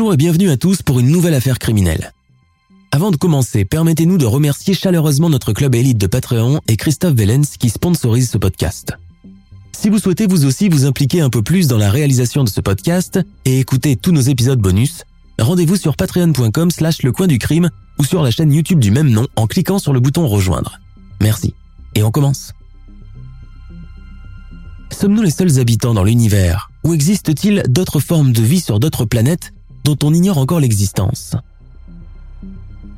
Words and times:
Bonjour 0.00 0.14
et 0.14 0.16
bienvenue 0.16 0.48
à 0.48 0.56
tous 0.56 0.80
pour 0.80 0.98
une 0.98 1.08
nouvelle 1.08 1.34
affaire 1.34 1.58
criminelle. 1.58 2.14
Avant 2.90 3.10
de 3.10 3.16
commencer, 3.16 3.66
permettez-nous 3.66 4.16
de 4.16 4.24
remercier 4.24 4.72
chaleureusement 4.72 5.28
notre 5.28 5.52
club 5.52 5.74
élite 5.74 5.98
de 5.98 6.06
Patreon 6.06 6.62
et 6.68 6.78
Christophe 6.78 7.12
Vellens 7.12 7.58
qui 7.58 7.68
sponsorise 7.68 8.30
ce 8.30 8.38
podcast. 8.38 8.94
Si 9.72 9.90
vous 9.90 9.98
souhaitez 9.98 10.26
vous 10.26 10.46
aussi 10.46 10.70
vous 10.70 10.86
impliquer 10.86 11.20
un 11.20 11.28
peu 11.28 11.42
plus 11.42 11.68
dans 11.68 11.76
la 11.76 11.90
réalisation 11.90 12.44
de 12.44 12.48
ce 12.48 12.62
podcast 12.62 13.20
et 13.44 13.58
écouter 13.60 13.94
tous 13.94 14.10
nos 14.10 14.22
épisodes 14.22 14.58
bonus, 14.58 15.04
rendez-vous 15.38 15.76
sur 15.76 15.96
patreon.com 15.96 16.70
slash 16.70 17.02
le 17.02 17.12
coin 17.12 17.26
du 17.26 17.38
crime 17.38 17.68
ou 17.98 18.04
sur 18.04 18.22
la 18.22 18.30
chaîne 18.30 18.54
YouTube 18.54 18.80
du 18.80 18.90
même 18.90 19.10
nom 19.10 19.26
en 19.36 19.46
cliquant 19.46 19.78
sur 19.78 19.92
le 19.92 20.00
bouton 20.00 20.26
rejoindre. 20.26 20.80
Merci. 21.20 21.52
Et 21.94 22.02
on 22.02 22.10
commence. 22.10 22.54
Sommes-nous 24.98 25.22
les 25.22 25.30
seuls 25.30 25.60
habitants 25.60 25.92
dans 25.92 26.04
l'univers 26.04 26.70
Ou 26.84 26.94
existe-t-il 26.94 27.64
d'autres 27.68 28.00
formes 28.00 28.32
de 28.32 28.40
vie 28.40 28.60
sur 28.60 28.80
d'autres 28.80 29.04
planètes 29.04 29.52
dont 29.84 29.96
on 30.02 30.14
ignore 30.14 30.38
encore 30.38 30.60
l'existence. 30.60 31.36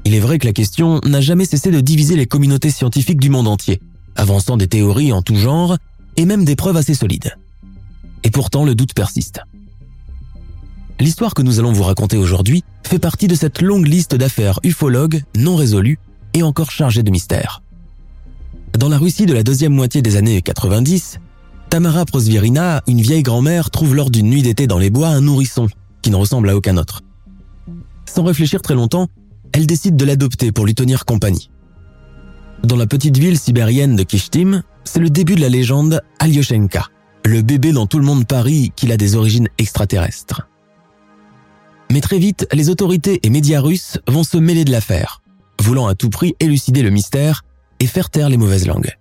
Il 0.05 0.15
est 0.15 0.21
vrai 0.21 0.39
que 0.39 0.47
la 0.47 0.53
question 0.53 1.01
n'a 1.05 1.21
jamais 1.21 1.45
cessé 1.45 1.71
de 1.71 1.81
diviser 1.81 2.17
les 2.17 2.27
communautés 2.27 2.71
scientifiques 2.71 3.21
du 3.21 3.31
monde 3.31 3.49
entier, 3.49 3.81
avançant 4.17 4.57
des 4.57 4.67
théories 4.67 5.13
en 5.13 5.23
tout 5.23 5.37
genre 5.37 5.77
et 6.17 6.25
même 6.25 6.45
des 6.45 6.57
preuves 6.57 6.77
assez 6.77 6.95
solides. 6.95 7.37
Et 8.25 8.31
pourtant, 8.31 8.65
le 8.65 8.75
doute 8.75 8.95
persiste. 8.95 9.41
L'histoire 11.01 11.35
que 11.35 11.43
nous 11.43 11.59
allons 11.59 11.73
vous 11.73 11.83
raconter 11.83 12.17
aujourd'hui 12.17 12.65
fait 12.85 12.99
partie 12.99 13.27
de 13.27 13.35
cette 13.35 13.63
longue 13.63 13.87
liste 13.87 14.15
d'affaires 14.15 14.61
ufologues 14.63 15.23
non 15.37 15.57
résolues 15.57 15.99
et 16.35 16.43
encore 16.43 16.71
chargées 16.71 17.03
de 17.03 17.11
mystères. 17.11 17.63
Dans 18.79 18.89
la 18.89 18.99
Russie 18.99 19.27
de 19.27 19.35
la 19.35 19.43
deuxième 19.43 19.73
moitié 19.73 20.03
des 20.03 20.17
années 20.17 20.43
90, 20.43 21.19
Tamara 21.71 22.05
Prosvirina, 22.05 22.83
une 22.87 23.01
vieille 23.01 23.23
grand-mère, 23.23 23.71
trouve 23.71 23.95
lors 23.95 24.11
d'une 24.11 24.29
nuit 24.29 24.43
d'été 24.43 24.67
dans 24.67 24.79
les 24.79 24.91
bois 24.91 25.09
un 25.09 25.23
nourrisson 25.23 25.69
qui 26.03 26.11
ne 26.11 26.17
ressemble 26.17 26.51
à 26.51 26.57
aucun 26.57 26.77
autre. 26.77 27.03
Sans 28.07 28.25
réfléchir 28.25 28.61
très 28.61 28.75
longtemps, 28.75 29.09
elle 29.53 29.67
décide 29.67 29.97
de 29.97 30.05
l'adopter 30.05 30.53
pour 30.53 30.67
lui 30.67 30.75
tenir 30.75 31.05
compagnie. 31.05 31.51
Dans 32.65 32.77
la 32.77 32.87
petite 32.87 33.17
ville 33.17 33.39
sibérienne 33.39 33.97
de 33.97 34.03
Kishtim, 34.03 34.63
c'est 34.85 35.01
le 35.01 35.11
début 35.11 35.35
de 35.35 35.41
la 35.41 35.49
légende 35.49 36.01
Alyoshenka, 36.19 36.89
le 37.25 37.43
bébé 37.43 37.73
dont 37.73 37.87
tout 37.87 37.99
le 37.99 38.05
monde 38.05 38.27
parie 38.27 38.73
qu'il 38.77 38.93
a 38.93 38.97
des 38.97 39.17
origines 39.17 39.49
extraterrestres. 39.59 40.49
Mais 41.91 42.01
très 42.01 42.19
vite, 42.19 42.47
les 42.53 42.71
autorités 42.71 43.21
et 43.23 43.31
médias 43.31 43.61
russes 43.61 43.99
vont 44.09 44.25
se 44.25 44.39
mêler 44.39 44.65
de 44.65 44.71
l'affaire, 44.71 45.23
voulant 45.61 45.87
à 45.87 45.95
tout 45.95 46.11
prix 46.11 46.35
élucider 46.41 46.83
le 46.83 46.91
mystère 46.91 47.43
et 47.81 47.87
faire 47.87 48.11
taire 48.11 48.29
les 48.29 48.39
mauvaises 48.39 48.67
langues. 48.67 48.97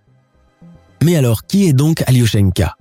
Mais 1.04 1.16
alors, 1.16 1.46
qui 1.46 1.66
est 1.66 1.74
donc 1.74 2.04
Alyoshenka? 2.06 2.76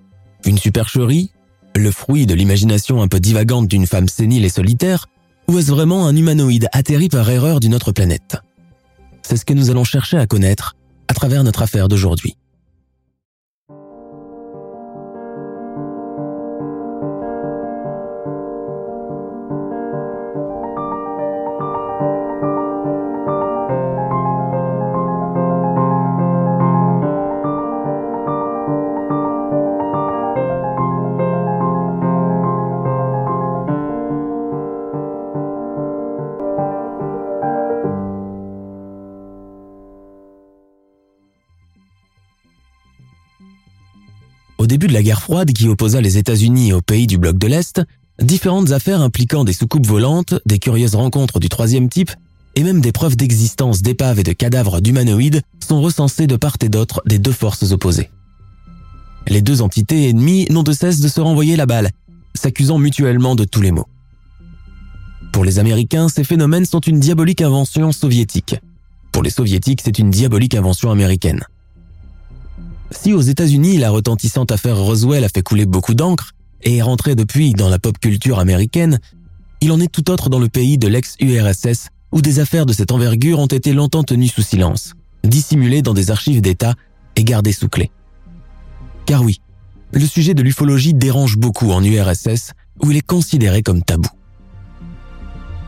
Une 0.45 0.59
supercherie? 0.59 1.33
Le 1.77 1.91
fruit 1.91 2.27
de 2.27 2.35
l'imagination 2.35 3.03
un 3.03 3.09
peu 3.09 3.21
divagante 3.21 3.69
d'une 3.69 3.87
femme 3.87 4.09
sénile 4.09 4.45
et 4.45 4.49
solitaire, 4.49 5.07
ou 5.49 5.59
est-ce 5.59 5.71
vraiment 5.71 6.07
un 6.07 6.15
humanoïde 6.15 6.69
atterri 6.73 7.09
par 7.09 7.29
erreur 7.29 7.61
d'une 7.61 7.75
autre 7.75 7.93
planète? 7.93 8.37
C'est 9.23 9.37
ce 9.37 9.45
que 9.45 9.55
nous 9.55 9.71
allons 9.71 9.85
chercher 9.85 10.19
à 10.19 10.27
connaître 10.27 10.77
à 11.09 11.15
travers 11.15 11.45
notre 11.45 11.63
affaire 11.63 11.89
d'aujourd'hui. 11.89 12.37
Début 44.81 44.95
de 44.95 44.97
la 44.97 45.03
guerre 45.03 45.21
froide 45.21 45.53
qui 45.53 45.69
opposa 45.69 46.01
les 46.01 46.17
États-Unis 46.17 46.73
aux 46.73 46.81
pays 46.81 47.07
du 47.07 47.19
bloc 47.19 47.37
de 47.37 47.47
l'Est, 47.47 47.83
différentes 48.23 48.71
affaires 48.71 49.03
impliquant 49.03 49.45
des 49.45 49.53
soucoupes 49.53 49.87
volantes, 49.87 50.33
des 50.47 50.59
curieuses 50.59 50.95
rencontres 50.95 51.39
du 51.39 51.51
troisième 51.51 51.91
type, 51.91 52.11
et 52.55 52.63
même 52.63 52.81
des 52.81 52.91
preuves 52.91 53.15
d'existence 53.15 53.83
d'épaves 53.83 54.21
et 54.21 54.23
de 54.23 54.33
cadavres 54.33 54.81
d'humanoïdes 54.81 55.43
sont 55.63 55.83
recensées 55.83 56.27
de 56.27 56.37
part 56.37 56.57
et 56.63 56.71
d'autre 56.71 57.03
des 57.05 57.19
deux 57.19 57.31
forces 57.31 57.73
opposées. 57.73 58.09
Les 59.29 59.43
deux 59.43 59.61
entités 59.61 60.09
ennemies 60.09 60.47
n'ont 60.49 60.63
de 60.63 60.73
cesse 60.73 61.01
de 61.01 61.09
se 61.09 61.21
renvoyer 61.21 61.57
la 61.57 61.67
balle, 61.67 61.91
s'accusant 62.35 62.79
mutuellement 62.79 63.35
de 63.35 63.45
tous 63.45 63.61
les 63.61 63.73
maux. 63.73 63.87
Pour 65.31 65.45
les 65.45 65.59
Américains, 65.59 66.09
ces 66.09 66.25
phénomènes 66.25 66.65
sont 66.65 66.81
une 66.81 67.01
diabolique 67.01 67.43
invention 67.43 67.93
soviétique. 67.93 68.57
Pour 69.13 69.23
les 69.23 69.31
Soviétiques, 69.31 69.83
c'est 69.85 69.99
une 69.99 70.11
diabolique 70.11 70.55
invention 70.55 70.91
américaine. 70.91 71.45
Si 72.91 73.13
aux 73.13 73.21
États-Unis, 73.21 73.79
la 73.79 73.91
retentissante 73.91 74.51
affaire 74.53 74.77
Roswell 74.77 75.25
a 75.25 75.29
fait 75.29 75.43
couler 75.43 75.67
beaucoup 75.67 75.95
d'encre 75.95 76.33
et 76.63 76.77
est 76.77 76.83
rentrée 76.83 77.15
depuis 77.15 77.53
dans 77.53 77.69
la 77.69 77.79
pop 77.79 77.99
culture 77.99 78.39
américaine, 78.39 78.99
il 79.61 79.73
en 79.73 79.81
est 79.81 79.93
tout 79.93 80.11
autre 80.11 80.29
dans 80.29 80.39
le 80.39 80.49
pays 80.49 80.79
de 80.79 80.89
l'ex-URSS 80.89 81.89
où 82.13 82.21
des 82.21 82.41
affaires 82.41 82.67
de 82.67 82.73
cette 82.73 82.93
envergure 82.93 83.39
ont 83.39 83.47
été 83.47 83.73
longtemps 83.73 84.03
tenues 84.03 84.29
sous 84.29 84.43
silence, 84.43 84.95
dissimulées 85.23 85.83
dans 85.83 85.95
des 85.95 86.11
archives 86.11 86.41
d'État 86.41 86.75
et 87.17 87.25
gardées 87.25 87.53
sous 87.53 87.69
clé. 87.69 87.91
Car 89.07 89.23
oui, 89.23 89.41
le 89.93 90.07
sujet 90.07 90.35
de 90.35 90.43
l'ufologie 90.43 90.95
dérange 90.95 91.37
beaucoup 91.37 91.71
en 91.71 91.83
URSS 91.83 92.53
où 92.83 92.91
il 92.91 92.97
est 92.97 93.07
considéré 93.07 93.63
comme 93.63 93.83
tabou. 93.83 94.09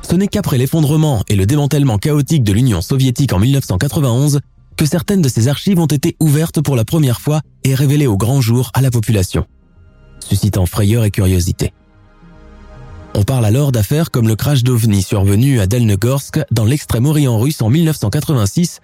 Ce 0.03 0.17
n'est 0.17 0.29
qu'après 0.29 0.59
l'effondrement 0.59 1.23
et 1.29 1.37
le 1.37 1.47
démantèlement 1.47 1.99
chaotique 1.99 2.43
de 2.43 2.53
l'Union 2.53 2.83
soviétique 2.83 3.33
en 3.33 3.39
1991 3.39 4.41
que 4.77 4.87
certaines 4.87 5.23
de 5.23 5.29
ces 5.29 5.49
archives 5.49 5.79
ont 5.79 5.87
été 5.87 6.17
ouvertes 6.21 6.61
pour 6.61 6.77
la 6.77 6.85
première 6.85 7.21
fois 7.21 7.41
et 7.65 7.75
révélées 7.75 8.07
au 8.07 8.17
grand 8.17 8.41
jour 8.41 8.71
à 8.75 8.81
la 8.81 8.91
population, 8.91 9.47
suscitant 10.21 10.67
frayeur 10.67 11.05
et 11.05 11.11
curiosité. 11.11 11.73
On 13.15 13.25
parle 13.25 13.45
alors 13.45 13.73
d'affaires 13.73 14.11
comme 14.11 14.29
le 14.29 14.37
crash 14.37 14.63
d'OVNI 14.65 15.03
survenu 15.03 15.61
à 15.61 15.67
Delnogorsk 15.67 16.41
dans 16.51 16.65
l'extrême-orient 16.65 17.39
russe 17.39 17.61
en 17.61 17.69
1986, 17.69 18.81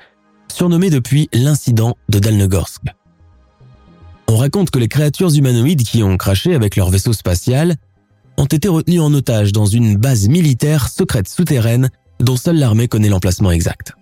surnommé 0.53 0.91
depuis 0.91 1.28
l'incident 1.32 1.97
de 2.09 2.19
Delnogorsk. 2.19 2.82
On 4.28 4.37
raconte 4.37 4.70
que 4.70 4.78
les 4.78 4.88
créatures 4.88 5.34
humanoïdes 5.34 5.82
qui 5.82 6.03
ont 6.03 6.19
craché 6.19 6.55
avec 6.55 6.76
leur 6.76 6.91
vaisseau 6.91 7.15
spatial 7.15 7.76
ont 8.37 8.44
été 8.44 8.69
retenues 8.69 9.00
en 9.00 9.12
otage 9.15 9.53
dans 9.53 9.66
une 9.66 9.97
base 9.97 10.28
militaire 10.28 10.88
secrète 10.88 11.28
souterraine 11.28 11.88
dont 12.20 12.37
seule 12.37 12.59
l'armée 12.59 12.88
connaît 12.88 13.09
l'emplacement 13.09 13.50
exact. 13.50 13.94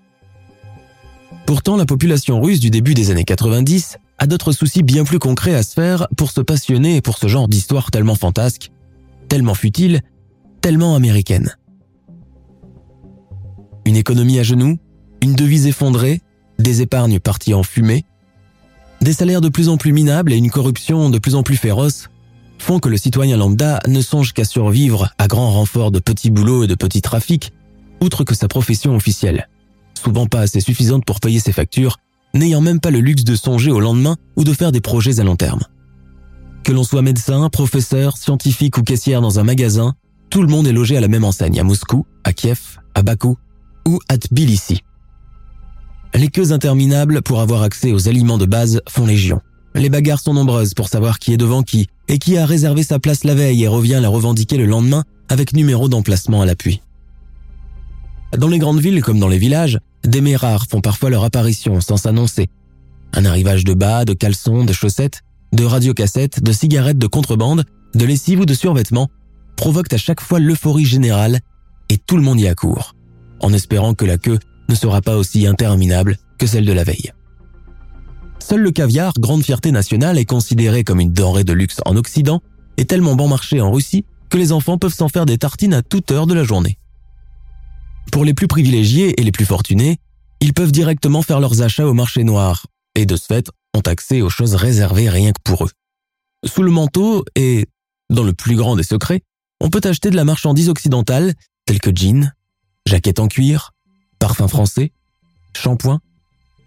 Pourtant, 1.47 1.77
la 1.77 1.87
population 1.87 2.41
russe 2.41 2.59
du 2.59 2.71
début 2.71 2.95
des 2.95 3.13
années 3.13 3.25
90 3.25 3.99
a 4.19 4.27
d'autres 4.27 4.51
soucis 4.51 4.83
bien 4.83 5.05
plus 5.05 5.21
concrets 5.21 5.55
à 5.55 5.63
se 5.63 5.75
faire 5.75 6.09
pour 6.17 6.33
se 6.33 6.41
passionner 6.41 7.01
pour 7.01 7.19
ce 7.19 7.29
genre 7.29 7.47
d'histoire 7.47 7.93
tellement 7.93 8.17
fantasque, 8.17 8.73
tellement 9.29 9.55
futile, 9.55 10.01
tellement 10.61 10.97
américaine. 10.97 11.57
Une 13.85 13.95
économie 13.95 14.41
à 14.41 14.43
genoux, 14.43 14.77
une 15.23 15.35
devise 15.35 15.69
effondrée, 15.69 16.21
des 16.59 16.83
épargnes 16.83 17.21
parties 17.21 17.55
en 17.55 17.63
fumée, 17.63 18.05
des 19.01 19.13
salaires 19.13 19.41
de 19.41 19.49
plus 19.49 19.69
en 19.69 19.77
plus 19.77 19.93
minables 19.93 20.33
et 20.33 20.37
une 20.37 20.51
corruption 20.51 21.11
de 21.11 21.19
plus 21.19 21.37
en 21.37 21.45
plus 21.45 21.57
féroce 21.57 22.09
font 22.59 22.81
que 22.81 22.89
le 22.89 22.97
citoyen 22.97 23.37
lambda 23.37 23.79
ne 23.87 24.01
songe 24.01 24.33
qu'à 24.33 24.45
survivre 24.45 25.11
à 25.19 25.29
grand 25.29 25.53
renfort 25.53 25.93
de 25.93 26.01
petits 26.01 26.31
boulots 26.31 26.65
et 26.65 26.67
de 26.67 26.75
petits 26.75 27.03
trafics, 27.03 27.53
outre 28.01 28.25
que 28.25 28.35
sa 28.35 28.49
profession 28.49 28.97
officielle 28.97 29.49
souvent 29.99 30.27
pas 30.27 30.41
assez 30.41 30.61
suffisante 30.61 31.05
pour 31.05 31.21
payer 31.21 31.41
ses 31.41 31.53
factures, 31.53 31.99
n'ayant 32.35 32.61
même 32.61 32.81
pas 32.81 32.91
le 32.91 33.01
luxe 33.01 33.25
de 33.25 33.35
songer 33.35 33.71
au 33.71 33.81
lendemain 33.81 34.17
ou 34.37 34.45
de 34.45 34.53
faire 34.53 34.73
des 34.73 34.81
projets 34.81 35.21
à 35.21 35.25
long 35.25 35.37
terme. 35.37 35.63
Que 36.65 36.73
l'on 36.73 36.85
soit 36.85 37.03
médecin, 37.03 37.49
professeur, 37.49 38.17
scientifique 38.17 38.77
ou 38.79 38.83
caissière 38.83 39.21
dans 39.21 39.39
un 39.39 39.45
magasin, 39.45 39.95
tout 40.31 40.43
le 40.43 40.49
monde 40.49 40.67
est 40.67 40.73
logé 40.73 40.97
à 40.97 41.01
la 41.01 41.09
même 41.09 41.25
enseigne 41.25 41.61
à 41.61 41.65
Moscou, 41.65 42.07
à 42.25 42.33
Kiev, 42.33 42.79
à 42.95 43.03
Bakou 43.03 43.37
ou 43.87 44.01
à 44.09 44.19
Tbilissi. 44.19 44.83
Les 46.15 46.29
queues 46.29 46.53
interminables 46.53 47.23
pour 47.23 47.41
avoir 47.41 47.63
accès 47.63 47.93
aux 47.93 48.09
aliments 48.09 48.39
de 48.39 48.47
base 48.47 48.81
font 48.89 49.07
légion. 49.07 49.41
Les 49.75 49.91
bagarres 49.91 50.21
sont 50.21 50.35
nombreuses 50.35 50.73
pour 50.73 50.89
savoir 50.89 51.19
qui 51.19 51.35
est 51.35 51.37
devant 51.37 51.63
qui 51.63 51.89
et 52.09 52.19
qui 52.19 52.39
a 52.39 52.47
réservé 52.47 52.83
sa 52.83 52.99
place 52.99 53.25
la 53.25 53.35
veille 53.35 53.63
et 53.63 53.69
revient 53.69 53.99
la 54.01 54.09
revendiquer 54.09 54.57
le 54.57 54.65
lendemain 54.65 55.05
avec 55.29 55.53
numéro 55.53 55.89
d'emplacement 55.89 56.41
à 56.41 56.47
l'appui. 56.47 56.81
Dans 58.37 58.49
les 58.49 58.59
grandes 58.59 58.81
villes 58.81 59.03
comme 59.03 59.19
dans 59.19 59.29
les 59.29 59.39
villages, 59.39 59.79
des 60.05 60.21
mets 60.21 60.37
rares 60.37 60.67
font 60.69 60.83
parfois 60.83 61.09
leur 61.09 61.25
apparition 61.25 61.81
sans 61.81 61.97
s'annoncer. 61.97 62.51
Un 63.15 63.25
arrivage 63.25 63.65
de 63.65 63.73
bas, 63.73 64.05
de 64.05 64.13
caleçons, 64.13 64.65
de 64.65 64.75
chaussettes, 64.75 65.23
de 65.53 65.65
radiocassettes, 65.65 66.43
de 66.43 66.53
cigarettes 66.53 66.99
de 66.99 67.07
contrebande, 67.07 67.65
de 67.95 68.05
lessive 68.05 68.41
ou 68.41 68.47
de 68.47 68.53
survêtements 68.53 69.09
provoquent 69.57 69.95
à 69.95 69.99
chaque 69.99 70.21
fois 70.21 70.39
l'euphorie 70.39 70.85
générale 70.85 71.41
et 71.89 71.97
tout 71.97 72.17
le 72.17 72.23
monde 72.23 72.39
y 72.39 72.47
accourt, 72.47 72.95
en 73.41 73.55
espérant 73.55 73.95
que 73.95 74.05
la 74.05 74.19
queue 74.19 74.39
ne 74.69 74.75
sera 74.75 75.01
pas 75.01 75.17
aussi 75.17 75.47
interminable 75.47 76.19
que 76.39 76.47
celle 76.47 76.67
de 76.67 76.73
la 76.73 76.85
veille. 76.85 77.13
Seul 78.39 78.61
le 78.61 78.71
caviar, 78.71 79.15
grande 79.19 79.45
fierté 79.45 79.73
nationale, 79.73 80.19
est 80.19 80.27
considéré 80.27 80.85
comme 80.85 81.01
une 81.01 81.13
denrée 81.13 81.45
de 81.45 81.55
luxe 81.55 81.81
en 81.87 81.97
Occident 81.97 82.43
et 82.77 82.85
tellement 82.85 83.17
bon 83.17 83.29
marché 83.29 83.63
en 83.63 83.73
Russie 83.73 84.05
que 84.29 84.37
les 84.37 84.53
enfants 84.53 84.77
peuvent 84.77 84.95
s'en 84.95 85.09
faire 85.09 85.25
des 85.25 85.39
tartines 85.39 85.73
à 85.73 85.83
toute 85.83 86.11
heure 86.11 86.27
de 86.27 86.35
la 86.35 86.45
journée. 86.45 86.77
Pour 88.13 88.25
les 88.25 88.35
plus 88.35 88.49
privilégiés 88.49 89.21
et 89.21 89.25
les 89.25 89.33
plus 89.33 89.45
fortunés, 89.45 89.99
ils 90.41 90.55
peuvent 90.55 90.73
directement 90.73 91.23
faire 91.23 91.41
leurs 91.41 91.63
achats 91.63 91.87
au 91.87 91.95
marché 91.95 92.25
noir 92.25 92.67
et 92.95 93.07
de 93.07 93.17
ce 93.17 93.27
fait 93.27 93.51
ont 93.75 93.81
accès 93.81 94.23
aux 94.23 94.31
choses 94.31 94.55
réservées 94.55 95.09
rien 95.09 95.33
que 95.33 95.41
pour 95.45 95.65
eux. 95.65 95.71
Sous 96.45 96.63
le 96.63 96.71
manteau 96.71 97.25
et, 97.35 97.67
dans 98.11 98.23
le 98.23 98.33
plus 98.33 98.57
grand 98.57 98.77
des 98.77 98.83
secrets, 98.83 99.23
on 99.61 99.71
peut 99.71 99.81
acheter 99.85 100.11
de 100.11 100.17
la 100.17 100.25
marchandise 100.25 100.69
occidentale 100.69 101.35
telle 101.67 101.81
que 101.81 101.91
jeans, 101.95 102.33
jaquettes 102.87 103.21
en 103.21 103.29
cuir, 103.29 103.73
parfums 104.19 104.49
français, 104.49 104.93
shampoing, 105.55 106.01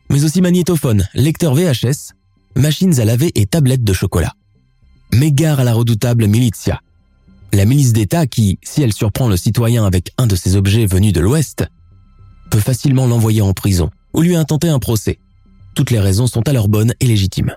mais 0.10 0.24
aussi 0.24 0.42
magnétophones, 0.42 1.08
lecteurs 1.14 1.56
VHS, 1.56 2.14
machines 2.56 3.00
à 3.00 3.06
laver 3.06 3.32
et 3.36 3.46
tablettes 3.46 3.84
de 3.84 3.94
chocolat. 3.94 4.34
Mais 5.14 5.32
gare 5.32 5.60
à 5.60 5.64
la 5.64 5.74
redoutable 5.74 6.28
militia, 6.28 6.82
la 7.58 7.66
milice 7.66 7.94
d'État 7.94 8.28
qui, 8.28 8.60
si 8.64 8.82
elle 8.82 8.94
surprend 8.94 9.28
le 9.28 9.38
citoyen 9.38 9.86
avec 9.86 10.12
un 10.18 10.28
de 10.28 10.36
ces 10.36 10.56
objets 10.56 10.86
venus 10.86 11.14
de 11.14 11.20
l'Ouest, 11.20 11.66
peut 12.52 12.60
facilement 12.60 13.08
l'envoyer 13.08 13.42
en 13.42 13.54
prison 13.54 13.90
ou 14.14 14.22
lui 14.22 14.36
intenter 14.36 14.70
un 14.70 14.80
procès. 14.80 15.20
Toutes 15.76 15.92
les 15.92 16.00
raisons 16.00 16.28
sont 16.28 16.48
alors 16.48 16.68
bonnes 16.68 16.94
et 17.00 17.06
légitimes. 17.06 17.56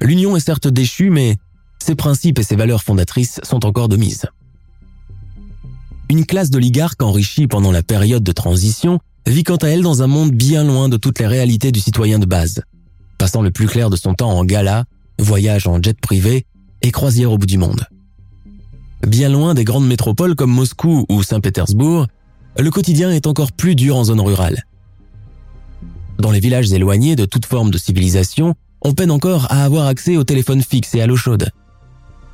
L'Union 0.00 0.36
est 0.36 0.40
certes 0.40 0.68
déchue, 0.68 1.10
mais 1.10 1.36
ses 1.78 1.94
principes 1.94 2.38
et 2.38 2.42
ses 2.42 2.56
valeurs 2.56 2.82
fondatrices 2.82 3.40
sont 3.42 3.64
encore 3.64 3.88
de 3.88 3.96
mise. 3.96 4.26
Une 6.10 6.26
classe 6.26 6.50
d'oligarques 6.50 7.02
enrichie 7.02 7.46
pendant 7.46 7.72
la 7.72 7.82
période 7.82 8.22
de 8.22 8.32
transition 8.32 9.00
vit 9.26 9.42
quant 9.42 9.56
à 9.56 9.68
elle 9.68 9.82
dans 9.82 10.02
un 10.02 10.06
monde 10.06 10.32
bien 10.32 10.64
loin 10.64 10.88
de 10.88 10.96
toutes 10.96 11.18
les 11.18 11.26
réalités 11.26 11.72
du 11.72 11.80
citoyen 11.80 12.18
de 12.18 12.26
base, 12.26 12.62
passant 13.16 13.42
le 13.42 13.50
plus 13.50 13.66
clair 13.66 13.88
de 13.90 13.96
son 13.96 14.14
temps 14.14 14.32
en 14.32 14.44
gala, 14.44 14.84
voyage 15.18 15.66
en 15.66 15.82
jet 15.82 15.98
privé 15.98 16.46
et 16.82 16.90
croisière 16.90 17.32
au 17.32 17.38
bout 17.38 17.46
du 17.46 17.56
monde. 17.58 17.86
Bien 19.06 19.28
loin 19.28 19.52
des 19.52 19.64
grandes 19.64 19.86
métropoles 19.86 20.34
comme 20.34 20.50
Moscou 20.50 21.04
ou 21.10 21.22
Saint-Pétersbourg, 21.22 22.06
le 22.58 22.70
quotidien 22.70 23.10
est 23.10 23.26
encore 23.26 23.52
plus 23.52 23.74
dur 23.74 23.96
en 23.96 24.04
zone 24.04 24.20
rurale. 24.20 24.64
Dans 26.18 26.30
les 26.30 26.40
villages 26.40 26.72
éloignés 26.72 27.16
de 27.16 27.26
toute 27.26 27.44
forme 27.44 27.70
de 27.70 27.76
civilisation, 27.76 28.54
on 28.80 28.94
peine 28.94 29.10
encore 29.10 29.46
à 29.50 29.64
avoir 29.64 29.86
accès 29.86 30.16
au 30.16 30.24
téléphone 30.24 30.62
fixe 30.62 30.94
et 30.94 31.02
à 31.02 31.06
l'eau 31.06 31.16
chaude. 31.16 31.50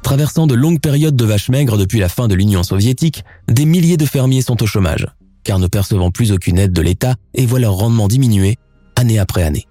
Traversant 0.03 0.47
de 0.47 0.55
longues 0.55 0.81
périodes 0.81 1.17
de 1.17 1.25
vaches 1.25 1.49
maigres 1.49 1.77
depuis 1.77 1.99
la 1.99 2.09
fin 2.09 2.29
de 2.29 2.35
l'Union 2.35 2.63
soviétique, 2.63 3.25
des 3.49 3.65
milliers 3.65 3.97
de 3.97 4.07
fermiers 4.07 4.43
sont 4.43 4.63
au 4.63 4.67
chômage, 4.67 5.07
car 5.43 5.59
ne 5.59 5.67
percevant 5.67 6.11
plus 6.11 6.31
aucune 6.31 6.59
aide 6.59 6.73
de 6.73 6.83
l'État 6.83 7.17
et 7.35 7.47
voient 7.47 7.59
leur 7.59 7.75
rendement 7.75 8.07
diminuer 8.07 8.59
année 8.95 9.19
après 9.19 9.43
année. 9.43 9.67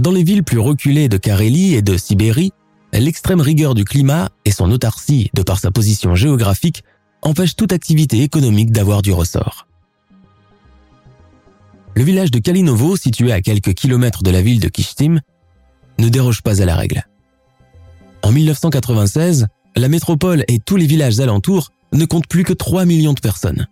Dans 0.00 0.10
les 0.12 0.24
villes 0.24 0.44
plus 0.44 0.58
reculées 0.58 1.08
de 1.08 1.16
Carélie 1.16 1.74
et 1.74 1.82
de 1.82 1.96
Sibérie, 1.96 2.52
l'extrême 2.92 3.40
rigueur 3.40 3.74
du 3.74 3.84
climat 3.84 4.30
et 4.44 4.50
son 4.50 4.70
autarcie 4.70 5.30
de 5.34 5.42
par 5.42 5.58
sa 5.58 5.70
position 5.70 6.14
géographique 6.14 6.82
empêchent 7.22 7.56
toute 7.56 7.72
activité 7.72 8.22
économique 8.22 8.70
d'avoir 8.70 9.02
du 9.02 9.12
ressort. 9.12 9.66
Le 11.94 12.04
village 12.04 12.30
de 12.30 12.38
Kalinovo, 12.38 12.96
situé 12.96 13.32
à 13.32 13.40
quelques 13.40 13.74
kilomètres 13.74 14.22
de 14.22 14.30
la 14.30 14.42
ville 14.42 14.60
de 14.60 14.68
Kishtim, 14.68 15.20
ne 15.98 16.08
déroge 16.08 16.42
pas 16.42 16.60
à 16.60 16.64
la 16.64 16.76
règle. 16.76 17.04
En 18.22 18.32
1996, 18.32 19.46
la 19.76 19.88
métropole 19.88 20.44
et 20.48 20.58
tous 20.58 20.76
les 20.76 20.86
villages 20.86 21.20
alentours 21.20 21.70
ne 21.92 22.04
comptent 22.04 22.28
plus 22.28 22.44
que 22.44 22.52
3 22.52 22.84
millions 22.84 23.14
de 23.14 23.20
personnes. 23.20 23.66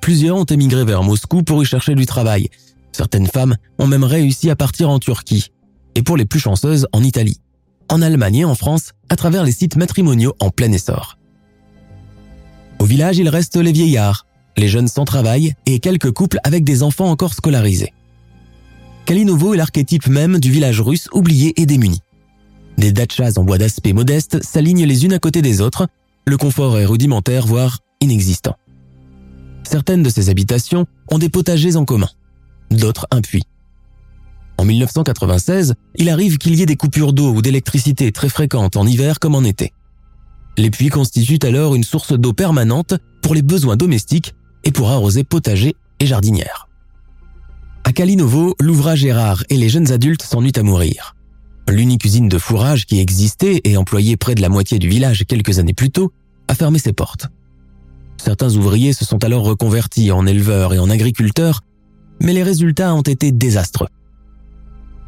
Plusieurs 0.00 0.36
ont 0.36 0.44
émigré 0.44 0.84
vers 0.84 1.02
Moscou 1.02 1.42
pour 1.42 1.62
y 1.62 1.66
chercher 1.66 1.94
du 1.94 2.06
travail. 2.06 2.48
Certaines 2.92 3.26
femmes 3.26 3.56
ont 3.78 3.86
même 3.86 4.04
réussi 4.04 4.50
à 4.50 4.56
partir 4.56 4.88
en 4.88 4.98
Turquie, 4.98 5.50
et 5.94 6.02
pour 6.02 6.16
les 6.16 6.24
plus 6.24 6.40
chanceuses, 6.40 6.86
en 6.92 7.02
Italie 7.02 7.40
en 7.88 8.02
Allemagne 8.02 8.36
et 8.36 8.44
en 8.44 8.54
France 8.54 8.92
à 9.08 9.16
travers 9.16 9.44
les 9.44 9.52
sites 9.52 9.76
matrimoniaux 9.76 10.34
en 10.40 10.50
plein 10.50 10.72
essor. 10.72 11.18
Au 12.78 12.84
village, 12.84 13.18
il 13.18 13.28
reste 13.28 13.56
les 13.56 13.72
vieillards, 13.72 14.26
les 14.56 14.68
jeunes 14.68 14.88
sans 14.88 15.04
travail 15.04 15.54
et 15.66 15.78
quelques 15.78 16.12
couples 16.12 16.38
avec 16.44 16.64
des 16.64 16.82
enfants 16.82 17.10
encore 17.10 17.34
scolarisés. 17.34 17.92
Kalinovo 19.06 19.54
est 19.54 19.58
l'archétype 19.58 20.06
même 20.06 20.38
du 20.38 20.50
village 20.50 20.80
russe 20.80 21.08
oublié 21.12 21.60
et 21.60 21.66
démuni. 21.66 22.00
Des 22.78 22.92
dachas 22.92 23.34
en 23.36 23.44
bois 23.44 23.58
d'aspect 23.58 23.92
modeste 23.92 24.42
s'alignent 24.42 24.84
les 24.84 25.04
unes 25.04 25.12
à 25.12 25.18
côté 25.18 25.42
des 25.42 25.60
autres, 25.60 25.86
le 26.26 26.36
confort 26.36 26.78
est 26.78 26.86
rudimentaire 26.86 27.46
voire 27.46 27.80
inexistant. 28.00 28.56
Certaines 29.62 30.02
de 30.02 30.10
ces 30.10 30.28
habitations 30.30 30.86
ont 31.10 31.18
des 31.18 31.28
potagers 31.28 31.76
en 31.76 31.84
commun, 31.84 32.08
d'autres 32.70 33.06
un 33.10 33.20
puits. 33.20 33.44
En 34.58 34.64
1996, 34.64 35.74
il 35.96 36.08
arrive 36.08 36.38
qu'il 36.38 36.54
y 36.54 36.62
ait 36.62 36.66
des 36.66 36.76
coupures 36.76 37.12
d'eau 37.12 37.32
ou 37.32 37.42
d'électricité 37.42 38.12
très 38.12 38.28
fréquentes 38.28 38.76
en 38.76 38.86
hiver 38.86 39.18
comme 39.18 39.34
en 39.34 39.44
été. 39.44 39.72
Les 40.56 40.70
puits 40.70 40.88
constituent 40.88 41.44
alors 41.46 41.74
une 41.74 41.82
source 41.82 42.12
d'eau 42.12 42.32
permanente 42.32 42.94
pour 43.22 43.34
les 43.34 43.42
besoins 43.42 43.76
domestiques 43.76 44.34
et 44.62 44.70
pour 44.70 44.90
arroser 44.90 45.24
potagers 45.24 45.74
et 45.98 46.06
jardinières. 46.06 46.68
À 47.84 47.92
Kalinovo, 47.92 48.54
l'ouvrage 48.60 49.04
est 49.04 49.12
rare 49.12 49.44
et 49.50 49.56
les 49.56 49.68
jeunes 49.68 49.92
adultes 49.92 50.22
s'ennuient 50.22 50.56
à 50.56 50.62
mourir. 50.62 51.14
L'unique 51.68 52.04
usine 52.04 52.28
de 52.28 52.38
fourrage 52.38 52.86
qui 52.86 53.00
existait 53.00 53.60
et 53.64 53.76
employait 53.76 54.16
près 54.16 54.34
de 54.34 54.42
la 54.42 54.48
moitié 54.48 54.78
du 54.78 54.88
village 54.88 55.24
quelques 55.26 55.58
années 55.58 55.74
plus 55.74 55.90
tôt 55.90 56.12
a 56.48 56.54
fermé 56.54 56.78
ses 56.78 56.92
portes. 56.92 57.28
Certains 58.16 58.54
ouvriers 58.54 58.92
se 58.92 59.04
sont 59.04 59.22
alors 59.24 59.44
reconvertis 59.44 60.12
en 60.12 60.26
éleveurs 60.26 60.72
et 60.72 60.78
en 60.78 60.88
agriculteurs, 60.88 61.60
mais 62.20 62.32
les 62.32 62.42
résultats 62.42 62.94
ont 62.94 63.02
été 63.02 63.32
désastreux. 63.32 63.88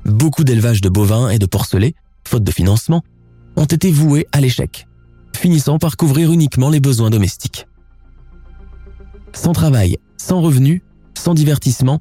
Beaucoup 0.06 0.44
d'élevages 0.44 0.80
de 0.80 0.88
bovins 0.88 1.30
et 1.30 1.40
de 1.40 1.46
porcelets, 1.46 1.96
faute 2.26 2.44
de 2.44 2.52
financement, 2.52 3.02
ont 3.56 3.64
été 3.64 3.90
voués 3.90 4.28
à 4.30 4.40
l'échec, 4.40 4.86
finissant 5.34 5.78
par 5.78 5.96
couvrir 5.96 6.30
uniquement 6.30 6.70
les 6.70 6.78
besoins 6.78 7.10
domestiques. 7.10 7.66
Sans 9.32 9.52
travail, 9.52 9.98
sans 10.16 10.40
revenus, 10.40 10.82
sans 11.18 11.34
divertissement, 11.34 12.00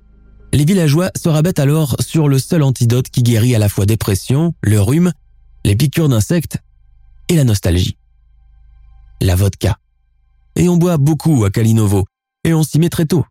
les 0.54 0.66
villageois 0.66 1.10
se 1.18 1.30
rabattent 1.30 1.58
alors 1.58 1.96
sur 2.00 2.28
le 2.28 2.38
seul 2.38 2.62
antidote 2.62 3.10
qui 3.10 3.24
guérit 3.24 3.56
à 3.56 3.60
la 3.60 3.70
fois 3.70 3.88
dépression, 3.88 4.54
le 4.62 4.80
rhume, 4.80 5.12
les 5.64 5.76
piqûres 5.76 6.08
d'insectes 6.08 6.60
et 7.28 7.36
la 7.36 7.44
nostalgie. 7.44 7.98
La 9.20 9.36
vodka. 9.36 9.80
Et 10.56 10.70
on 10.70 10.78
boit 10.78 10.98
beaucoup 10.98 11.44
à 11.44 11.50
Kalinovo, 11.50 12.06
et 12.44 12.54
on 12.54 12.62
s'y 12.62 12.78
met 12.78 12.90
très 12.90 13.08
tôt, 13.08 13.26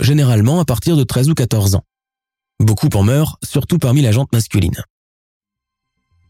généralement 0.00 0.60
à 0.60 0.66
partir 0.66 0.98
de 0.98 1.02
13 1.02 1.30
ou 1.30 1.34
14 1.34 1.76
ans. 1.76 1.84
Beaucoup 2.62 2.88
en 2.94 3.02
meurent, 3.02 3.38
surtout 3.42 3.78
parmi 3.78 4.02
la 4.02 4.12
jante 4.12 4.32
masculine. 4.32 4.84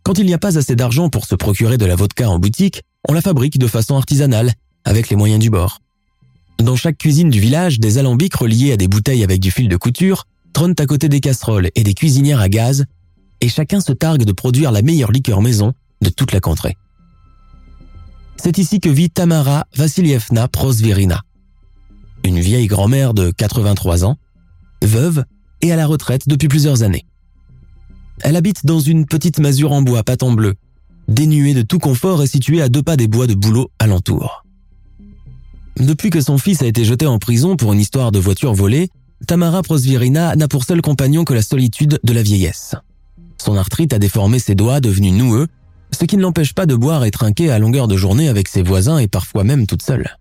Quand 0.03 0.19
il 0.19 0.25
n'y 0.25 0.33
a 0.33 0.39
pas 0.39 0.57
assez 0.57 0.75
d'argent 0.75 1.11
pour 1.11 1.27
se 1.27 1.35
procurer 1.35 1.77
de 1.77 1.85
la 1.85 1.95
vodka 1.95 2.29
en 2.29 2.39
boutique, 2.39 2.83
on 3.07 3.13
la 3.13 3.21
fabrique 3.21 3.59
de 3.59 3.67
façon 3.67 3.97
artisanale, 3.97 4.53
avec 4.85 5.11
les 5.11 5.17
moyens 5.17 5.41
du 5.41 5.51
bord. 5.51 5.81
Dans 6.59 6.75
chaque 6.75 6.97
cuisine 6.97 7.29
du 7.29 7.39
village, 7.39 7.81
des 7.81 7.99
alambics 7.99 8.35
reliés 8.35 8.73
à 8.73 8.79
des 8.79 8.89
bouteilles 8.89 9.23
avec 9.23 9.41
du 9.41 9.51
fil 9.51 9.69
de 9.69 9.77
couture 9.77 10.27
trônent 10.55 10.75
à 10.79 10.87
côté 10.87 11.11
des 11.11 11.21
casseroles 11.21 11.69
et 11.75 11.83
des 11.83 11.93
cuisinières 11.93 12.41
à 12.41 12.49
gaz, 12.49 12.87
et 13.43 13.51
chacun 13.51 13.81
se 13.81 13.93
targue 13.93 14.25
de 14.25 14.33
produire 14.33 14.73
la 14.73 14.81
meilleure 14.81 15.13
liqueur 15.13 15.43
maison 15.43 15.75
de 16.01 16.09
toute 16.09 16.33
la 16.33 16.41
contrée. 16.41 16.77
C'est 18.39 18.57
ici 18.57 18.81
que 18.81 18.89
vit 18.89 19.11
Tamara 19.11 19.67
Vassilievna 19.77 20.49
Prosvirina, 20.49 21.21
une 22.25 22.41
vieille 22.41 22.69
grand-mère 22.69 23.13
de 23.13 23.31
83 23.31 24.07
ans, 24.07 24.17
veuve 24.83 25.25
et 25.63 25.73
à 25.73 25.77
la 25.77 25.87
retraite 25.87 26.29
depuis 26.29 26.49
plusieurs 26.49 26.83
années. 26.83 27.07
Elle 28.21 28.37
habite 28.37 28.67
dans 28.67 28.81
une 28.81 29.07
petite 29.07 29.39
masure 29.39 29.73
en 29.73 29.83
bois 29.83 30.03
en 30.21 30.33
bleu, 30.33 30.55
dénuée 31.09 31.55
de 31.55 31.63
tout 31.63 31.79
confort 31.79 32.23
et 32.23 32.27
située 32.27 32.61
à 32.63 32.69
deux 32.69 32.83
pas 32.83 32.97
des 32.97 33.09
bois 33.09 33.27
de 33.27 33.35
bouleau 33.35 33.71
alentour. 33.79 34.45
Depuis 35.79 36.11
que 36.11 36.21
son 36.21 36.39
fils 36.39 36.63
a 36.63 36.67
été 36.67 36.85
jeté 36.85 37.07
en 37.07 37.19
prison 37.19 37.57
pour 37.57 37.73
une 37.73 37.81
histoire 37.81 38.13
de 38.13 38.19
voiture 38.19 38.53
volée, 38.53 38.91
Tamara 39.27 39.63
Prosvirina 39.63 40.37
n'a 40.37 40.49
pour 40.49 40.65
seul 40.65 40.83
compagnon 40.83 41.25
que 41.25 41.35
la 41.35 41.43
solitude 41.43 41.99
de 42.03 42.13
la 42.13 42.23
vieillesse. 42.23 42.75
Son 43.39 43.57
arthrite 43.57 43.93
a 43.93 43.99
déformé 43.99 44.39
ses 44.39 44.55
doigts 44.55 44.81
devenus 44.81 45.13
noueux, 45.13 45.49
ce 45.91 46.05
qui 46.05 46.17
ne 46.17 46.23
l'empêche 46.23 46.55
pas 46.55 46.67
de 46.67 46.75
boire 46.75 47.05
et 47.05 47.11
trinquer 47.11 47.51
à 47.51 47.59
longueur 47.59 47.89
de 47.89 47.97
journée 47.97 48.29
avec 48.29 48.49
ses 48.49 48.63
voisins 48.63 48.99
et 48.99 49.09
parfois 49.09 49.45
même 49.45 49.67
toute 49.67 49.83
seule. 49.83 50.19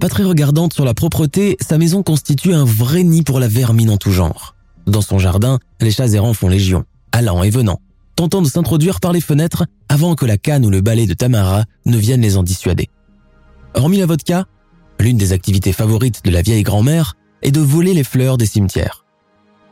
Pas 0.00 0.08
très 0.08 0.24
regardante 0.24 0.72
sur 0.72 0.84
la 0.84 0.94
propreté, 0.94 1.56
sa 1.60 1.78
maison 1.78 2.02
constitue 2.02 2.54
un 2.54 2.64
vrai 2.64 3.04
nid 3.04 3.22
pour 3.22 3.38
la 3.38 3.48
vermine 3.48 3.90
en 3.90 3.96
tout 3.96 4.10
genre. 4.10 4.54
Dans 4.86 5.00
son 5.00 5.18
jardin, 5.18 5.58
les 5.80 5.90
chats 5.90 6.08
errants 6.08 6.34
font 6.34 6.48
légion, 6.48 6.84
allant 7.12 7.42
et 7.42 7.50
venant, 7.50 7.80
tentant 8.16 8.42
de 8.42 8.48
s'introduire 8.48 9.00
par 9.00 9.12
les 9.12 9.20
fenêtres 9.20 9.64
avant 9.88 10.14
que 10.14 10.26
la 10.26 10.38
canne 10.38 10.66
ou 10.66 10.70
le 10.70 10.80
balai 10.80 11.06
de 11.06 11.14
Tamara 11.14 11.64
ne 11.86 11.96
viennent 11.96 12.20
les 12.20 12.36
en 12.36 12.42
dissuader. 12.42 12.88
Hormis 13.74 13.98
la 13.98 14.06
vodka, 14.06 14.46
l'une 14.98 15.16
des 15.16 15.32
activités 15.32 15.72
favorites 15.72 16.24
de 16.24 16.30
la 16.30 16.42
vieille 16.42 16.62
grand-mère 16.62 17.14
est 17.42 17.52
de 17.52 17.60
voler 17.60 17.94
les 17.94 18.04
fleurs 18.04 18.38
des 18.38 18.46
cimetières. 18.46 19.04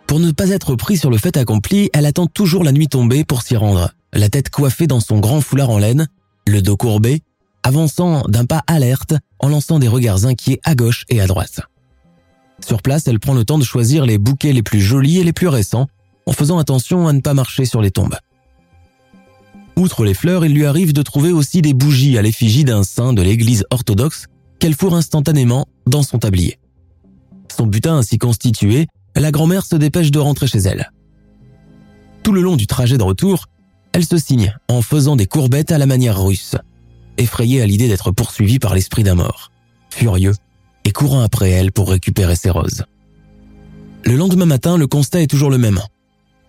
Pour 0.06 0.20
ne 0.20 0.32
pas 0.32 0.50
être 0.50 0.74
pris 0.74 0.96
sur 0.96 1.10
le 1.10 1.18
fait 1.18 1.36
accompli, 1.36 1.90
elle 1.92 2.06
attend 2.06 2.26
toujours 2.26 2.64
la 2.64 2.72
nuit 2.72 2.88
tombée 2.88 3.24
pour 3.24 3.42
s'y 3.42 3.56
rendre, 3.56 3.92
la 4.12 4.28
tête 4.28 4.50
coiffée 4.50 4.86
dans 4.86 5.00
son 5.00 5.20
grand 5.20 5.40
foulard 5.40 5.70
en 5.70 5.78
laine, 5.78 6.08
le 6.46 6.62
dos 6.62 6.76
courbé, 6.76 7.22
avançant 7.62 8.22
d'un 8.28 8.44
pas 8.44 8.62
alerte 8.66 9.14
en 9.40 9.48
lançant 9.48 9.78
des 9.78 9.88
regards 9.88 10.26
inquiets 10.26 10.60
à 10.64 10.74
gauche 10.74 11.04
et 11.08 11.20
à 11.20 11.26
droite. 11.26 11.60
Sur 12.64 12.82
place, 12.82 13.06
elle 13.08 13.20
prend 13.20 13.34
le 13.34 13.44
temps 13.44 13.58
de 13.58 13.64
choisir 13.64 14.06
les 14.06 14.18
bouquets 14.18 14.52
les 14.52 14.62
plus 14.62 14.80
jolis 14.80 15.18
et 15.18 15.24
les 15.24 15.32
plus 15.32 15.48
récents, 15.48 15.88
en 16.26 16.32
faisant 16.32 16.58
attention 16.58 17.08
à 17.08 17.12
ne 17.12 17.20
pas 17.20 17.34
marcher 17.34 17.64
sur 17.64 17.80
les 17.80 17.90
tombes. 17.90 18.16
Outre 19.76 20.04
les 20.04 20.14
fleurs, 20.14 20.44
il 20.44 20.52
lui 20.52 20.66
arrive 20.66 20.92
de 20.92 21.02
trouver 21.02 21.32
aussi 21.32 21.62
des 21.62 21.72
bougies 21.72 22.18
à 22.18 22.22
l'effigie 22.22 22.64
d'un 22.64 22.82
saint 22.82 23.14
de 23.14 23.22
l'église 23.22 23.64
orthodoxe 23.70 24.26
qu'elle 24.58 24.74
fourre 24.74 24.94
instantanément 24.94 25.66
dans 25.86 26.02
son 26.02 26.18
tablier. 26.18 26.58
Son 27.56 27.66
butin 27.66 27.96
ainsi 27.96 28.18
constitué, 28.18 28.88
la 29.16 29.30
grand-mère 29.30 29.64
se 29.64 29.76
dépêche 29.76 30.10
de 30.10 30.18
rentrer 30.18 30.46
chez 30.46 30.58
elle. 30.58 30.90
Tout 32.22 32.32
le 32.32 32.42
long 32.42 32.56
du 32.56 32.66
trajet 32.66 32.98
de 32.98 33.02
retour, 33.02 33.46
elle 33.92 34.04
se 34.04 34.18
signe 34.18 34.54
en 34.68 34.82
faisant 34.82 35.16
des 35.16 35.26
courbettes 35.26 35.72
à 35.72 35.78
la 35.78 35.86
manière 35.86 36.22
russe, 36.22 36.56
effrayée 37.20 37.62
à 37.62 37.66
l'idée 37.66 37.88
d'être 37.88 38.10
poursuivie 38.10 38.58
par 38.58 38.74
l'esprit 38.74 39.02
d'un 39.02 39.14
mort, 39.14 39.50
furieux 39.90 40.34
et 40.84 40.92
courant 40.92 41.22
après 41.22 41.50
elle 41.50 41.72
pour 41.72 41.90
récupérer 41.90 42.36
ses 42.36 42.50
roses. 42.50 42.84
Le 44.04 44.16
lendemain 44.16 44.46
matin, 44.46 44.78
le 44.78 44.86
constat 44.86 45.20
est 45.22 45.26
toujours 45.26 45.50
le 45.50 45.58
même. 45.58 45.80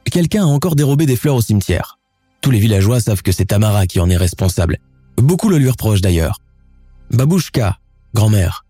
Quelqu'un 0.05 0.43
a 0.43 0.47
encore 0.47 0.75
dérobé 0.75 1.05
des 1.05 1.15
fleurs 1.15 1.35
au 1.35 1.41
cimetière. 1.41 1.99
Tous 2.41 2.51
les 2.51 2.59
villageois 2.59 2.99
savent 2.99 3.21
que 3.21 3.31
c'est 3.31 3.45
Tamara 3.45 3.85
qui 3.87 3.99
en 3.99 4.09
est 4.09 4.17
responsable. 4.17 4.79
Beaucoup 5.17 5.49
le 5.49 5.57
lui 5.57 5.69
reprochent 5.69 6.01
d'ailleurs. 6.01 6.39
Babouchka, 7.11 7.77
grand-mère, 8.13 8.65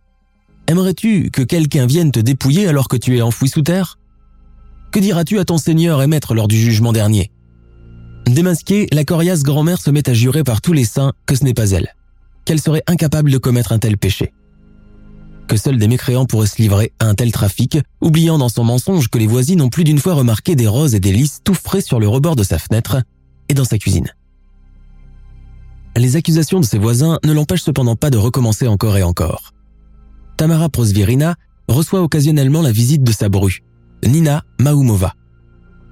aimerais-tu 0.67 1.29
que 1.31 1.41
quelqu'un 1.41 1.85
vienne 1.85 2.11
te 2.11 2.19
dépouiller 2.19 2.67
alors 2.67 2.87
que 2.87 2.97
tu 2.97 3.17
es 3.17 3.21
enfoui 3.21 3.47
sous 3.47 3.61
terre? 3.61 3.97
Que 4.91 4.99
diras-tu 4.99 5.39
à 5.39 5.45
ton 5.45 5.57
seigneur 5.57 6.01
et 6.01 6.07
maître 6.07 6.33
lors 6.33 6.47
du 6.47 6.57
jugement 6.57 6.91
dernier? 6.91 7.31
Démasquée, 8.25 8.87
la 8.91 9.03
coriace 9.03 9.43
grand-mère 9.43 9.81
se 9.81 9.91
met 9.91 10.07
à 10.09 10.13
jurer 10.13 10.43
par 10.43 10.61
tous 10.61 10.73
les 10.73 10.85
saints 10.85 11.13
que 11.25 11.35
ce 11.35 11.43
n'est 11.43 11.53
pas 11.53 11.71
elle, 11.71 11.93
qu'elle 12.45 12.61
serait 12.61 12.83
incapable 12.87 13.31
de 13.31 13.37
commettre 13.37 13.71
un 13.71 13.79
tel 13.79 13.97
péché. 13.97 14.33
Que 15.47 15.57
seuls 15.57 15.77
des 15.77 15.87
mécréants 15.87 16.25
pourraient 16.25 16.47
se 16.47 16.61
livrer 16.61 16.93
à 16.99 17.07
un 17.07 17.13
tel 17.13 17.31
trafic, 17.31 17.77
oubliant 17.99 18.37
dans 18.37 18.47
son 18.47 18.63
mensonge 18.63 19.09
que 19.09 19.17
les 19.17 19.27
voisines 19.27 19.61
ont 19.61 19.69
plus 19.69 19.83
d'une 19.83 19.99
fois 19.99 20.13
remarqué 20.13 20.55
des 20.55 20.67
roses 20.67 20.95
et 20.95 20.99
des 20.99 21.11
lys 21.11 21.41
tout 21.43 21.53
frais 21.53 21.81
sur 21.81 21.99
le 21.99 22.07
rebord 22.07 22.35
de 22.35 22.43
sa 22.43 22.57
fenêtre 22.57 23.01
et 23.49 23.53
dans 23.53 23.65
sa 23.65 23.77
cuisine. 23.77 24.07
Les 25.97 26.15
accusations 26.15 26.61
de 26.61 26.65
ses 26.65 26.77
voisins 26.77 27.19
ne 27.25 27.33
l'empêchent 27.33 27.63
cependant 27.63 27.97
pas 27.97 28.09
de 28.09 28.17
recommencer 28.17 28.67
encore 28.67 28.97
et 28.97 29.03
encore. 29.03 29.51
Tamara 30.37 30.69
Prosvirina 30.69 31.35
reçoit 31.67 32.01
occasionnellement 32.01 32.61
la 32.61 32.71
visite 32.71 33.03
de 33.03 33.11
sa 33.11 33.27
bru, 33.27 33.61
Nina 34.05 34.43
Maumova. 34.59 35.13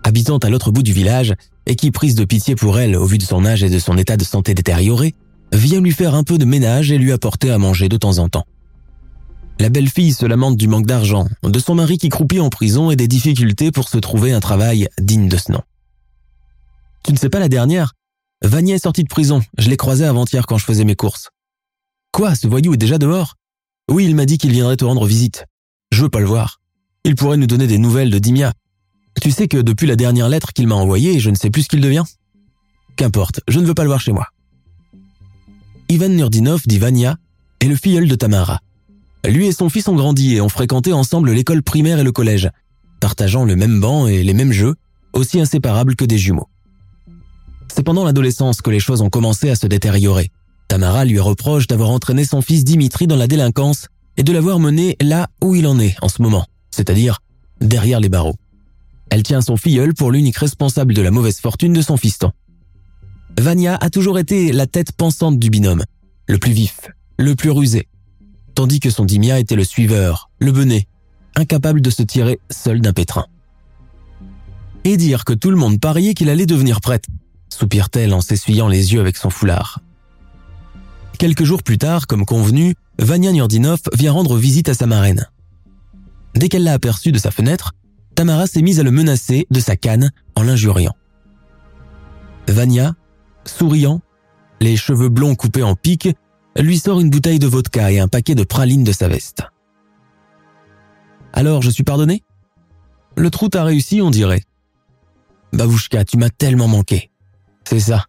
Habitante 0.03 0.45
à 0.45 0.49
l'autre 0.49 0.71
bout 0.71 0.83
du 0.83 0.93
village, 0.93 1.35
et 1.69 1.75
qui, 1.75 1.91
prise 1.91 2.15
de 2.15 2.25
pitié 2.25 2.55
pour 2.55 2.79
elle 2.79 2.95
au 2.97 3.05
vu 3.05 3.19
de 3.19 3.23
son 3.23 3.45
âge 3.45 3.63
et 3.63 3.69
de 3.69 3.77
son 3.77 3.95
état 3.95 4.17
de 4.17 4.23
santé 4.23 4.55
détérioré, 4.55 5.13
vient 5.53 5.79
lui 5.79 5.91
faire 5.91 6.15
un 6.15 6.23
peu 6.23 6.39
de 6.39 6.45
ménage 6.45 6.91
et 6.91 6.97
lui 6.97 7.11
apporter 7.11 7.51
à 7.51 7.59
manger 7.59 7.87
de 7.89 7.95
temps 7.95 8.17
en 8.17 8.27
temps. 8.27 8.47
La 9.59 9.69
belle-fille 9.69 10.13
se 10.13 10.25
lamente 10.25 10.57
du 10.57 10.67
manque 10.67 10.87
d'argent, 10.87 11.27
de 11.43 11.59
son 11.59 11.75
mari 11.75 11.99
qui 11.99 12.09
croupit 12.09 12.39
en 12.39 12.49
prison 12.49 12.89
et 12.89 12.95
des 12.95 13.07
difficultés 13.07 13.71
pour 13.71 13.87
se 13.87 13.99
trouver 13.99 14.33
un 14.33 14.39
travail 14.39 14.87
digne 14.99 15.29
de 15.29 15.37
ce 15.37 15.51
nom. 15.51 15.61
Tu 17.03 17.13
ne 17.13 17.17
sais 17.17 17.29
pas 17.29 17.39
la 17.39 17.49
dernière? 17.49 17.93
Vania 18.43 18.75
est 18.75 18.83
sorti 18.83 19.03
de 19.03 19.09
prison, 19.09 19.41
je 19.59 19.69
l'ai 19.69 19.77
croisé 19.77 20.05
avant-hier 20.05 20.47
quand 20.47 20.57
je 20.57 20.65
faisais 20.65 20.85
mes 20.85 20.95
courses. 20.95 21.29
Quoi, 22.11 22.33
ce 22.33 22.47
voyou 22.47 22.73
est 22.73 22.77
déjà 22.77 22.97
dehors? 22.97 23.35
Oui, 23.91 24.05
il 24.05 24.15
m'a 24.15 24.25
dit 24.25 24.39
qu'il 24.39 24.51
viendrait 24.51 24.77
te 24.77 24.85
rendre 24.85 25.05
visite. 25.05 25.45
Je 25.91 26.01
veux 26.01 26.09
pas 26.09 26.19
le 26.19 26.25
voir. 26.25 26.61
Il 27.03 27.15
pourrait 27.15 27.37
nous 27.37 27.47
donner 27.47 27.67
des 27.67 27.77
nouvelles 27.77 28.09
de 28.09 28.17
Dimia, 28.17 28.53
tu 29.21 29.31
sais 29.31 29.47
que 29.47 29.57
depuis 29.57 29.87
la 29.87 29.95
dernière 29.95 30.29
lettre 30.29 30.53
qu'il 30.53 30.67
m'a 30.67 30.75
envoyée, 30.75 31.19
je 31.19 31.29
ne 31.29 31.35
sais 31.35 31.49
plus 31.49 31.63
ce 31.63 31.69
qu'il 31.69 31.81
devient 31.81 32.03
Qu'importe, 32.95 33.41
je 33.47 33.59
ne 33.59 33.65
veux 33.65 33.73
pas 33.73 33.83
le 33.83 33.89
voir 33.89 34.01
chez 34.01 34.11
moi. 34.11 34.27
Ivan 35.89 36.09
Nurdinov, 36.09 36.61
dit 36.65 36.79
Vania, 36.79 37.17
est 37.61 37.67
le 37.67 37.75
filleul 37.75 38.07
de 38.07 38.15
Tamara. 38.15 38.59
Lui 39.25 39.47
et 39.47 39.51
son 39.51 39.69
fils 39.69 39.87
ont 39.87 39.95
grandi 39.95 40.35
et 40.35 40.41
ont 40.41 40.49
fréquenté 40.49 40.93
ensemble 40.93 41.31
l'école 41.31 41.63
primaire 41.63 41.99
et 41.99 42.03
le 42.03 42.11
collège, 42.11 42.49
partageant 42.99 43.45
le 43.45 43.55
même 43.55 43.79
banc 43.79 44.07
et 44.07 44.23
les 44.23 44.33
mêmes 44.33 44.51
jeux, 44.51 44.75
aussi 45.13 45.39
inséparables 45.39 45.95
que 45.95 46.05
des 46.05 46.17
jumeaux. 46.17 46.47
C'est 47.73 47.83
pendant 47.83 48.05
l'adolescence 48.05 48.61
que 48.61 48.69
les 48.69 48.79
choses 48.79 49.01
ont 49.01 49.09
commencé 49.09 49.49
à 49.49 49.55
se 49.55 49.67
détériorer. 49.67 50.31
Tamara 50.67 51.05
lui 51.05 51.19
reproche 51.19 51.67
d'avoir 51.67 51.89
entraîné 51.89 52.23
son 52.23 52.41
fils 52.41 52.63
Dimitri 52.63 53.07
dans 53.07 53.15
la 53.15 53.27
délinquance 53.27 53.87
et 54.17 54.23
de 54.23 54.31
l'avoir 54.31 54.59
mené 54.59 54.95
là 55.01 55.27
où 55.43 55.55
il 55.55 55.65
en 55.67 55.79
est 55.79 55.95
en 56.01 56.09
ce 56.09 56.21
moment, 56.21 56.45
c'est-à-dire 56.71 57.19
derrière 57.61 57.99
les 57.99 58.09
barreaux. 58.09 58.35
Elle 59.09 59.23
tient 59.23 59.41
son 59.41 59.57
filleul 59.57 59.93
pour 59.93 60.11
l'unique 60.11 60.37
responsable 60.37 60.93
de 60.93 61.01
la 61.01 61.11
mauvaise 61.11 61.39
fortune 61.39 61.73
de 61.73 61.81
son 61.81 61.97
fiston. 61.97 62.31
Vania 63.37 63.75
a 63.75 63.89
toujours 63.89 64.19
été 64.19 64.51
la 64.51 64.67
tête 64.67 64.91
pensante 64.91 65.39
du 65.39 65.49
binôme, 65.49 65.83
le 66.27 66.37
plus 66.37 66.51
vif, 66.51 66.89
le 67.17 67.35
plus 67.35 67.51
rusé, 67.51 67.87
tandis 68.55 68.79
que 68.79 68.89
son 68.89 69.05
Dimia 69.05 69.39
était 69.39 69.55
le 69.55 69.63
suiveur, 69.63 70.29
le 70.39 70.51
benet, 70.51 70.87
incapable 71.35 71.81
de 71.81 71.89
se 71.89 72.03
tirer 72.03 72.39
seul 72.49 72.81
d'un 72.81 72.93
pétrin. 72.93 73.25
Et 74.83 74.97
dire 74.97 75.25
que 75.25 75.33
tout 75.33 75.51
le 75.51 75.57
monde 75.57 75.79
pariait 75.79 76.13
qu'il 76.13 76.29
allait 76.29 76.45
devenir 76.45 76.81
prêtre, 76.81 77.09
soupire-t-elle 77.49 78.13
en 78.13 78.21
s'essuyant 78.21 78.67
les 78.67 78.93
yeux 78.93 79.01
avec 79.01 79.17
son 79.17 79.29
foulard. 79.29 79.79
Quelques 81.17 81.43
jours 81.43 81.63
plus 81.63 81.77
tard, 81.77 82.07
comme 82.07 82.25
convenu, 82.25 82.75
Vania 82.97 83.31
Nurdinov 83.31 83.79
vient 83.93 84.11
rendre 84.11 84.37
visite 84.37 84.69
à 84.69 84.73
sa 84.73 84.87
marraine. 84.87 85.27
Dès 86.35 86.47
qu'elle 86.47 86.63
l'a 86.63 86.73
aperçu 86.73 87.11
de 87.11 87.17
sa 87.17 87.31
fenêtre, 87.31 87.73
Tamara 88.19 88.47
s'est 88.47 88.61
mise 88.61 88.81
à 88.81 88.83
le 88.83 88.91
menacer 88.91 89.47
de 89.49 89.61
sa 89.61 89.77
canne 89.77 90.11
en 90.35 90.43
l'injuriant. 90.43 90.93
Vania, 92.49 92.95
souriant, 93.45 94.01
les 94.59 94.75
cheveux 94.75 95.07
blonds 95.07 95.35
coupés 95.35 95.63
en 95.63 95.75
pique, 95.75 96.09
lui 96.57 96.79
sort 96.79 96.99
une 96.99 97.09
bouteille 97.09 97.39
de 97.39 97.47
vodka 97.47 97.93
et 97.93 97.99
un 97.99 98.09
paquet 98.09 98.35
de 98.35 98.43
pralines 98.43 98.83
de 98.83 98.91
sa 98.91 99.07
veste. 99.07 99.43
Alors, 101.31 101.61
je 101.61 101.69
suis 101.69 101.85
pardonné? 101.85 102.21
Le 103.15 103.29
trou 103.29 103.47
t'a 103.47 103.63
réussi, 103.63 104.01
on 104.01 104.11
dirait. 104.11 104.43
Babouchka, 105.53 106.03
tu 106.03 106.17
m'as 106.17 106.29
tellement 106.29 106.67
manqué. 106.67 107.11
C'est 107.63 107.79
ça. 107.79 108.03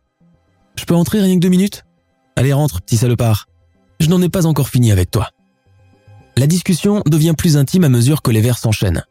Je 0.75 0.87
peux 0.87 0.97
entrer 0.97 1.21
rien 1.21 1.37
que 1.37 1.41
deux 1.41 1.51
minutes? 1.51 1.85
Allez, 2.35 2.53
rentre, 2.53 2.83
petit 2.83 2.97
salopard. 2.97 3.47
Je 4.01 4.09
n'en 4.09 4.21
ai 4.21 4.29
pas 4.29 4.47
encore 4.47 4.71
fini 4.71 4.91
avec 4.91 5.13
toi. 5.13 5.31
La 6.37 6.49
discussion 6.49 7.01
devient 7.07 7.35
plus 7.39 7.57
intime 7.57 7.85
à 7.85 7.89
mesure 7.89 8.23
que 8.23 8.33
les 8.33 8.41
vers 8.41 8.59
s'enchaînent. 8.59 9.05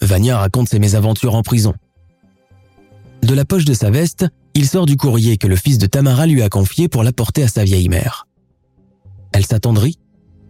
Vania 0.00 0.38
raconte 0.38 0.68
ses 0.68 0.78
mésaventures 0.78 1.34
en 1.34 1.42
prison. 1.42 1.74
De 3.22 3.34
la 3.34 3.44
poche 3.44 3.64
de 3.64 3.74
sa 3.74 3.90
veste, 3.90 4.26
il 4.54 4.66
sort 4.66 4.86
du 4.86 4.96
courrier 4.96 5.36
que 5.36 5.46
le 5.46 5.56
fils 5.56 5.78
de 5.78 5.86
Tamara 5.86 6.26
lui 6.26 6.42
a 6.42 6.48
confié 6.48 6.88
pour 6.88 7.02
l'apporter 7.02 7.42
à 7.42 7.48
sa 7.48 7.64
vieille 7.64 7.88
mère. 7.88 8.26
Elle 9.32 9.46
s'attendrit, 9.46 9.98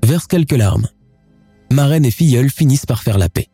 verse 0.04 0.26
quelques 0.26 0.52
larmes. 0.52 0.88
Marraine 1.72 2.04
et 2.04 2.10
filleule 2.10 2.50
finissent 2.50 2.86
par 2.86 3.02
faire 3.02 3.18
la 3.18 3.28
paix. 3.28 3.48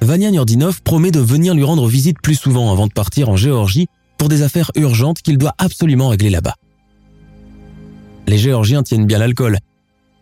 Vania 0.00 0.30
Nurdinov 0.30 0.82
promet 0.82 1.10
de 1.10 1.20
venir 1.20 1.54
lui 1.54 1.64
rendre 1.64 1.86
visite 1.86 2.20
plus 2.20 2.34
souvent 2.34 2.70
avant 2.70 2.86
de 2.86 2.92
partir 2.92 3.30
en 3.30 3.36
Géorgie 3.36 3.86
pour 4.18 4.28
des 4.28 4.42
affaires 4.42 4.70
urgentes 4.74 5.22
qu'il 5.22 5.38
doit 5.38 5.54
absolument 5.58 6.08
régler 6.08 6.30
là-bas. 6.30 6.56
Les 8.26 8.38
Géorgiens 8.38 8.82
tiennent 8.82 9.06
bien 9.06 9.18
l'alcool. 9.18 9.58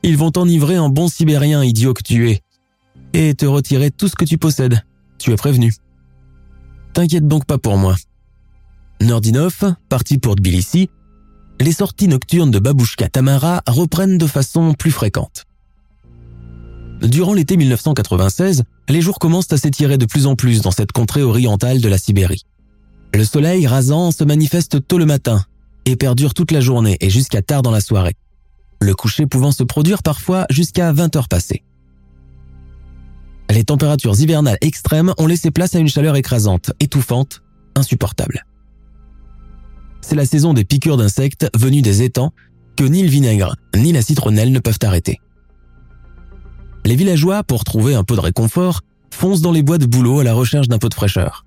Ils 0.03 0.17
vont 0.17 0.31
t'enivrer 0.31 0.79
en 0.79 0.89
bon 0.89 1.09
sibérien 1.09 1.65
idiot 1.65 1.95
que 1.95 2.03
tu 2.03 2.31
es, 2.31 2.43
et 3.13 3.35
te 3.35 3.47
retirer 3.47 3.91
tout 3.91 4.09
ce 4.09 4.15
que 4.15 4.25
tu 4.25 4.39
possèdes. 4.39 4.83
Tu 5.19 5.33
es 5.33 5.37
prévenu. 5.37 5.73
T'inquiète 6.93 7.27
donc 7.27 7.45
pas 7.47 7.59
pour 7.59 7.77
moi. 7.77 7.97
Nordinov, 9.01 9.75
parti 9.89 10.19
pour 10.19 10.37
Tbilissi, 10.37 10.91
les 11.61 11.73
sorties 11.73 12.09
nocturnes 12.09 12.51
de 12.51 12.59
Babouchka 12.59 13.09
Tamara 13.09 13.63
reprennent 13.67 14.19
de 14.19 14.27
façon 14.27 14.75
plus 14.75 14.91
fréquente. 14.91 15.45
Durant 17.03 17.35
l'été 17.35 17.57
1996, 17.57 18.63
les 18.89 19.01
jours 19.01 19.19
commencent 19.19 19.53
à 19.53 19.57
s'étirer 19.57 19.99
de 19.99 20.07
plus 20.07 20.27
en 20.27 20.37
plus 20.37 20.61
dans 20.61 20.71
cette 20.71 20.93
contrée 20.93 21.23
orientale 21.23 21.81
de 21.81 21.89
la 21.89 21.99
Sibérie. 21.99 22.45
Le 23.15 23.25
soleil 23.25 23.67
rasant 23.67 24.13
se 24.13 24.25
manifeste 24.25 24.87
tôt 24.87 24.99
le 24.99 25.07
matin 25.07 25.45
et 25.85 25.97
perdure 25.97 26.35
toute 26.35 26.53
la 26.53 26.61
journée 26.61 26.97
et 27.01 27.11
jusqu'à 27.11 27.43
tard 27.43 27.63
dans 27.63 27.71
la 27.71 27.81
soirée. 27.81 28.15
Le 28.81 28.95
coucher 28.95 29.27
pouvant 29.27 29.53
se 29.53 29.63
produire 29.63 30.03
parfois 30.03 30.47
jusqu'à 30.51 30.93
20 30.93 31.17
heures 31.17 31.29
passées. 31.29 31.63
Les 33.53 33.65
températures 33.65 34.19
hivernales 34.19 34.57
extrêmes 34.63 35.13
ont 35.19 35.27
laissé 35.27 35.51
place 35.51 35.75
à 35.75 35.79
une 35.79 35.89
chaleur 35.89 36.17
écrasante, 36.17 36.71
étouffante, 36.81 37.43
insupportable. 37.75 38.47
C'est 40.01 40.15
la 40.15 40.25
saison 40.25 40.55
des 40.55 40.65
piqûres 40.65 40.97
d'insectes 40.97 41.51
venus 41.55 41.83
des 41.83 42.01
étangs 42.01 42.33
que 42.77 42.85
ni 42.85 43.03
le 43.03 43.11
vinaigre 43.11 43.57
ni 43.77 43.93
la 43.93 44.01
citronnelle 44.01 44.53
ne 44.53 44.59
peuvent 44.59 44.79
arrêter. 44.83 45.21
Les 46.87 46.97
villageois, 46.97 47.45
pour 47.45 47.65
trouver 47.65 47.95
un 47.95 48.05
peu 48.05 48.17
de 48.17 48.21
réconfort, 48.21 48.81
foncent 49.11 49.43
dans 49.43 49.53
les 49.53 49.63
bois 49.63 49.77
de 49.77 49.85
bouleau 49.85 50.21
à 50.21 50.25
la 50.25 50.33
recherche 50.33 50.69
d'un 50.69 50.79
peu 50.79 50.89
de 50.89 50.95
fraîcheur. 50.95 51.45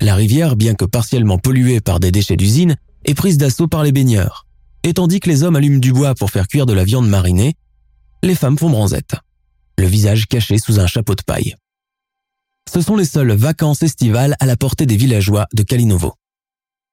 La 0.00 0.14
rivière, 0.14 0.56
bien 0.56 0.74
que 0.74 0.86
partiellement 0.86 1.36
polluée 1.36 1.80
par 1.80 2.00
des 2.00 2.12
déchets 2.12 2.36
d'usine, 2.36 2.76
est 3.04 3.14
prise 3.14 3.36
d'assaut 3.36 3.68
par 3.68 3.82
les 3.82 3.92
baigneurs. 3.92 4.46
Et 4.84 4.94
tandis 4.94 5.20
que 5.20 5.28
les 5.28 5.42
hommes 5.42 5.56
allument 5.56 5.80
du 5.80 5.92
bois 5.92 6.14
pour 6.14 6.30
faire 6.30 6.48
cuire 6.48 6.64
de 6.64 6.72
la 6.72 6.84
viande 6.84 7.08
marinée, 7.08 7.56
les 8.22 8.34
femmes 8.34 8.56
font 8.56 8.70
bronzette, 8.70 9.16
le 9.78 9.86
visage 9.86 10.26
caché 10.26 10.58
sous 10.58 10.80
un 10.80 10.86
chapeau 10.86 11.14
de 11.14 11.22
paille. 11.22 11.54
Ce 12.72 12.80
sont 12.80 12.96
les 12.96 13.04
seules 13.04 13.32
vacances 13.32 13.82
estivales 13.82 14.36
à 14.40 14.46
la 14.46 14.56
portée 14.56 14.86
des 14.86 14.96
villageois 14.96 15.46
de 15.54 15.62
Kalinovo. 15.62 16.14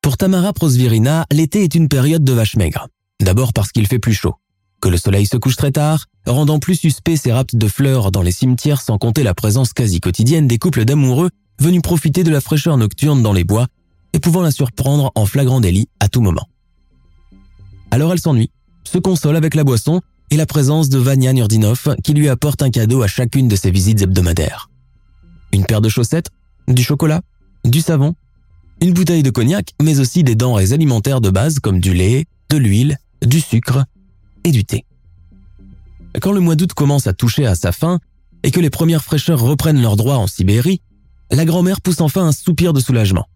Pour 0.02 0.18
Tamara 0.18 0.54
Prosvirina, 0.54 1.26
l'été 1.32 1.64
est 1.64 1.76
une 1.76 1.88
période 1.88 2.24
de 2.24 2.34
vache 2.34 2.56
maigre. 2.56 2.88
D'abord 3.22 3.54
parce 3.54 3.72
qu'il 3.72 3.88
fait 3.88 4.00
plus 4.00 4.14
chaud, 4.14 4.36
que 4.82 4.90
le 4.90 4.98
soleil 4.98 5.26
se 5.26 5.38
couche 5.38 5.56
très 5.56 5.72
tard, 5.72 6.06
rendant 6.26 6.60
plus 6.60 6.76
suspect 6.76 7.16
ces 7.16 7.32
raptes 7.32 7.56
de 7.56 7.68
fleurs 7.68 8.12
dans 8.12 8.22
les 8.22 8.32
cimetières 8.32 8.82
sans 8.82 8.98
compter 8.98 9.24
la 9.24 9.34
présence 9.34 9.74
quasi 9.74 10.00
quotidienne 10.00 10.48
des 10.48 10.58
couples 10.58 10.86
d'amoureux 10.86 11.30
venus 11.60 11.82
profiter 11.82 12.24
de 12.24 12.32
la 12.32 12.42
fraîcheur 12.42 12.78
nocturne 12.78 13.24
dans 13.24 13.34
les 13.34 13.44
bois 13.44 13.68
et 14.12 14.20
pouvant 14.20 14.42
la 14.42 14.52
surprendre 14.52 15.12
en 15.16 15.26
flagrant 15.26 15.62
délit 15.62 15.88
à 16.00 16.10
tout 16.10 16.22
moment. 16.22 16.48
Alors 17.92 18.12
elle 18.12 18.20
s'ennuie, 18.20 18.52
se 18.84 18.98
console 18.98 19.36
avec 19.36 19.56
la 19.56 19.64
boisson 19.64 20.02
et 20.34 20.38
la 20.38 20.48
présence 20.48 20.90
de 20.90 20.98
Vania 20.98 21.32
Nurdinov 21.32 21.96
qui 22.04 22.14
lui 22.16 22.28
apporte 22.28 22.64
un 22.64 22.72
cadeau 22.72 23.04
à 23.04 23.08
chacune 23.08 23.48
de 23.48 23.56
ses 23.56 23.70
visites 23.70 24.02
hebdomadaires. 24.02 24.72
Une 25.52 25.64
paire 25.64 25.80
de 25.80 25.90
chaussettes, 25.90 26.32
du 26.68 26.84
chocolat, 26.84 27.22
du 27.64 27.82
savon, 27.82 28.16
une 28.82 28.94
bouteille 28.94 29.22
de 29.22 29.30
cognac, 29.30 29.74
mais 29.80 30.00
aussi 30.00 30.24
des 30.24 30.34
denrées 30.34 30.74
alimentaires 30.74 31.22
de 31.22 31.30
base 31.30 31.60
comme 31.60 31.80
du 31.80 31.94
lait, 31.94 32.26
de 32.50 32.58
l'huile, 32.58 32.98
du 33.24 33.40
sucre 33.42 33.86
et 34.44 34.50
du 34.50 34.66
thé. 34.66 34.86
Quand 36.20 36.32
le 36.32 36.40
mois 36.40 36.56
d'août 36.56 36.74
commence 36.74 37.06
à 37.06 37.14
toucher 37.14 37.46
à 37.46 37.54
sa 37.54 37.72
fin 37.72 38.00
et 38.42 38.50
que 38.50 38.60
les 38.60 38.72
premières 38.72 39.04
fraîcheurs 39.04 39.40
reprennent 39.40 39.84
leurs 39.84 39.98
droits 39.98 40.18
en 40.18 40.26
Sibérie, 40.26 40.82
la 41.30 41.46
grand-mère 41.46 41.80
pousse 41.80 42.02
enfin 42.02 42.26
un 42.26 42.32
soupir 42.32 42.74
de 42.74 42.80
soulagement. 42.80 43.28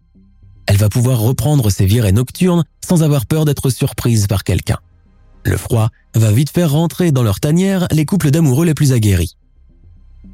Elle 0.66 0.78
va 0.78 0.88
pouvoir 0.88 1.20
reprendre 1.20 1.70
ses 1.70 1.86
virées 1.86 2.10
nocturnes 2.10 2.64
sans 2.84 3.04
avoir 3.04 3.24
peur 3.24 3.44
d'être 3.44 3.70
surprise 3.70 4.26
par 4.26 4.42
quelqu'un. 4.42 4.78
Le 5.44 5.56
froid 5.56 5.88
va 6.14 6.32
vite 6.32 6.50
faire 6.50 6.72
rentrer 6.72 7.12
dans 7.12 7.22
leur 7.22 7.40
tanière 7.40 7.86
les 7.90 8.04
couples 8.04 8.30
d'amoureux 8.30 8.66
les 8.66 8.74
plus 8.74 8.92
aguerris. 8.92 9.36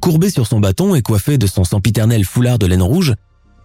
Courbée 0.00 0.30
sur 0.30 0.46
son 0.46 0.60
bâton 0.60 0.94
et 0.94 1.02
coiffée 1.02 1.38
de 1.38 1.46
son 1.46 1.64
sempiternel 1.64 2.24
foulard 2.24 2.58
de 2.58 2.66
laine 2.66 2.82
rouge, 2.82 3.14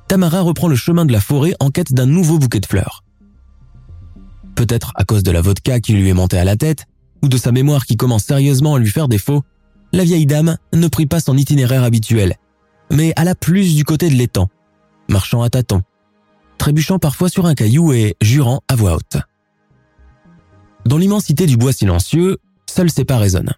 Tamara 0.07 0.41
reprend 0.41 0.67
le 0.67 0.75
chemin 0.75 1.05
de 1.05 1.11
la 1.11 1.21
forêt 1.21 1.55
en 1.59 1.69
quête 1.69 1.93
d'un 1.93 2.05
nouveau 2.05 2.39
bouquet 2.39 2.59
de 2.59 2.65
fleurs. 2.65 3.03
Peut-être 4.55 4.91
à 4.95 5.05
cause 5.05 5.23
de 5.23 5.31
la 5.31 5.41
vodka 5.41 5.79
qui 5.79 5.93
lui 5.93 6.09
est 6.09 6.13
montée 6.13 6.37
à 6.37 6.45
la 6.45 6.55
tête, 6.55 6.85
ou 7.23 7.27
de 7.27 7.37
sa 7.37 7.51
mémoire 7.51 7.85
qui 7.85 7.97
commence 7.97 8.23
sérieusement 8.23 8.75
à 8.75 8.79
lui 8.79 8.89
faire 8.89 9.07
défaut, 9.07 9.43
la 9.93 10.03
vieille 10.03 10.25
dame 10.25 10.57
ne 10.73 10.87
prit 10.87 11.05
pas 11.05 11.19
son 11.19 11.37
itinéraire 11.37 11.83
habituel, 11.83 12.35
mais 12.91 13.13
alla 13.15 13.35
plus 13.35 13.75
du 13.75 13.83
côté 13.83 14.09
de 14.09 14.15
l'étang, 14.15 14.47
marchant 15.09 15.41
à 15.41 15.49
tâtons, 15.49 15.81
trébuchant 16.57 16.99
parfois 16.99 17.29
sur 17.29 17.45
un 17.45 17.55
caillou 17.55 17.93
et 17.93 18.15
jurant 18.21 18.61
à 18.67 18.75
voix 18.75 18.95
haute. 18.95 19.17
Dans 20.89 20.97
l'immensité 20.97 21.45
du 21.45 21.55
bois 21.55 21.71
silencieux, 21.71 22.39
seuls 22.65 22.89
ses 22.89 23.05
pas 23.05 23.19
résonnent. 23.19 23.53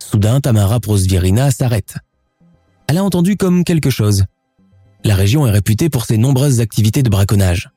Soudain, 0.00 0.40
Tamara 0.40 0.80
Prosvirina 0.80 1.52
s'arrête. 1.52 1.94
Elle 2.88 2.98
a 2.98 3.04
entendu 3.04 3.36
comme 3.36 3.62
quelque 3.62 3.88
chose. 3.88 4.24
La 5.04 5.14
région 5.14 5.46
est 5.46 5.52
réputée 5.52 5.88
pour 5.88 6.06
ses 6.06 6.18
nombreuses 6.18 6.58
activités 6.58 7.04
de 7.04 7.08
braconnage. 7.08 7.70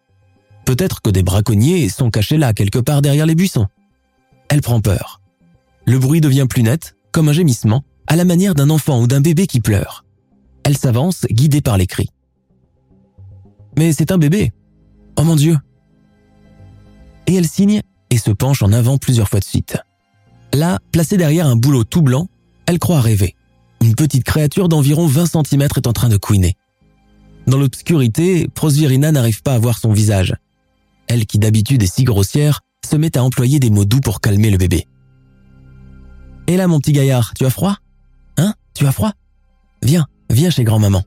Peut-être 0.65 1.03
que 1.03 1.11
des 1.11 1.21
braconniers 1.21 1.87
sont 1.87 2.09
cachés 2.09 2.37
là, 2.37 2.55
quelque 2.55 2.79
part 2.79 3.03
derrière 3.03 3.27
les 3.27 3.35
buissons. 3.35 3.67
Elle 4.49 4.61
prend 4.61 4.81
peur. 4.81 5.21
Le 5.85 5.99
bruit 5.99 6.19
devient 6.19 6.47
plus 6.49 6.63
net, 6.63 6.95
comme 7.11 7.29
un 7.29 7.33
gémissement, 7.33 7.83
à 8.07 8.15
la 8.15 8.25
manière 8.25 8.55
d'un 8.55 8.71
enfant 8.71 8.99
ou 8.99 9.05
d'un 9.05 9.21
bébé 9.21 9.45
qui 9.45 9.61
pleure. 9.61 10.03
Elle 10.63 10.79
s'avance, 10.79 11.27
guidée 11.29 11.61
par 11.61 11.77
les 11.77 11.85
cris. 11.85 12.09
Mais 13.77 13.93
c'est 13.93 14.11
un 14.11 14.17
bébé. 14.17 14.51
Oh 15.15 15.23
mon 15.23 15.35
Dieu. 15.35 15.59
Et 17.27 17.35
elle 17.35 17.47
signe 17.47 17.83
et 18.13 18.17
se 18.19 18.29
penche 18.29 18.61
en 18.61 18.71
avant 18.71 18.99
plusieurs 18.99 19.27
fois 19.27 19.39
de 19.39 19.43
suite. 19.43 19.77
Là, 20.53 20.79
placée 20.91 21.17
derrière 21.17 21.47
un 21.47 21.55
boulot 21.55 21.83
tout 21.83 22.03
blanc, 22.03 22.27
elle 22.67 22.77
croit 22.77 23.01
rêver. 23.01 23.35
Une 23.81 23.95
petite 23.95 24.23
créature 24.23 24.69
d'environ 24.69 25.07
20 25.07 25.25
cm 25.25 25.63
est 25.63 25.87
en 25.87 25.93
train 25.93 26.09
de 26.09 26.17
couiner. 26.17 26.55
Dans 27.47 27.57
l'obscurité, 27.57 28.47
Prosvirina 28.53 29.11
n'arrive 29.11 29.41
pas 29.41 29.55
à 29.55 29.59
voir 29.59 29.79
son 29.79 29.91
visage. 29.93 30.35
Elle, 31.07 31.25
qui 31.25 31.39
d'habitude 31.39 31.81
est 31.81 31.91
si 31.91 32.03
grossière, 32.03 32.61
se 32.87 32.95
met 32.95 33.17
à 33.17 33.23
employer 33.23 33.59
des 33.59 33.71
mots 33.71 33.83
doux 33.83 33.99
pour 33.99 34.21
calmer 34.21 34.51
le 34.51 34.57
bébé. 34.57 34.85
Et 36.45 36.55
là, 36.55 36.67
mon 36.67 36.79
petit 36.79 36.93
gaillard, 36.93 37.33
tu 37.33 37.45
as 37.45 37.49
froid? 37.49 37.77
Hein? 38.37 38.53
Tu 38.75 38.85
as 38.85 38.91
froid? 38.91 39.13
Viens, 39.81 40.05
viens 40.29 40.51
chez 40.51 40.63
grand-maman. 40.63 41.03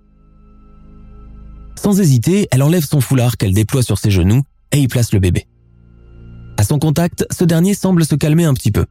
Sans 1.81 2.01
hésiter, 2.01 2.49
elle 2.51 2.65
enlève 2.65 2.85
son 2.85 3.01
foulard 3.01 3.37
qu'elle 3.37 3.55
déploie 3.55 3.83
sur 3.83 3.97
ses 3.97 4.11
genoux 4.11 4.43
et 4.73 4.79
y 4.79 4.89
place 4.89 5.13
le 5.13 5.21
bébé. 5.21 5.47
À 6.57 6.65
son 6.65 6.79
contact, 6.79 7.27
ce 7.31 7.45
dernier 7.45 7.75
semble 7.75 8.05
se 8.05 8.15
calmer 8.15 8.45
un 8.45 8.55
petit 8.55 8.73
peu. 8.73 8.87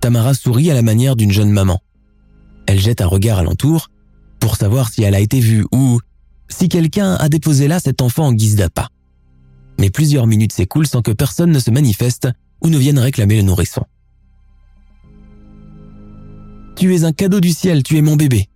Tamara 0.00 0.34
sourit 0.34 0.70
à 0.70 0.74
la 0.74 0.82
manière 0.82 1.16
d'une 1.16 1.32
jeune 1.32 1.50
maman. 1.50 1.80
Elle 2.66 2.80
jette 2.80 3.00
un 3.00 3.06
regard 3.06 3.38
alentour 3.38 3.90
pour 4.40 4.56
savoir 4.56 4.90
si 4.90 5.02
elle 5.02 5.14
a 5.14 5.20
été 5.20 5.40
vue 5.40 5.66
ou 5.72 6.00
si 6.48 6.68
quelqu'un 6.68 7.14
a 7.14 7.28
déposé 7.28 7.68
là 7.68 7.80
cet 7.80 8.02
enfant 8.02 8.26
en 8.26 8.32
guise 8.32 8.56
d'appât. 8.56 8.88
Mais 9.78 9.90
plusieurs 9.90 10.26
minutes 10.26 10.52
s'écoulent 10.52 10.86
sans 10.86 11.02
que 11.02 11.12
personne 11.12 11.50
ne 11.50 11.58
se 11.58 11.70
manifeste 11.70 12.28
ou 12.60 12.68
ne 12.68 12.78
vienne 12.78 12.98
réclamer 12.98 13.36
le 13.36 13.42
nourrisson. 13.42 13.84
Tu 16.76 16.94
es 16.94 17.04
un 17.04 17.12
cadeau 17.12 17.40
du 17.40 17.52
ciel, 17.52 17.82
tu 17.82 17.96
es 17.96 18.02
mon 18.02 18.16
bébé. 18.16 18.48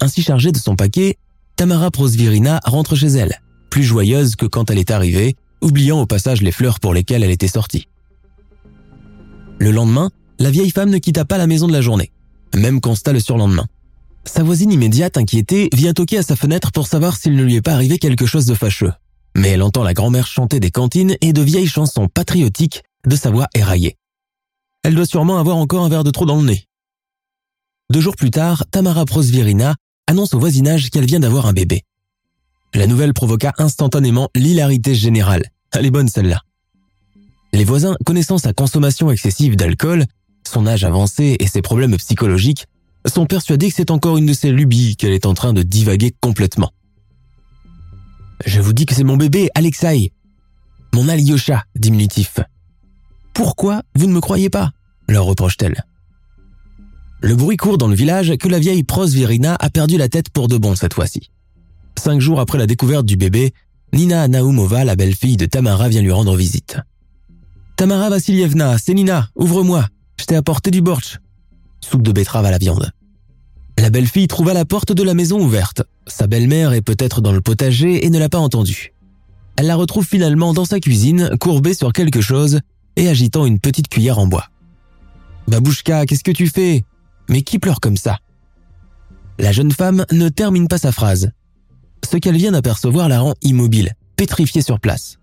Ainsi 0.00 0.22
chargée 0.22 0.52
de 0.52 0.58
son 0.58 0.76
paquet, 0.76 1.16
Tamara 1.56 1.90
Prosvirina 1.90 2.60
rentre 2.64 2.96
chez 2.96 3.08
elle, 3.08 3.40
plus 3.70 3.84
joyeuse 3.84 4.34
que 4.34 4.46
quand 4.46 4.70
elle 4.70 4.78
est 4.78 4.90
arrivée, 4.90 5.36
oubliant 5.62 6.00
au 6.00 6.06
passage 6.06 6.42
les 6.42 6.52
fleurs 6.52 6.80
pour 6.80 6.94
lesquelles 6.94 7.22
elle 7.22 7.30
était 7.30 7.48
sortie. 7.48 7.88
Le 9.58 9.70
lendemain, 9.70 10.10
la 10.38 10.50
vieille 10.50 10.70
femme 10.70 10.90
ne 10.90 10.98
quitta 10.98 11.24
pas 11.24 11.38
la 11.38 11.46
maison 11.46 11.66
de 11.66 11.72
la 11.72 11.82
journée. 11.82 12.10
Même 12.54 12.80
constat 12.80 13.12
le 13.12 13.20
surlendemain. 13.20 13.66
Sa 14.24 14.42
voisine 14.42 14.72
immédiate, 14.72 15.16
inquiétée, 15.16 15.68
vient 15.72 15.92
toquer 15.92 16.18
à 16.18 16.22
sa 16.22 16.36
fenêtre 16.36 16.72
pour 16.72 16.86
savoir 16.86 17.16
s'il 17.16 17.34
ne 17.36 17.42
lui 17.42 17.56
est 17.56 17.62
pas 17.62 17.74
arrivé 17.74 17.98
quelque 17.98 18.26
chose 18.26 18.46
de 18.46 18.54
fâcheux. 18.54 18.92
Mais 19.36 19.50
elle 19.50 19.62
entend 19.62 19.82
la 19.82 19.94
grand-mère 19.94 20.26
chanter 20.26 20.60
des 20.60 20.70
cantines 20.70 21.16
et 21.20 21.32
de 21.32 21.42
vieilles 21.42 21.66
chansons 21.66 22.08
patriotiques 22.08 22.82
de 23.06 23.16
sa 23.16 23.30
voix 23.30 23.48
éraillée. 23.54 23.96
Elle 24.82 24.94
doit 24.94 25.06
sûrement 25.06 25.38
avoir 25.38 25.56
encore 25.56 25.84
un 25.84 25.88
verre 25.88 26.04
de 26.04 26.10
trop 26.10 26.26
dans 26.26 26.40
le 26.40 26.46
nez. 26.46 26.64
Deux 27.90 28.00
jours 28.00 28.16
plus 28.16 28.30
tard, 28.30 28.64
Tamara 28.70 29.04
Prosvirina 29.04 29.74
annonce 30.06 30.34
au 30.34 30.38
voisinage 30.38 30.90
qu'elle 30.90 31.06
vient 31.06 31.20
d'avoir 31.20 31.46
un 31.46 31.52
bébé. 31.52 31.82
La 32.74 32.86
nouvelle 32.86 33.14
provoqua 33.14 33.52
instantanément 33.58 34.28
l'hilarité 34.34 34.94
générale. 34.94 35.44
Elle 35.72 35.86
est 35.86 35.90
bonne 35.90 36.08
celle-là. 36.08 36.40
Les 37.52 37.64
voisins, 37.64 37.96
connaissant 38.04 38.38
sa 38.38 38.52
consommation 38.52 39.10
excessive 39.10 39.56
d'alcool, 39.56 40.06
son 40.46 40.66
âge 40.66 40.84
avancé 40.84 41.36
et 41.40 41.46
ses 41.46 41.62
problèmes 41.62 41.96
psychologiques, 41.96 42.66
sont 43.06 43.26
persuadés 43.26 43.68
que 43.68 43.74
c'est 43.74 43.90
encore 43.90 44.18
une 44.18 44.26
de 44.26 44.32
ces 44.32 44.52
lubies 44.52 44.96
qu'elle 44.96 45.12
est 45.12 45.26
en 45.26 45.34
train 45.34 45.52
de 45.52 45.62
divaguer 45.62 46.14
complètement. 46.20 46.72
Je 48.46 48.60
vous 48.60 48.72
dis 48.72 48.86
que 48.86 48.94
c'est 48.94 49.04
mon 49.04 49.16
bébé, 49.16 49.50
Alexei. 49.54 50.12
Mon 50.94 51.08
Alyosha, 51.08 51.64
diminutif. 51.76 52.40
Pourquoi 53.34 53.82
vous 53.94 54.06
ne 54.06 54.12
me 54.12 54.20
croyez 54.20 54.50
pas? 54.50 54.70
leur 55.08 55.24
reproche-t-elle. 55.24 55.84
Le 57.20 57.34
bruit 57.34 57.56
court 57.56 57.78
dans 57.78 57.88
le 57.88 57.94
village 57.94 58.36
que 58.36 58.48
la 58.48 58.58
vieille 58.58 58.84
Prosvirina 58.84 59.56
a 59.58 59.68
perdu 59.68 59.98
la 59.98 60.08
tête 60.08 60.30
pour 60.30 60.48
de 60.48 60.56
bon 60.56 60.74
cette 60.74 60.94
fois-ci. 60.94 61.30
Cinq 62.00 62.18
jours 62.18 62.40
après 62.40 62.56
la 62.56 62.66
découverte 62.66 63.04
du 63.04 63.18
bébé, 63.18 63.52
Nina 63.92 64.26
Naumova, 64.26 64.86
la 64.86 64.96
belle-fille 64.96 65.36
de 65.36 65.44
Tamara, 65.44 65.90
vient 65.90 66.00
lui 66.00 66.10
rendre 66.10 66.34
visite. 66.34 66.78
Tamara 67.76 68.08
Vassilievna, 68.08 68.78
c'est 68.78 68.94
Nina, 68.94 69.28
ouvre-moi, 69.36 69.86
je 70.18 70.24
t'ai 70.24 70.34
apporté 70.34 70.70
du 70.70 70.80
bortsch 70.80 71.18
soupe 71.82 72.00
de 72.00 72.12
betterave 72.12 72.46
à 72.46 72.50
la 72.50 72.56
viande. 72.56 72.90
La 73.76 73.90
belle-fille 73.90 74.28
trouva 74.28 74.54
la 74.54 74.64
porte 74.64 74.92
de 74.92 75.02
la 75.02 75.12
maison 75.12 75.42
ouverte. 75.42 75.82
Sa 76.06 76.26
belle-mère 76.26 76.72
est 76.72 76.80
peut-être 76.80 77.20
dans 77.20 77.32
le 77.32 77.42
potager 77.42 78.06
et 78.06 78.08
ne 78.08 78.18
l'a 78.18 78.30
pas 78.30 78.38
entendue. 78.38 78.94
Elle 79.56 79.66
la 79.66 79.76
retrouve 79.76 80.06
finalement 80.06 80.54
dans 80.54 80.64
sa 80.64 80.80
cuisine, 80.80 81.36
courbée 81.38 81.74
sur 81.74 81.92
quelque 81.92 82.22
chose 82.22 82.60
et 82.96 83.08
agitant 83.08 83.44
une 83.44 83.60
petite 83.60 83.88
cuillère 83.88 84.18
en 84.18 84.26
bois. 84.26 84.46
Babouchka, 85.48 86.06
qu'est-ce 86.06 86.24
que 86.24 86.30
tu 86.30 86.48
fais? 86.48 86.82
Mais 87.28 87.42
qui 87.42 87.58
pleure 87.58 87.80
comme 87.80 87.98
ça? 87.98 88.20
La 89.38 89.52
jeune 89.52 89.72
femme 89.72 90.06
ne 90.12 90.30
termine 90.30 90.66
pas 90.66 90.78
sa 90.78 90.92
phrase. 90.92 91.32
Ce 92.08 92.16
qu'elle 92.16 92.36
vient 92.36 92.52
d'apercevoir 92.52 93.08
la 93.08 93.20
rend 93.20 93.34
immobile, 93.42 93.92
pétrifiée 94.16 94.62
sur 94.62 94.80
place. 94.80 95.18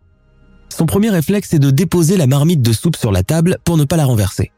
Son 0.70 0.86
premier 0.86 1.10
réflexe 1.10 1.54
est 1.54 1.60
de 1.60 1.72
déposer 1.72 2.18
la 2.18 2.28
marmite 2.28 2.62
de 2.62 2.74
soupe 2.74 2.98
sur 2.98 3.12
la 3.12 3.24
table 3.24 3.58
pour 3.64 3.78
ne 3.78 3.84
pas 3.84 3.98
la 3.98 4.06
renverser. 4.06 4.52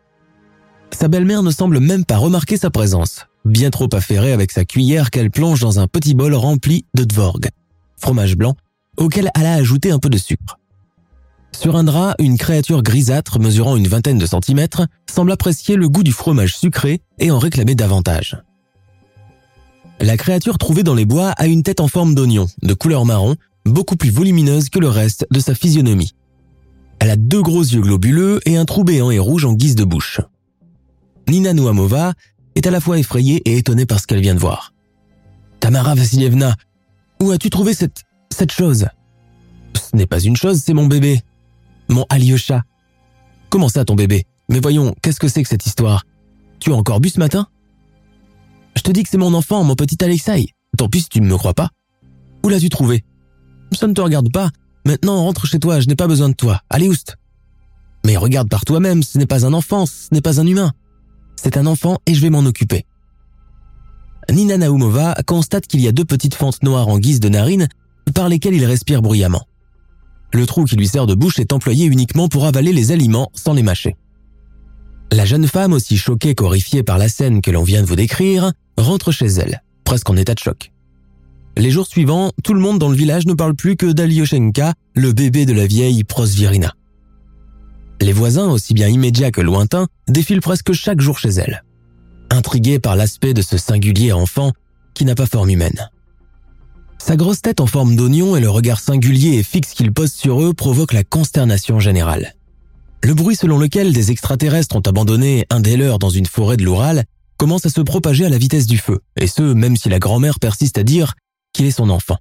Sa 0.91 1.08
belle-mère 1.08 1.43
ne 1.43 1.51
semble 1.51 1.79
même 1.79 2.05
pas 2.05 2.17
remarquer 2.17 2.58
sa 2.58 2.69
présence, 2.69 3.25
bien 3.45 3.69
trop 3.69 3.88
affairée 3.93 4.34
avec 4.34 4.51
sa 4.51 4.65
cuillère 4.65 5.12
qu'elle 5.12 5.32
plonge 5.32 5.62
dans 5.62 5.79
un 5.79 5.88
petit 5.88 6.15
bol 6.15 6.34
rempli 6.34 6.86
de 6.95 7.03
dvorg, 7.03 7.49
fromage 7.97 8.36
blanc, 8.36 8.55
auquel 8.97 9.29
elle 9.36 9.45
a 9.45 9.53
ajouté 9.53 9.91
un 9.91 9.99
peu 9.99 10.10
de 10.10 10.17
sucre. 10.17 10.60
Sur 11.58 11.75
un 11.75 11.84
drap, 11.84 12.15
une 12.19 12.38
créature 12.38 12.84
grisâtre 12.84 13.39
mesurant 13.39 13.75
une 13.75 13.88
vingtaine 13.88 14.17
de 14.17 14.25
centimètres 14.25 14.88
semble 15.10 15.32
apprécier 15.32 15.75
le 15.75 15.89
goût 15.89 16.03
du 16.03 16.12
fromage 16.12 16.55
sucré 16.55 17.01
et 17.17 17.32
en 17.32 17.39
réclamer 17.39 17.75
davantage. 17.75 18.38
La 20.01 20.15
créature 20.15 20.57
trouvée 20.57 20.83
dans 20.83 20.95
les 20.95 21.05
bois 21.05 21.31
a 21.31 21.47
une 21.47 21.63
tête 21.63 21.81
en 21.81 21.88
forme 21.88 22.15
d'oignon, 22.15 22.47
de 22.62 22.73
couleur 22.73 23.05
marron, 23.05 23.35
beaucoup 23.65 23.97
plus 23.97 24.12
volumineuse 24.12 24.69
que 24.69 24.79
le 24.79 24.88
reste 24.88 25.27
de 25.29 25.39
sa 25.39 25.53
physionomie. 25.53 26.15
Elle 26.99 27.09
a 27.09 27.15
deux 27.15 27.41
gros 27.41 27.62
yeux 27.62 27.81
globuleux 27.81 28.39
et 28.45 28.57
un 28.57 28.65
trou 28.65 28.83
béant 28.83 29.12
et 29.12 29.19
rouge 29.19 29.45
en 29.45 29.53
guise 29.53 29.75
de 29.75 29.83
bouche. 29.83 30.21
Nina 31.27 31.53
Nouamova 31.53 32.13
est 32.55 32.65
à 32.65 32.71
la 32.71 32.79
fois 32.79 32.97
effrayée 32.97 33.41
et 33.45 33.57
étonnée 33.57 33.85
par 33.85 33.99
ce 33.99 34.07
qu'elle 34.07 34.21
vient 34.21 34.35
de 34.35 34.39
voir. 34.39 34.73
Tamara 35.59 35.95
Vassilievna, 35.95 36.55
où 37.21 37.31
as-tu 37.31 37.49
trouvé 37.49 37.73
cette, 37.73 38.03
cette 38.31 38.51
chose? 38.51 38.88
Ce 39.75 39.95
n'est 39.95 40.07
pas 40.07 40.19
une 40.19 40.38
chose, 40.38 40.62
c'est 40.65 40.73
mon 40.73 40.88
bébé. 40.88 41.21
Mon 41.89 42.05
Alyosha. 42.09 42.63
Comment 43.49 43.69
ça, 43.69 43.83
ton 43.83 43.95
bébé? 43.95 44.25
Mais 44.49 44.59
voyons, 44.59 44.95
qu'est-ce 45.01 45.19
que 45.19 45.27
c'est 45.27 45.43
que 45.43 45.49
cette 45.49 45.65
histoire? 45.65 46.05
Tu 46.59 46.71
as 46.71 46.75
encore 46.75 46.99
bu 46.99 47.09
ce 47.09 47.19
matin? 47.19 47.47
Je 48.75 48.82
te 48.82 48.91
dis 48.91 49.03
que 49.03 49.10
c'est 49.10 49.17
mon 49.17 49.34
enfant, 49.34 49.63
mon 49.63 49.75
petit 49.75 50.03
Alexei. 50.03 50.47
Tant 50.77 50.89
pis 50.89 51.05
tu 51.10 51.21
ne 51.21 51.27
me 51.27 51.38
crois 51.38 51.53
pas. 51.53 51.69
Où 52.43 52.49
l'as-tu 52.49 52.69
trouvé? 52.69 53.03
Ça 53.71 53.88
ne 53.88 53.93
te 53.93 54.01
regarde 54.01 54.32
pas. 54.32 54.49
Maintenant, 54.86 55.23
rentre 55.23 55.45
chez 55.45 55.60
toi, 55.60 55.79
je 55.79 55.88
n'ai 55.88 55.95
pas 55.95 56.08
besoin 56.08 56.29
de 56.29 56.34
toi. 56.34 56.62
Allez, 56.69 56.88
oust 56.88 57.17
Mais 58.05 58.17
regarde 58.17 58.49
par 58.49 58.65
toi-même, 58.65 59.03
ce 59.03 59.17
n'est 59.17 59.25
pas 59.25 59.45
un 59.45 59.53
enfant, 59.53 59.86
ce 59.86 60.08
n'est 60.12 60.21
pas 60.21 60.39
un 60.39 60.47
humain. 60.47 60.71
C'est 61.36 61.58
un 61.58 61.65
enfant 61.65 61.97
et 62.05 62.13
je 62.13 62.21
vais 62.21 62.29
m'en 62.29 62.39
occuper. 62.39 62.86
Nina 64.32 64.58
Naumova 64.58 65.15
constate 65.25 65.67
qu'il 65.67 65.82
y 65.82 65.88
a 65.88 65.91
deux 65.91 66.05
petites 66.05 66.36
fentes 66.36 66.63
noires 66.63 66.88
en 66.88 66.99
guise 66.99 67.19
de 67.19 67.29
narines 67.29 67.67
par 68.13 68.29
lesquelles 68.29 68.53
il 68.53 68.65
respire 68.65 69.01
bruyamment. 69.01 69.45
Le 70.34 70.45
trou 70.45 70.65
qui 70.65 70.75
lui 70.75 70.88
sert 70.88 71.08
de 71.08 71.15
bouche 71.15 71.39
est 71.39 71.53
employé 71.53 71.86
uniquement 71.86 72.27
pour 72.27 72.45
avaler 72.45 72.71
les 72.71 72.91
aliments 72.91 73.32
sans 73.34 73.53
les 73.53 73.63
mâcher. 73.63 73.95
La 75.12 75.26
jeune 75.26 75.48
femme, 75.48 75.74
aussi 75.74 75.98
choquée 75.98 76.36
qu'horrifiée 76.36 76.84
par 76.84 76.98
la 76.98 77.10
scène 77.10 77.41
que 77.41 77.52
l'on 77.52 77.63
vient 77.63 77.82
de 77.82 77.88
vous 77.88 77.95
décrire, 77.95 78.52
rentre 78.78 79.12
chez 79.12 79.28
elle, 79.28 79.63
presque 79.84 80.10
en 80.10 80.15
état 80.15 80.34
de 80.34 80.39
choc. 80.39 80.72
Les 81.58 81.72
jours 81.72 81.88
suivants, 81.88 82.32
tout 82.43 82.54
le 82.54 82.60
monde 82.62 82.80
dans 82.80 82.89
le 82.89 82.95
village 82.95 83.26
ne 83.26 83.34
parle 83.34 83.56
plus 83.56 83.76
que 83.76 83.91
d'Alyoshenka, 83.91 84.74
le 84.93 85.12
bébé 85.13 85.45
de 85.45 85.54
la 85.54 85.65
vieille 85.65 86.04
Prosvirina. 86.04 86.76
Les 88.02 88.13
voisins, 88.13 88.50
aussi 88.50 88.74
bien 88.74 88.88
immédiats 88.88 89.32
que 89.32 89.41
lointains, 89.41 89.88
défilent 90.08 90.41
presque 90.41 90.74
chaque 90.74 91.02
jour 91.02 91.19
chez 91.19 91.30
elle 91.30 91.63
intrigué 92.30 92.80
par 92.80 92.95
l'aspect 92.95 93.34
de 93.34 93.41
ce 93.41 93.58
singulier 93.58 94.12
enfant 94.12 94.52
qui 94.93 95.06
n'a 95.06 95.15
pas 95.15 95.26
forme 95.26 95.50
humaine. 95.50 95.89
Sa 96.98 97.15
grosse 97.15 97.41
tête 97.41 97.62
en 97.62 97.67
forme 97.67 97.95
d'oignon 97.95 98.36
et 98.36 98.41
le 98.41 98.50
regard 98.50 98.80
singulier 98.80 99.38
et 99.38 99.43
fixe 99.43 99.74
qu'il 99.74 99.93
pose 99.93 100.12
sur 100.12 100.41
eux 100.41 100.54
provoquent 100.54 100.93
la 100.93 101.04
consternation 101.04 101.80
générale. 101.80 102.36
Le 103.01 103.13
bruit 103.13 103.35
selon 103.35 103.57
lequel 103.57 103.93
des 103.93 104.12
extraterrestres 104.12 104.75
ont 104.75 104.81
abandonné 104.81 105.45
un 105.49 105.62
des 105.62 105.77
leurs 105.77 105.99
dans 105.99 106.09
une 106.09 106.25
forêt 106.25 106.57
de 106.57 106.63
l'Oural 106.63 107.05
commence 107.38 107.65
à 107.65 107.69
se 107.69 107.81
propager 107.81 108.25
à 108.25 108.29
la 108.29 108.38
vitesse 108.38 108.67
du 108.67 108.77
feu, 108.77 108.99
et 109.15 109.27
ce, 109.27 109.41
même 109.41 109.77
si 109.77 109.88
la 109.88 109.99
grand-mère 109.99 110.39
persiste 110.39 110.77
à 110.77 110.83
dire 110.83 111.13
qu'il 111.53 111.65
est 111.65 111.71
son 111.71 111.89
enfant. 111.89 112.17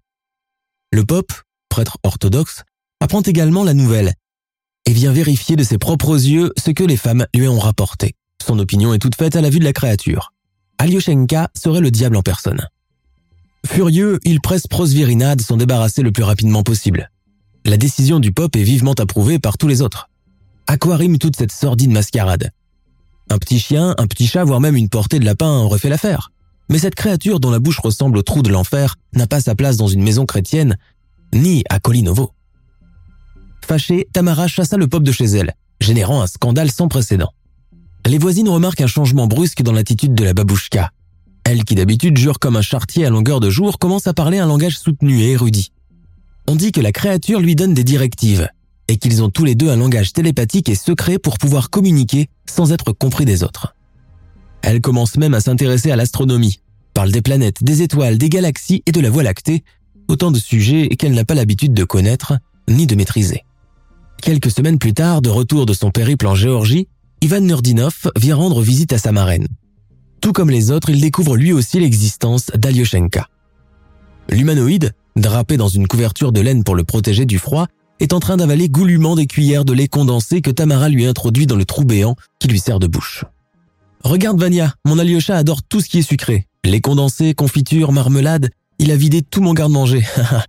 Le 0.92 1.04
Pope, 1.04 1.32
prêtre 1.68 1.98
orthodoxe, 2.04 2.62
apprend 3.00 3.22
également 3.22 3.64
la 3.64 3.74
nouvelle 3.74 4.14
et 4.86 4.92
vient 4.92 5.12
vérifier 5.12 5.56
de 5.56 5.64
ses 5.64 5.78
propres 5.78 6.14
yeux 6.14 6.52
ce 6.56 6.70
que 6.70 6.84
les 6.84 6.96
femmes 6.96 7.26
lui 7.34 7.48
ont 7.48 7.58
rapporté. 7.58 8.14
Son 8.44 8.58
opinion 8.58 8.94
est 8.94 8.98
toute 8.98 9.16
faite 9.16 9.36
à 9.36 9.40
la 9.40 9.50
vue 9.50 9.58
de 9.58 9.64
la 9.64 9.72
créature. 9.72 10.32
Alyoshenka 10.78 11.50
serait 11.56 11.80
le 11.80 11.90
diable 11.90 12.16
en 12.16 12.22
personne. 12.22 12.68
Furieux, 13.66 14.20
il 14.24 14.40
presse 14.40 14.68
Prosvirina 14.68 15.34
de 15.34 15.42
s'en 15.42 15.56
débarrasser 15.56 16.02
le 16.02 16.12
plus 16.12 16.22
rapidement 16.22 16.62
possible. 16.62 17.10
La 17.64 17.76
décision 17.76 18.20
du 18.20 18.32
pop 18.32 18.54
est 18.54 18.62
vivement 18.62 18.94
approuvée 18.94 19.40
par 19.40 19.58
tous 19.58 19.66
les 19.66 19.82
autres. 19.82 20.08
À 20.70 20.76
quoi 20.76 20.98
rime 20.98 21.16
toute 21.16 21.34
cette 21.34 21.50
sordide 21.50 21.90
mascarade 21.90 22.50
Un 23.30 23.38
petit 23.38 23.58
chien, 23.58 23.94
un 23.96 24.06
petit 24.06 24.26
chat, 24.26 24.44
voire 24.44 24.60
même 24.60 24.76
une 24.76 24.90
portée 24.90 25.18
de 25.18 25.24
lapin 25.24 25.50
aurait 25.60 25.78
fait 25.78 25.88
l'affaire. 25.88 26.30
Mais 26.68 26.78
cette 26.78 26.94
créature 26.94 27.40
dont 27.40 27.50
la 27.50 27.58
bouche 27.58 27.78
ressemble 27.78 28.18
au 28.18 28.22
trou 28.22 28.42
de 28.42 28.50
l'enfer 28.50 28.96
n'a 29.14 29.26
pas 29.26 29.40
sa 29.40 29.54
place 29.54 29.78
dans 29.78 29.88
une 29.88 30.02
maison 30.02 30.26
chrétienne, 30.26 30.76
ni 31.32 31.64
à 31.70 31.80
Kolinovo. 31.80 32.32
Fâchée, 33.66 34.08
Tamara 34.12 34.46
chassa 34.46 34.76
le 34.76 34.86
pop 34.88 35.02
de 35.02 35.10
chez 35.10 35.24
elle, 35.24 35.54
générant 35.80 36.20
un 36.20 36.26
scandale 36.26 36.70
sans 36.70 36.88
précédent. 36.88 37.32
Les 38.04 38.18
voisines 38.18 38.50
remarquent 38.50 38.82
un 38.82 38.86
changement 38.86 39.26
brusque 39.26 39.62
dans 39.62 39.72
l'attitude 39.72 40.14
de 40.14 40.24
la 40.24 40.34
babouchka. 40.34 40.90
Elle, 41.44 41.64
qui 41.64 41.76
d'habitude 41.76 42.18
jure 42.18 42.38
comme 42.38 42.56
un 42.56 42.62
chartier 42.62 43.06
à 43.06 43.10
longueur 43.10 43.40
de 43.40 43.48
jour, 43.48 43.78
commence 43.78 44.06
à 44.06 44.12
parler 44.12 44.36
un 44.38 44.46
langage 44.46 44.78
soutenu 44.78 45.22
et 45.22 45.30
érudit. 45.30 45.72
On 46.46 46.56
dit 46.56 46.72
que 46.72 46.82
la 46.82 46.92
créature 46.92 47.40
lui 47.40 47.56
donne 47.56 47.72
des 47.72 47.84
directives, 47.84 48.50
et 48.88 48.96
qu'ils 48.96 49.22
ont 49.22 49.30
tous 49.30 49.44
les 49.44 49.54
deux 49.54 49.70
un 49.70 49.76
langage 49.76 50.12
télépathique 50.12 50.68
et 50.68 50.74
secret 50.74 51.18
pour 51.18 51.38
pouvoir 51.38 51.70
communiquer 51.70 52.28
sans 52.46 52.72
être 52.72 52.92
compris 52.92 53.24
des 53.24 53.44
autres. 53.44 53.74
Elle 54.62 54.80
commence 54.80 55.16
même 55.16 55.34
à 55.34 55.40
s'intéresser 55.40 55.90
à 55.90 55.96
l'astronomie, 55.96 56.60
parle 56.94 57.12
des 57.12 57.22
planètes, 57.22 57.62
des 57.62 57.82
étoiles, 57.82 58.18
des 58.18 58.28
galaxies 58.28 58.82
et 58.86 58.92
de 58.92 59.00
la 59.00 59.10
Voie 59.10 59.22
lactée, 59.22 59.62
autant 60.08 60.30
de 60.30 60.38
sujets 60.38 60.88
qu'elle 60.88 61.14
n'a 61.14 61.24
pas 61.24 61.34
l'habitude 61.34 61.74
de 61.74 61.84
connaître 61.84 62.34
ni 62.68 62.86
de 62.86 62.96
maîtriser. 62.96 63.44
Quelques 64.20 64.50
semaines 64.50 64.78
plus 64.78 64.94
tard, 64.94 65.22
de 65.22 65.28
retour 65.28 65.64
de 65.64 65.72
son 65.72 65.90
périple 65.90 66.26
en 66.26 66.34
Géorgie, 66.34 66.88
Ivan 67.20 67.40
Nurdinov 67.40 68.10
vient 68.16 68.36
rendre 68.36 68.62
visite 68.62 68.92
à 68.92 68.98
sa 68.98 69.12
marraine. 69.12 69.46
Tout 70.20 70.32
comme 70.32 70.50
les 70.50 70.70
autres, 70.70 70.90
il 70.90 71.00
découvre 71.00 71.36
lui 71.36 71.52
aussi 71.52 71.78
l'existence 71.78 72.50
d'Alyoshenka. 72.54 73.28
L'humanoïde, 74.30 74.92
drapé 75.16 75.56
dans 75.56 75.68
une 75.68 75.86
couverture 75.86 76.32
de 76.32 76.40
laine 76.40 76.64
pour 76.64 76.74
le 76.74 76.84
protéger 76.84 77.24
du 77.24 77.38
froid, 77.38 77.66
est 78.00 78.12
en 78.12 78.20
train 78.20 78.36
d'avaler 78.36 78.68
goulûment 78.68 79.16
des 79.16 79.26
cuillères 79.26 79.64
de 79.64 79.72
lait 79.72 79.88
condensé 79.88 80.40
que 80.40 80.50
Tamara 80.50 80.88
lui 80.88 81.06
introduit 81.06 81.46
dans 81.46 81.56
le 81.56 81.64
trou 81.64 81.84
béant 81.84 82.16
qui 82.38 82.48
lui 82.48 82.60
sert 82.60 82.78
de 82.78 82.86
bouche. 82.86 83.24
Regarde 84.04 84.38
Vania, 84.38 84.74
mon 84.84 84.98
Alyosha 84.98 85.36
adore 85.36 85.62
tout 85.62 85.80
ce 85.80 85.88
qui 85.88 85.98
est 85.98 86.02
sucré. 86.02 86.46
Lait 86.64 86.80
condensé, 86.80 87.34
confiture, 87.34 87.92
marmelade, 87.92 88.50
il 88.78 88.92
a 88.92 88.96
vidé 88.96 89.22
tout 89.22 89.40
mon 89.40 89.54
garde-manger. 89.54 90.02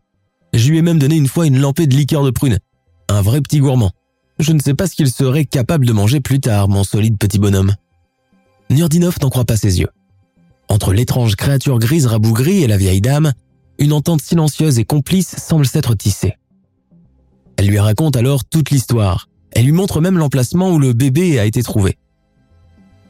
Je 0.54 0.70
lui 0.70 0.78
ai 0.78 0.82
même 0.82 1.00
donné 1.00 1.16
une 1.16 1.28
fois 1.28 1.48
une 1.48 1.60
lampée 1.60 1.88
de 1.88 1.96
liqueur 1.96 2.24
de 2.24 2.32
prune. 2.32 2.60
Un 3.08 3.22
vrai 3.22 3.42
petit 3.42 3.60
gourmand. 3.60 3.92
Je 4.40 4.54
ne 4.54 4.60
sais 4.60 4.74
pas 4.74 4.88
ce 4.88 4.96
qu'il 4.96 5.10
serait 5.10 5.46
capable 5.46 5.86
de 5.86 5.94
manger 5.94 6.22
plus 6.22 6.40
tard, 6.40 6.70
mon 6.70 6.84
solide 6.84 7.18
petit 7.18 7.40
bonhomme. 7.40 7.76
Nurdinov 8.70 9.18
n'en 9.22 9.30
croit 9.30 9.46
pas 9.46 9.58
ses 9.58 9.80
yeux. 9.80 9.90
Entre 10.70 10.94
l'étrange 10.94 11.36
créature 11.36 11.80
grise 11.80 12.06
rabougrie 12.06 12.64
et 12.64 12.68
la 12.68 12.78
vieille 12.78 13.02
dame, 13.02 13.34
une 13.80 13.94
entente 13.94 14.22
silencieuse 14.22 14.78
et 14.78 14.86
complice 14.86 15.36
semble 15.38 15.66
s'être 15.66 15.96
tissée. 15.96 16.36
Elle 17.60 17.68
lui 17.68 17.80
raconte 17.80 18.16
alors 18.16 18.46
toute 18.46 18.70
l'histoire. 18.70 19.28
Elle 19.52 19.66
lui 19.66 19.74
montre 19.74 20.00
même 20.00 20.18
l'emplacement 20.18 20.72
où 20.72 20.80
le 20.80 20.94
bébé 20.94 21.40
a 21.40 21.46
été 21.46 21.62
trouvé. 21.62 21.98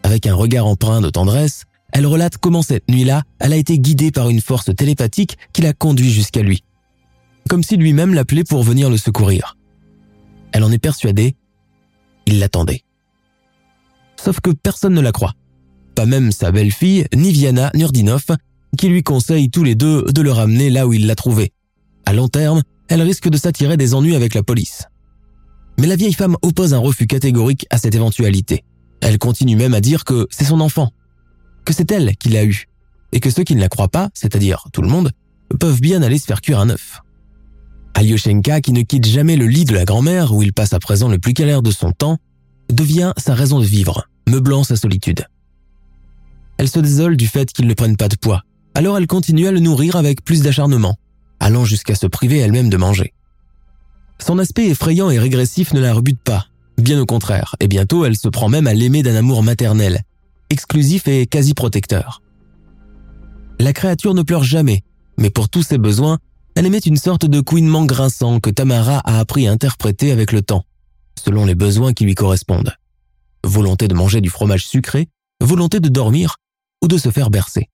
Avec 0.01 0.25
un 0.25 0.33
regard 0.33 0.65
empreint 0.65 1.01
de 1.01 1.09
tendresse, 1.11 1.65
elle 1.93 2.07
relate 2.07 2.39
comment 2.39 2.63
cette 2.63 2.89
nuit-là, 2.89 3.21
elle 3.37 3.53
a 3.53 3.57
été 3.57 3.77
guidée 3.77 4.09
par 4.09 4.27
une 4.27 4.41
force 4.41 4.75
télépathique 4.75 5.37
qui 5.53 5.61
l'a 5.61 5.73
conduit 5.73 6.09
jusqu'à 6.09 6.41
lui. 6.41 6.63
Comme 7.47 7.61
si 7.61 7.77
lui-même 7.77 8.15
l'appelait 8.15 8.43
pour 8.43 8.63
venir 8.63 8.89
le 8.89 8.97
secourir. 8.97 9.55
Elle 10.51 10.63
en 10.63 10.71
est 10.71 10.79
persuadée. 10.79 11.35
Il 12.25 12.39
l'attendait. 12.39 12.81
Sauf 14.15 14.39
que 14.39 14.49
personne 14.49 14.95
ne 14.95 15.01
la 15.01 15.11
croit. 15.11 15.35
Pas 15.93 16.07
même 16.07 16.31
sa 16.31 16.51
belle-fille, 16.51 17.05
Niviana 17.13 17.69
Nurdinov, 17.75 18.25
qui 18.79 18.89
lui 18.89 19.03
conseille 19.03 19.51
tous 19.51 19.63
les 19.63 19.75
deux 19.75 20.05
de 20.05 20.21
le 20.23 20.31
ramener 20.31 20.71
là 20.71 20.87
où 20.87 20.93
il 20.93 21.05
l'a 21.05 21.13
trouvé. 21.13 21.51
À 22.07 22.13
long 22.13 22.29
terme, 22.29 22.63
elle 22.89 23.01
risque 23.01 23.29
de 23.29 23.37
s'attirer 23.37 23.77
des 23.77 23.93
ennuis 23.93 24.15
avec 24.15 24.33
la 24.33 24.43
police. 24.43 24.85
Mais 25.79 25.87
la 25.87 25.95
vieille 25.95 26.13
femme 26.13 26.35
oppose 26.41 26.73
un 26.73 26.79
refus 26.79 27.07
catégorique 27.07 27.65
à 27.69 27.77
cette 27.77 27.95
éventualité. 27.95 28.65
Elle 29.01 29.17
continue 29.17 29.55
même 29.55 29.73
à 29.73 29.79
dire 29.79 30.03
que 30.03 30.27
c'est 30.29 30.45
son 30.45 30.59
enfant, 30.59 30.91
que 31.65 31.73
c'est 31.73 31.91
elle 31.91 32.17
qui 32.17 32.29
l'a 32.29 32.43
eu, 32.43 32.65
et 33.13 33.19
que 33.19 33.29
ceux 33.29 33.43
qui 33.43 33.55
ne 33.55 33.61
la 33.61 33.69
croient 33.69 33.87
pas, 33.87 34.09
c'est-à-dire 34.13 34.67
tout 34.73 34.81
le 34.81 34.89
monde, 34.89 35.11
peuvent 35.59 35.79
bien 35.79 36.01
aller 36.01 36.17
se 36.17 36.25
faire 36.25 36.41
cuire 36.41 36.59
un 36.59 36.69
œuf. 36.69 37.01
Alyoshenka, 37.93 38.61
qui 38.61 38.71
ne 38.71 38.81
quitte 38.81 39.05
jamais 39.05 39.35
le 39.35 39.47
lit 39.47 39.65
de 39.65 39.73
la 39.73 39.85
grand-mère 39.85 40.33
où 40.33 40.43
il 40.43 40.53
passe 40.53 40.73
à 40.73 40.79
présent 40.79 41.07
le 41.07 41.19
plus 41.19 41.33
calère 41.33 41.61
de 41.61 41.71
son 41.71 41.91
temps, 41.91 42.17
devient 42.71 43.13
sa 43.17 43.33
raison 43.33 43.59
de 43.59 43.65
vivre, 43.65 44.07
meublant 44.27 44.63
sa 44.63 44.75
solitude. 44.75 45.25
Elle 46.57 46.69
se 46.69 46.79
désole 46.79 47.17
du 47.17 47.27
fait 47.27 47.51
qu'il 47.51 47.67
ne 47.67 47.73
prenne 47.73 47.97
pas 47.97 48.09
de 48.09 48.15
poids, 48.15 48.43
alors 48.75 48.97
elle 48.97 49.07
continue 49.07 49.47
à 49.47 49.51
le 49.51 49.59
nourrir 49.59 49.95
avec 49.95 50.23
plus 50.23 50.41
d'acharnement, 50.41 50.97
allant 51.39 51.65
jusqu'à 51.65 51.95
se 51.95 52.07
priver 52.07 52.39
elle-même 52.39 52.69
de 52.69 52.77
manger. 52.77 53.13
Son 54.19 54.39
aspect 54.39 54.67
effrayant 54.67 55.09
et 55.09 55.19
régressif 55.19 55.73
ne 55.73 55.79
la 55.79 55.93
rebute 55.93 56.19
pas, 56.19 56.47
bien 56.77 56.99
au 56.99 57.05
contraire, 57.05 57.55
et 57.59 57.67
bientôt 57.67 58.05
elle 58.05 58.17
se 58.17 58.27
prend 58.27 58.49
même 58.49 58.67
à 58.67 58.73
l'aimer 58.73 59.03
d'un 59.03 59.15
amour 59.15 59.43
maternel, 59.43 60.03
exclusif 60.49 61.07
et 61.07 61.25
quasi 61.25 61.53
protecteur. 61.53 62.21
La 63.59 63.73
créature 63.73 64.13
ne 64.13 64.23
pleure 64.23 64.43
jamais, 64.43 64.83
mais 65.17 65.29
pour 65.29 65.49
tous 65.49 65.63
ses 65.63 65.77
besoins, 65.77 66.19
elle 66.55 66.65
émet 66.65 66.79
une 66.79 66.97
sorte 66.97 67.25
de 67.25 67.41
couinement 67.41 67.85
grinçant 67.85 68.39
que 68.39 68.49
Tamara 68.49 68.99
a 68.99 69.19
appris 69.19 69.47
à 69.47 69.51
interpréter 69.51 70.11
avec 70.11 70.31
le 70.31 70.41
temps, 70.41 70.65
selon 71.23 71.45
les 71.45 71.55
besoins 71.55 71.93
qui 71.93 72.05
lui 72.05 72.15
correspondent. 72.15 72.73
Volonté 73.45 73.87
de 73.87 73.93
manger 73.93 74.21
du 74.21 74.29
fromage 74.29 74.67
sucré, 74.67 75.07
volonté 75.41 75.79
de 75.79 75.89
dormir 75.89 76.37
ou 76.81 76.87
de 76.87 76.97
se 76.97 77.11
faire 77.11 77.29
bercer. 77.29 77.69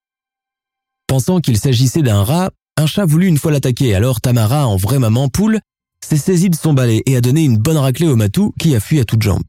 Pensant 1.08 1.40
qu'il 1.40 1.58
s'agissait 1.58 2.02
d'un 2.02 2.24
rat, 2.24 2.52
un 2.78 2.88
chat 2.88 3.06
voulut 3.06 3.28
une 3.28 3.38
fois 3.38 3.52
l'attaquer, 3.52 3.96
alors 3.96 4.22
Tamara, 4.22 4.68
en 4.68 4.76
vraie 4.76 5.00
maman 5.00 5.30
poule, 5.30 5.60
s'est 6.04 6.18
saisi 6.18 6.50
de 6.50 6.56
son 6.56 6.74
balai 6.74 7.02
et 7.06 7.16
a 7.16 7.22
donné 7.22 7.44
une 7.44 7.58
bonne 7.58 7.78
raclée 7.78 8.08
au 8.08 8.16
matou 8.16 8.54
qui 8.60 8.76
a 8.76 8.80
fui 8.80 9.00
à 9.00 9.06
toutes 9.06 9.22
jambes. 9.22 9.44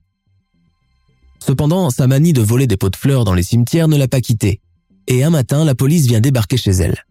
Cependant, 1.39 1.91
sa 1.91 2.07
manie 2.07 2.33
de 2.33 2.41
voler 2.41 2.67
des 2.67 2.77
pots 2.77 2.91
de 2.91 2.97
fleurs 2.97 3.25
dans 3.25 3.35
les 3.35 3.43
cimetières 3.43 3.89
ne 3.89 3.97
l'a 3.97 4.09
pas 4.09 4.21
quitté, 4.21 4.61
et 5.07 5.23
un 5.23 5.31
matin, 5.31 5.65
la 5.65 5.75
police 5.75 6.07
vient 6.07 6.21
débarquer 6.21 6.57
chez 6.57 6.71
elle. 6.71 7.05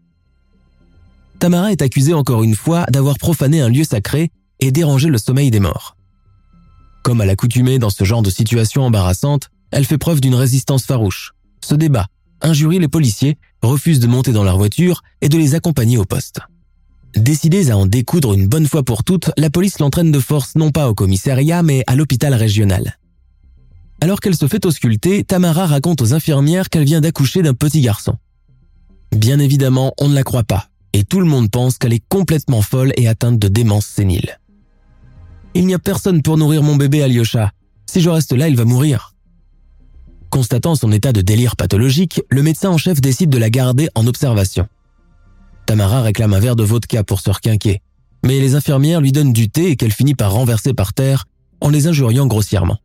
Tamara 1.38 1.70
est 1.70 1.82
accusée 1.82 2.14
encore 2.14 2.42
une 2.42 2.56
fois 2.56 2.86
d'avoir 2.86 3.18
profané 3.18 3.60
un 3.60 3.68
lieu 3.68 3.84
sacré 3.84 4.30
et 4.60 4.72
dérangé 4.72 5.08
le 5.08 5.18
sommeil 5.18 5.50
des 5.50 5.60
morts. 5.60 5.96
Comme 7.02 7.20
à 7.20 7.26
l'accoutumée 7.26 7.78
dans 7.78 7.90
ce 7.90 8.04
genre 8.04 8.22
de 8.22 8.30
situation 8.30 8.82
embarrassante, 8.82 9.50
elle 9.70 9.84
fait 9.84 9.98
preuve 9.98 10.20
d'une 10.20 10.34
résistance 10.34 10.86
farouche, 10.86 11.32
se 11.62 11.74
débat, 11.74 12.06
injurie 12.40 12.78
les 12.78 12.88
policiers, 12.88 13.38
refuse 13.62 14.00
de 14.00 14.06
monter 14.06 14.32
dans 14.32 14.44
leur 14.44 14.58
voiture 14.58 15.02
et 15.20 15.28
de 15.28 15.38
les 15.38 15.54
accompagner 15.54 15.98
au 15.98 16.04
poste. 16.04 16.40
Décidés 17.16 17.70
à 17.70 17.78
en 17.78 17.86
découdre 17.86 18.34
une 18.34 18.46
bonne 18.46 18.66
fois 18.66 18.82
pour 18.82 19.02
toutes, 19.02 19.30
la 19.38 19.48
police 19.48 19.78
l'entraîne 19.78 20.12
de 20.12 20.20
force 20.20 20.54
non 20.54 20.70
pas 20.70 20.88
au 20.88 20.94
commissariat 20.94 21.62
mais 21.62 21.82
à 21.86 21.96
l'hôpital 21.96 22.34
régional. 22.34 22.98
Alors 24.02 24.20
qu'elle 24.20 24.36
se 24.36 24.46
fait 24.46 24.66
ausculter, 24.66 25.24
Tamara 25.24 25.66
raconte 25.66 26.02
aux 26.02 26.12
infirmières 26.12 26.68
qu'elle 26.68 26.84
vient 26.84 27.00
d'accoucher 27.00 27.42
d'un 27.42 27.54
petit 27.54 27.80
garçon. 27.80 28.16
Bien 29.12 29.38
évidemment, 29.38 29.94
on 29.98 30.08
ne 30.08 30.14
la 30.14 30.22
croit 30.22 30.44
pas, 30.44 30.68
et 30.92 31.04
tout 31.04 31.20
le 31.20 31.26
monde 31.26 31.50
pense 31.50 31.78
qu'elle 31.78 31.94
est 31.94 32.06
complètement 32.08 32.60
folle 32.60 32.92
et 32.96 33.08
atteinte 33.08 33.38
de 33.38 33.48
démence 33.48 33.86
sénile. 33.86 34.38
Il 35.54 35.66
n'y 35.66 35.74
a 35.74 35.78
personne 35.78 36.20
pour 36.20 36.36
nourrir 36.36 36.62
mon 36.62 36.76
bébé 36.76 37.02
Alyosha. 37.02 37.52
Si 37.86 38.02
je 38.02 38.10
reste 38.10 38.32
là, 38.32 38.48
il 38.48 38.56
va 38.56 38.66
mourir. 38.66 39.15
Constatant 40.36 40.74
son 40.74 40.92
état 40.92 41.14
de 41.14 41.22
délire 41.22 41.56
pathologique, 41.56 42.20
le 42.28 42.42
médecin 42.42 42.68
en 42.68 42.76
chef 42.76 43.00
décide 43.00 43.30
de 43.30 43.38
la 43.38 43.48
garder 43.48 43.88
en 43.94 44.06
observation. 44.06 44.68
Tamara 45.64 46.02
réclame 46.02 46.34
un 46.34 46.40
verre 46.40 46.56
de 46.56 46.62
vodka 46.62 47.02
pour 47.02 47.22
se 47.22 47.30
requinquer, 47.30 47.80
mais 48.22 48.38
les 48.38 48.54
infirmières 48.54 49.00
lui 49.00 49.12
donnent 49.12 49.32
du 49.32 49.48
thé 49.48 49.76
qu'elle 49.76 49.94
finit 49.94 50.14
par 50.14 50.32
renverser 50.32 50.74
par 50.74 50.92
terre 50.92 51.24
en 51.62 51.70
les 51.70 51.86
injuriant 51.86 52.26
grossièrement. 52.26 52.76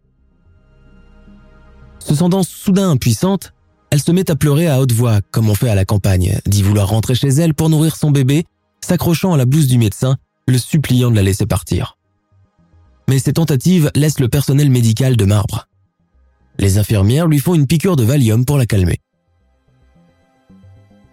Se 1.99 2.15
sentant 2.15 2.43
soudain 2.43 2.91
impuissante, 2.91 3.51
elle 3.89 4.01
se 4.01 4.13
met 4.13 4.31
à 4.31 4.37
pleurer 4.37 4.67
à 4.67 4.79
haute 4.79 4.93
voix, 4.93 5.19
comme 5.31 5.49
on 5.49 5.55
fait 5.55 5.69
à 5.69 5.75
la 5.75 5.83
campagne, 5.83 6.39
dit 6.47 6.63
vouloir 6.63 6.87
rentrer 6.87 7.15
chez 7.15 7.27
elle 7.27 7.53
pour 7.53 7.69
nourrir 7.69 7.97
son 7.97 8.11
bébé, 8.11 8.45
s'accrochant 8.79 9.33
à 9.33 9.37
la 9.37 9.43
blouse 9.43 9.67
du 9.67 9.77
médecin, 9.77 10.15
le 10.47 10.57
suppliant 10.57 11.11
de 11.11 11.17
la 11.17 11.23
laisser 11.23 11.47
partir. 11.47 11.97
Mais 13.09 13.19
ces 13.19 13.33
tentatives 13.33 13.91
laissent 13.93 14.21
le 14.21 14.29
personnel 14.29 14.69
médical 14.69 15.17
de 15.17 15.25
marbre. 15.25 15.67
Les 16.61 16.77
infirmières 16.77 17.27
lui 17.27 17.39
font 17.39 17.55
une 17.55 17.65
piqûre 17.65 17.95
de 17.95 18.03
Valium 18.03 18.45
pour 18.45 18.57
la 18.59 18.67
calmer. 18.67 18.99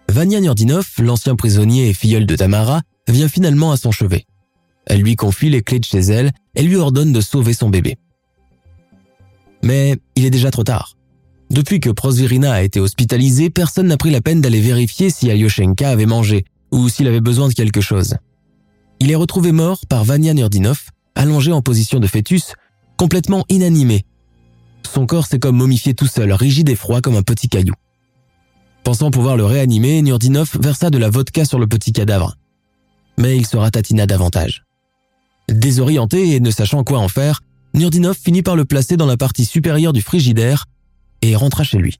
Vania 0.07 0.39
Nurdinov, 0.39 0.87
l'ancien 0.99 1.35
prisonnier 1.35 1.89
et 1.89 1.93
filleul 1.93 2.27
de 2.27 2.35
Tamara, 2.35 2.81
vient 3.07 3.27
finalement 3.27 3.71
à 3.71 3.77
son 3.77 3.91
chevet. 3.91 4.25
Elle 4.85 5.01
lui 5.01 5.15
confie 5.15 5.49
les 5.49 5.63
clés 5.63 5.79
de 5.79 5.85
chez 5.85 5.99
elle 5.99 6.31
et 6.55 6.61
lui 6.61 6.75
ordonne 6.75 7.11
de 7.11 7.21
sauver 7.21 7.53
son 7.53 7.69
bébé. 7.69 7.97
Mais 9.63 9.97
il 10.15 10.25
est 10.25 10.29
déjà 10.29 10.51
trop 10.51 10.63
tard. 10.63 10.95
Depuis 11.49 11.79
que 11.79 11.89
Prosvirina 11.89 12.53
a 12.53 12.61
été 12.61 12.79
hospitalisé, 12.79 13.49
personne 13.49 13.87
n'a 13.87 13.97
pris 13.97 14.11
la 14.11 14.21
peine 14.21 14.41
d'aller 14.41 14.61
vérifier 14.61 15.09
si 15.09 15.31
Alyoshenka 15.31 15.89
avait 15.89 16.05
mangé 16.05 16.45
ou 16.71 16.89
s'il 16.89 17.07
avait 17.07 17.21
besoin 17.21 17.47
de 17.47 17.53
quelque 17.53 17.81
chose. 17.81 18.15
Il 18.99 19.09
est 19.09 19.15
retrouvé 19.15 19.51
mort 19.51 19.81
par 19.89 20.03
Vania 20.03 20.35
Nurdinov, 20.35 20.89
allongé 21.15 21.51
en 21.51 21.63
position 21.63 21.99
de 21.99 22.05
fœtus, 22.05 22.53
complètement 22.97 23.45
inanimé. 23.49 24.05
Son 24.85 25.05
corps 25.05 25.27
s'est 25.27 25.39
comme 25.39 25.57
momifié 25.57 25.93
tout 25.93 26.07
seul, 26.07 26.31
rigide 26.31 26.69
et 26.69 26.75
froid 26.75 27.01
comme 27.01 27.15
un 27.15 27.23
petit 27.23 27.49
caillou. 27.49 27.73
Pensant 28.83 29.11
pouvoir 29.11 29.37
le 29.37 29.45
réanimer, 29.45 30.01
Nurdinov 30.01 30.57
versa 30.59 30.89
de 30.89 30.97
la 30.97 31.09
vodka 31.09 31.45
sur 31.45 31.59
le 31.59 31.67
petit 31.67 31.93
cadavre. 31.93 32.35
Mais 33.17 33.37
il 33.37 33.45
se 33.45 33.57
ratatina 33.57 34.05
davantage. 34.05 34.63
Désorienté 35.49 36.35
et 36.35 36.39
ne 36.39 36.51
sachant 36.51 36.83
quoi 36.83 36.99
en 36.99 37.07
faire, 37.07 37.41
Nurdinov 37.73 38.17
finit 38.17 38.41
par 38.41 38.55
le 38.55 38.65
placer 38.65 38.97
dans 38.97 39.05
la 39.05 39.17
partie 39.17 39.45
supérieure 39.45 39.93
du 39.93 40.01
frigidaire 40.01 40.65
et 41.21 41.35
rentra 41.35 41.63
chez 41.63 41.77
lui. 41.77 41.99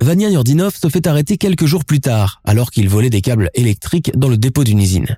Vania 0.00 0.30
Nurdinov 0.30 0.74
se 0.76 0.88
fait 0.88 1.06
arrêter 1.06 1.38
quelques 1.38 1.66
jours 1.66 1.84
plus 1.84 2.00
tard, 2.00 2.40
alors 2.44 2.70
qu'il 2.70 2.88
volait 2.88 3.10
des 3.10 3.20
câbles 3.20 3.50
électriques 3.54 4.12
dans 4.16 4.28
le 4.28 4.36
dépôt 4.36 4.64
d'une 4.64 4.80
usine. 4.80 5.16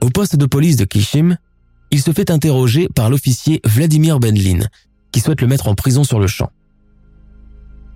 Au 0.00 0.10
poste 0.10 0.36
de 0.36 0.46
police 0.46 0.76
de 0.76 0.84
Kishim, 0.84 1.36
il 1.90 2.00
se 2.02 2.12
fait 2.12 2.30
interroger 2.30 2.88
par 2.94 3.10
l'officier 3.10 3.60
Vladimir 3.64 4.20
Benlin, 4.20 4.66
qui 5.12 5.20
souhaite 5.20 5.40
le 5.40 5.46
mettre 5.46 5.68
en 5.68 5.74
prison 5.74 6.04
sur 6.04 6.20
le 6.20 6.26
champ. 6.26 6.50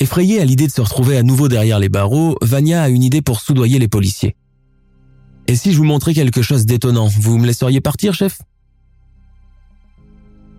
Effrayé 0.01 0.41
à 0.41 0.45
l'idée 0.45 0.67
de 0.67 0.73
se 0.73 0.81
retrouver 0.81 1.17
à 1.17 1.23
nouveau 1.23 1.49
derrière 1.49 1.79
les 1.79 1.89
barreaux, 1.89 2.37
Vania 2.43 2.83
a 2.83 2.89
une 2.89 3.05
idée 3.05 3.23
pour 3.23 3.41
soudoyer 3.41 3.79
les 3.79 3.89
policiers. 3.89 4.37
Et 5.47 5.57
si 5.57 5.73
je 5.73 5.79
vous 5.79 5.85
montrais 5.85 6.15
quelque 6.15 6.43
chose 6.43 6.67
d'étonnant, 6.67 7.07
vous 7.07 7.39
me 7.39 7.47
laisseriez 7.47 7.81
partir, 7.81 8.15
chef? 8.15 8.41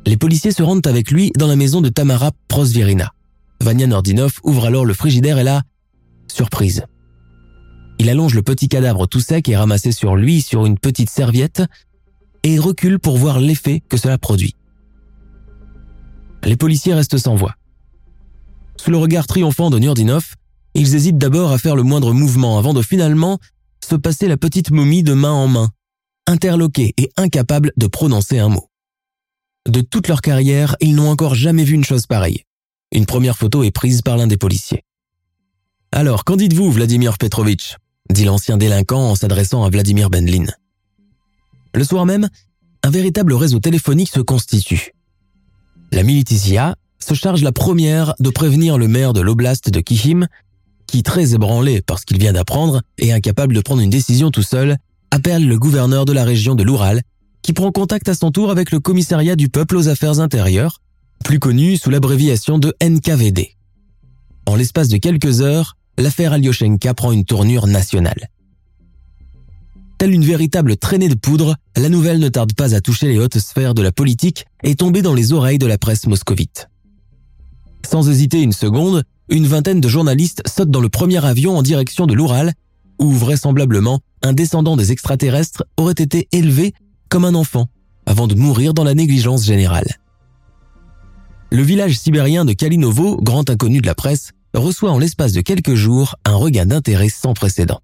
Les 0.05 0.17
policiers 0.17 0.51
se 0.51 0.63
rendent 0.63 0.85
avec 0.85 1.11
lui 1.11 1.31
dans 1.37 1.47
la 1.47 1.55
maison 1.55 1.81
de 1.81 1.89
Tamara 1.89 2.31
Prosvirina. 2.47 3.13
Vania 3.61 3.87
Nordinov 3.87 4.39
ouvre 4.43 4.65
alors 4.65 4.85
le 4.85 4.93
frigidaire 4.93 5.39
et 5.39 5.43
là, 5.43 5.63
surprise. 6.27 6.85
Il 7.99 8.09
allonge 8.09 8.35
le 8.35 8.43
petit 8.43 8.67
cadavre 8.67 9.07
tout 9.07 9.21
sec 9.21 9.47
et 9.47 9.55
ramassé 9.55 9.91
sur 9.91 10.15
lui 10.15 10.41
sur 10.41 10.65
une 10.65 10.77
petite 10.77 11.09
serviette 11.09 11.63
et 12.43 12.59
recule 12.59 12.99
pour 12.99 13.17
voir 13.17 13.39
l'effet 13.39 13.81
que 13.89 13.97
cela 13.97 14.17
produit. 14.17 14.55
Les 16.43 16.57
policiers 16.57 16.93
restent 16.93 17.17
sans 17.17 17.35
voix. 17.35 17.55
Sous 18.77 18.91
le 18.91 18.97
regard 18.97 19.27
triomphant 19.27 19.69
de 19.69 19.79
Nurdinov, 19.79 20.35
ils 20.73 20.95
hésitent 20.95 21.17
d'abord 21.17 21.51
à 21.51 21.57
faire 21.57 21.75
le 21.75 21.83
moindre 21.83 22.13
mouvement 22.13 22.57
avant 22.57 22.73
de 22.73 22.81
finalement 22.81 23.39
se 23.83 23.95
passer 23.95 24.27
la 24.27 24.37
petite 24.37 24.71
momie 24.71 25.03
de 25.03 25.13
main 25.13 25.31
en 25.31 25.47
main, 25.47 25.69
interloqués 26.27 26.93
et 26.97 27.11
incapables 27.17 27.71
de 27.77 27.87
prononcer 27.87 28.39
un 28.39 28.49
mot. 28.49 28.69
De 29.69 29.81
toute 29.81 30.07
leur 30.07 30.21
carrière, 30.21 30.75
ils 30.81 30.95
n'ont 30.95 31.09
encore 31.09 31.35
jamais 31.35 31.63
vu 31.63 31.73
une 31.73 31.85
chose 31.85 32.07
pareille. 32.07 32.43
Une 32.91 33.05
première 33.05 33.37
photo 33.37 33.63
est 33.63 33.71
prise 33.71 34.01
par 34.01 34.17
l'un 34.17 34.27
des 34.27 34.37
policiers. 34.37 34.83
Alors, 35.91 36.25
qu'en 36.25 36.35
dites-vous, 36.35 36.71
Vladimir 36.71 37.17
Petrovitch? 37.17 37.77
dit 38.09 38.25
l'ancien 38.25 38.57
délinquant 38.57 39.11
en 39.11 39.15
s'adressant 39.15 39.63
à 39.63 39.69
Vladimir 39.69 40.09
Benlin. 40.09 40.45
Le 41.75 41.83
soir 41.83 42.05
même, 42.05 42.29
un 42.83 42.89
véritable 42.89 43.33
réseau 43.33 43.59
téléphonique 43.59 44.09
se 44.09 44.19
constitue. 44.19 44.91
La 45.91 46.03
Militia 46.03 46.75
se 46.99 47.13
charge 47.13 47.43
la 47.43 47.51
première 47.51 48.13
de 48.19 48.29
prévenir 48.29 48.77
le 48.77 48.87
maire 48.87 49.13
de 49.13 49.21
l'oblast 49.21 49.69
de 49.69 49.79
Kihim, 49.79 50.27
qui, 50.87 51.03
très 51.03 51.33
ébranlé 51.33 51.81
parce 51.81 52.05
qu'il 52.05 52.19
vient 52.19 52.33
d'apprendre 52.33 52.81
et 52.97 53.13
incapable 53.13 53.55
de 53.55 53.61
prendre 53.61 53.81
une 53.81 53.89
décision 53.89 54.31
tout 54.31 54.43
seul, 54.43 54.77
appelle 55.11 55.47
le 55.47 55.57
gouverneur 55.57 56.05
de 56.05 56.13
la 56.13 56.23
région 56.23 56.55
de 56.55 56.63
l'Oural, 56.63 57.01
qui 57.41 57.53
prend 57.53 57.71
contact 57.71 58.07
à 58.09 58.15
son 58.15 58.31
tour 58.31 58.51
avec 58.51 58.71
le 58.71 58.79
commissariat 58.79 59.35
du 59.35 59.49
peuple 59.49 59.75
aux 59.75 59.89
affaires 59.89 60.19
intérieures, 60.19 60.81
plus 61.23 61.39
connu 61.39 61.77
sous 61.77 61.89
l'abréviation 61.89 62.59
de 62.59 62.73
NKVD. 62.81 63.55
En 64.45 64.55
l'espace 64.55 64.87
de 64.87 64.97
quelques 64.97 65.41
heures, 65.41 65.77
l'affaire 65.97 66.33
Alyoshenka 66.33 66.93
prend 66.93 67.11
une 67.11 67.25
tournure 67.25 67.67
nationale. 67.67 68.29
Telle 70.03 70.15
une 70.15 70.25
véritable 70.25 70.75
traînée 70.75 71.07
de 71.07 71.15
poudre, 71.15 71.55
la 71.77 71.87
nouvelle 71.87 72.19
ne 72.19 72.27
tarde 72.27 72.51
pas 72.51 72.75
à 72.75 72.81
toucher 72.81 73.07
les 73.07 73.19
hautes 73.19 73.39
sphères 73.39 73.73
de 73.73 73.81
la 73.81 73.93
politique 73.93 74.45
et 74.61 74.75
tomber 74.75 75.01
dans 75.01 75.13
les 75.13 75.31
oreilles 75.31 75.59
de 75.59 75.65
la 75.65 75.77
presse 75.77 76.07
moscovite. 76.07 76.67
Sans 77.89 78.09
hésiter 78.09 78.41
une 78.41 78.51
seconde, 78.51 79.05
une 79.29 79.47
vingtaine 79.47 79.79
de 79.79 79.87
journalistes 79.87 80.43
sautent 80.45 80.71
dans 80.71 80.81
le 80.81 80.89
premier 80.89 81.23
avion 81.25 81.57
en 81.57 81.61
direction 81.61 82.05
de 82.05 82.13
l'Oural, 82.13 82.51
où 82.99 83.13
vraisemblablement 83.13 84.01
un 84.23 84.33
descendant 84.33 84.75
des 84.75 84.91
extraterrestres 84.91 85.63
aurait 85.77 85.93
été 85.93 86.27
élevé 86.33 86.73
comme 87.07 87.23
un 87.23 87.33
enfant, 87.33 87.69
avant 88.05 88.27
de 88.27 88.35
mourir 88.35 88.73
dans 88.73 88.83
la 88.83 88.95
négligence 88.95 89.45
générale. 89.45 89.87
Le 91.49 91.63
village 91.63 91.97
sibérien 91.97 92.43
de 92.43 92.51
Kalinovo, 92.51 93.21
grand 93.21 93.49
inconnu 93.49 93.79
de 93.79 93.87
la 93.87 93.95
presse, 93.95 94.31
reçoit 94.53 94.91
en 94.91 94.99
l'espace 94.99 95.31
de 95.31 95.39
quelques 95.39 95.75
jours 95.75 96.17
un 96.25 96.35
regain 96.35 96.65
d'intérêt 96.65 97.07
sans 97.07 97.33
précédent. 97.33 97.79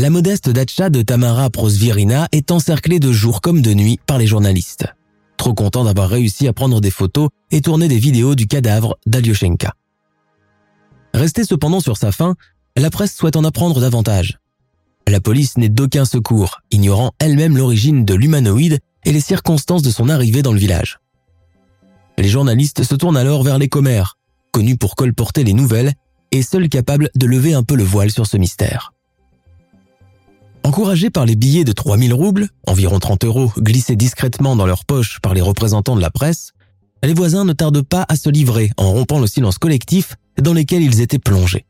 La 0.00 0.08
modeste 0.08 0.48
datcha 0.48 0.88
de 0.88 1.02
Tamara 1.02 1.50
Prosvirina 1.50 2.26
est 2.32 2.52
encerclée 2.52 3.00
de 3.00 3.12
jour 3.12 3.42
comme 3.42 3.60
de 3.60 3.74
nuit 3.74 4.00
par 4.06 4.16
les 4.16 4.26
journalistes, 4.26 4.86
trop 5.36 5.52
contents 5.52 5.84
d'avoir 5.84 6.08
réussi 6.08 6.48
à 6.48 6.54
prendre 6.54 6.80
des 6.80 6.90
photos 6.90 7.28
et 7.50 7.60
tourner 7.60 7.86
des 7.86 7.98
vidéos 7.98 8.34
du 8.34 8.46
cadavre 8.46 8.96
d'Alyoshenka. 9.04 9.74
Restée 11.12 11.44
cependant 11.44 11.80
sur 11.80 11.98
sa 11.98 12.12
faim, 12.12 12.34
la 12.78 12.88
presse 12.88 13.14
souhaite 13.14 13.36
en 13.36 13.44
apprendre 13.44 13.78
davantage. 13.78 14.38
La 15.06 15.20
police 15.20 15.58
n'est 15.58 15.68
d'aucun 15.68 16.06
secours, 16.06 16.62
ignorant 16.70 17.12
elle-même 17.18 17.58
l'origine 17.58 18.06
de 18.06 18.14
l'humanoïde 18.14 18.78
et 19.04 19.12
les 19.12 19.20
circonstances 19.20 19.82
de 19.82 19.90
son 19.90 20.08
arrivée 20.08 20.40
dans 20.40 20.54
le 20.54 20.60
village. 20.60 20.98
Les 22.16 22.30
journalistes 22.30 22.84
se 22.84 22.94
tournent 22.94 23.18
alors 23.18 23.42
vers 23.42 23.58
les 23.58 23.68
commères, 23.68 24.16
connus 24.50 24.78
pour 24.78 24.94
colporter 24.94 25.44
les 25.44 25.52
nouvelles 25.52 25.92
et 26.32 26.42
seuls 26.42 26.70
capables 26.70 27.10
de 27.16 27.26
lever 27.26 27.52
un 27.52 27.64
peu 27.64 27.74
le 27.74 27.84
voile 27.84 28.10
sur 28.10 28.26
ce 28.26 28.38
mystère. 28.38 28.94
Encouragés 30.62 31.10
par 31.10 31.26
les 31.26 31.36
billets 31.36 31.64
de 31.64 31.72
3000 31.72 32.12
roubles, 32.12 32.48
environ 32.66 32.98
30 32.98 33.24
euros, 33.24 33.52
glissés 33.58 33.96
discrètement 33.96 34.56
dans 34.56 34.66
leurs 34.66 34.84
poches 34.84 35.18
par 35.20 35.34
les 35.34 35.40
représentants 35.40 35.96
de 35.96 36.00
la 36.00 36.10
presse, 36.10 36.52
les 37.02 37.14
voisins 37.14 37.44
ne 37.44 37.52
tardent 37.52 37.82
pas 37.82 38.04
à 38.08 38.16
se 38.16 38.28
livrer 38.28 38.70
en 38.76 38.92
rompant 38.92 39.18
le 39.18 39.26
silence 39.26 39.58
collectif 39.58 40.16
dans 40.40 40.52
lequel 40.52 40.82
ils 40.82 41.00
étaient 41.00 41.18
plongés. 41.18 41.64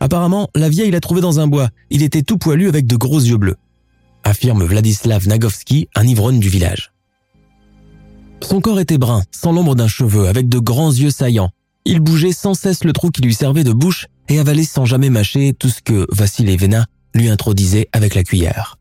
Apparemment, 0.00 0.48
la 0.54 0.68
vieille 0.68 0.90
l'a 0.90 1.00
trouvé 1.00 1.20
dans 1.20 1.40
un 1.40 1.46
bois. 1.46 1.68
Il 1.90 2.02
était 2.02 2.22
tout 2.22 2.38
poilu 2.38 2.68
avec 2.68 2.86
de 2.86 2.96
gros 2.96 3.20
yeux 3.20 3.36
bleus. 3.36 3.56
affirme 4.24 4.64
Vladislav 4.64 5.28
Nagovski, 5.28 5.88
un 5.94 6.06
ivrogne 6.06 6.40
du 6.40 6.48
village. 6.48 6.92
Son 8.42 8.60
corps 8.60 8.80
était 8.80 8.98
brun, 8.98 9.22
sans 9.30 9.52
l'ombre 9.52 9.74
d'un 9.74 9.88
cheveu, 9.88 10.28
avec 10.28 10.48
de 10.48 10.58
grands 10.58 10.92
yeux 10.92 11.10
saillants. 11.10 11.50
Il 11.84 12.00
bougeait 12.00 12.32
sans 12.32 12.54
cesse 12.54 12.84
le 12.84 12.92
trou 12.92 13.10
qui 13.10 13.22
lui 13.22 13.34
servait 13.34 13.64
de 13.64 13.72
bouche 13.72 14.06
et 14.28 14.38
avalait 14.38 14.64
sans 14.64 14.84
jamais 14.84 15.10
mâcher 15.10 15.54
tout 15.58 15.68
ce 15.68 15.80
que 15.80 16.06
Vassili 16.12 16.56
Vena 16.56 16.86
lui 17.16 17.28
introduisait 17.28 17.88
avec 17.92 18.14
la 18.14 18.22
cuillère. 18.22 18.78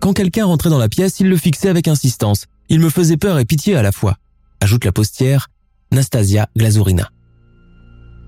Quand 0.00 0.12
quelqu'un 0.12 0.44
rentrait 0.44 0.70
dans 0.70 0.78
la 0.78 0.88
pièce, 0.88 1.20
il 1.20 1.28
le 1.28 1.36
fixait 1.36 1.68
avec 1.68 1.88
insistance. 1.88 2.46
Il 2.68 2.80
me 2.80 2.90
faisait 2.90 3.16
peur 3.16 3.38
et 3.38 3.44
pitié 3.44 3.76
à 3.76 3.82
la 3.82 3.92
fois, 3.92 4.16
ajoute 4.60 4.84
la 4.84 4.92
postière 4.92 5.48
Nastasia 5.92 6.48
Glazurina. 6.56 7.10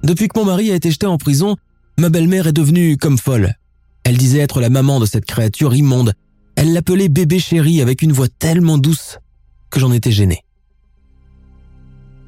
Depuis 0.02 0.28
que 0.28 0.38
mon 0.38 0.46
mari 0.46 0.70
a 0.70 0.74
été 0.74 0.90
jeté 0.90 1.06
en 1.06 1.18
prison, 1.18 1.56
ma 1.98 2.08
belle-mère 2.08 2.46
est 2.46 2.52
devenue 2.52 2.96
comme 2.96 3.18
folle. 3.18 3.54
Elle 4.04 4.16
disait 4.16 4.38
être 4.38 4.60
la 4.60 4.70
maman 4.70 5.00
de 5.00 5.06
cette 5.06 5.24
créature 5.24 5.74
immonde. 5.74 6.14
Elle 6.54 6.72
l'appelait 6.72 7.08
bébé 7.08 7.38
chéri 7.38 7.82
avec 7.82 8.02
une 8.02 8.12
voix 8.12 8.28
tellement 8.28 8.78
douce 8.78 9.18
que 9.68 9.80
j'en 9.80 9.92
étais 9.92 10.12
gêné. 10.12 10.44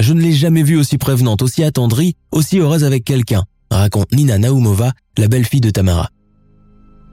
Je 0.00 0.12
ne 0.12 0.20
l'ai 0.20 0.32
jamais 0.32 0.62
vue 0.62 0.76
aussi 0.76 0.98
prévenante, 0.98 1.42
aussi 1.42 1.64
attendrie, 1.64 2.16
aussi 2.32 2.58
heureuse 2.58 2.84
avec 2.84 3.04
quelqu'un, 3.04 3.44
raconte 3.76 4.12
Nina 4.12 4.38
Naumova, 4.38 4.92
la 5.16 5.28
belle-fille 5.28 5.60
de 5.60 5.70
Tamara. 5.70 6.10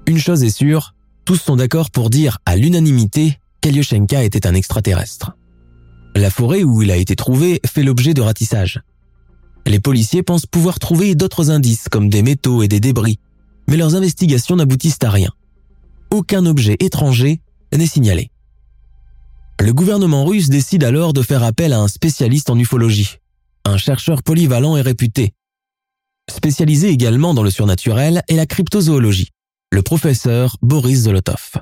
Une 0.08 0.20
chose 0.20 0.44
est 0.44 0.50
sûre, 0.50 0.96
tous 1.26 1.38
sont 1.38 1.56
d'accord 1.56 1.92
pour 1.92 2.10
dire 2.10 2.38
à 2.46 2.56
l'unanimité 2.56 3.40
qu'Alyoshenka 3.62 4.24
était 4.24 4.48
un 4.48 4.54
extraterrestre. 4.54 5.36
La 6.16 6.30
forêt 6.30 6.64
où 6.64 6.82
il 6.82 6.92
a 6.92 6.98
été 6.98 7.16
trouvé 7.16 7.60
fait 7.66 7.84
l'objet 7.84 8.14
de 8.14 8.22
ratissage. 8.22 8.82
Les 9.66 9.80
policiers 9.80 10.24
pensent 10.24 10.46
pouvoir 10.46 10.80
trouver 10.80 11.16
d'autres 11.16 11.50
indices 11.50 11.90
comme 11.90 12.10
des 12.10 12.22
métaux 12.22 12.62
et 12.62 12.68
des 12.68 12.80
débris, 12.80 13.20
mais 13.68 13.78
leurs 13.78 13.96
investigations 13.96 14.56
n'aboutissent 14.56 15.04
à 15.04 15.10
rien. 15.10 15.32
Aucun 16.12 16.46
objet 16.46 16.78
étranger 16.80 17.42
n'est 17.74 17.88
signalé. 17.88 18.30
Le 19.60 19.74
gouvernement 19.74 20.26
russe 20.26 20.50
décide 20.50 20.84
alors 20.84 21.14
de 21.14 21.22
faire 21.22 21.44
appel 21.44 21.74
à 21.74 21.80
un 21.80 21.88
spécialiste 21.88 22.50
en 22.50 22.60
ufologie, 22.60 23.18
un 23.64 23.78
chercheur 23.78 24.22
polyvalent 24.22 24.78
et 24.78 24.82
réputé. 24.82 25.34
Spécialisé 26.30 26.90
également 26.90 27.34
dans 27.34 27.44
le 27.44 27.52
surnaturel 27.52 28.24
et 28.28 28.36
la 28.36 28.46
cryptozoologie, 28.46 29.30
le 29.72 29.82
professeur 29.82 30.58
Boris 30.62 31.02
Zolotov. 31.02 31.58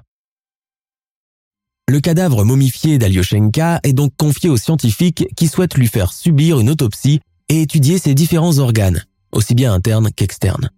Le 1.90 2.00
cadavre 2.00 2.46
momifié 2.46 2.98
d'Alyoshenka 2.98 3.82
est 3.84 3.94
donc 3.94 4.14
confié 4.16 4.50
aux 4.50 4.58
scientifiques 4.58 5.26
qui 5.36 5.48
souhaitent 5.48 5.78
lui 5.78 5.88
faire 5.88 6.14
subir 6.14 6.60
une 6.60 6.70
autopsie 6.70 7.20
et 7.50 7.62
étudier 7.62 7.98
ses 7.98 8.16
différents 8.16 8.58
organes, 8.58 9.04
aussi 9.34 9.54
bien 9.54 9.74
internes 9.74 10.10
qu'externes. 10.12 10.70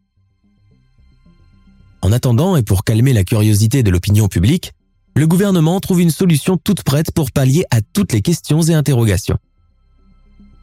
En 2.02 2.12
attendant 2.12 2.56
et 2.56 2.64
pour 2.64 2.84
calmer 2.84 3.14
la 3.14 3.24
curiosité 3.24 3.84
de 3.84 3.92
l'opinion 3.92 4.28
publique, 4.28 4.74
le 5.16 5.28
gouvernement 5.28 5.80
trouve 5.80 6.02
une 6.02 6.12
solution 6.12 6.58
toute 6.58 6.84
prête 6.84 7.12
pour 7.12 7.32
pallier 7.32 7.66
à 7.70 7.82
toutes 7.82 8.12
les 8.12 8.22
questions 8.22 8.62
et 8.64 8.74
interrogations. 8.74 9.38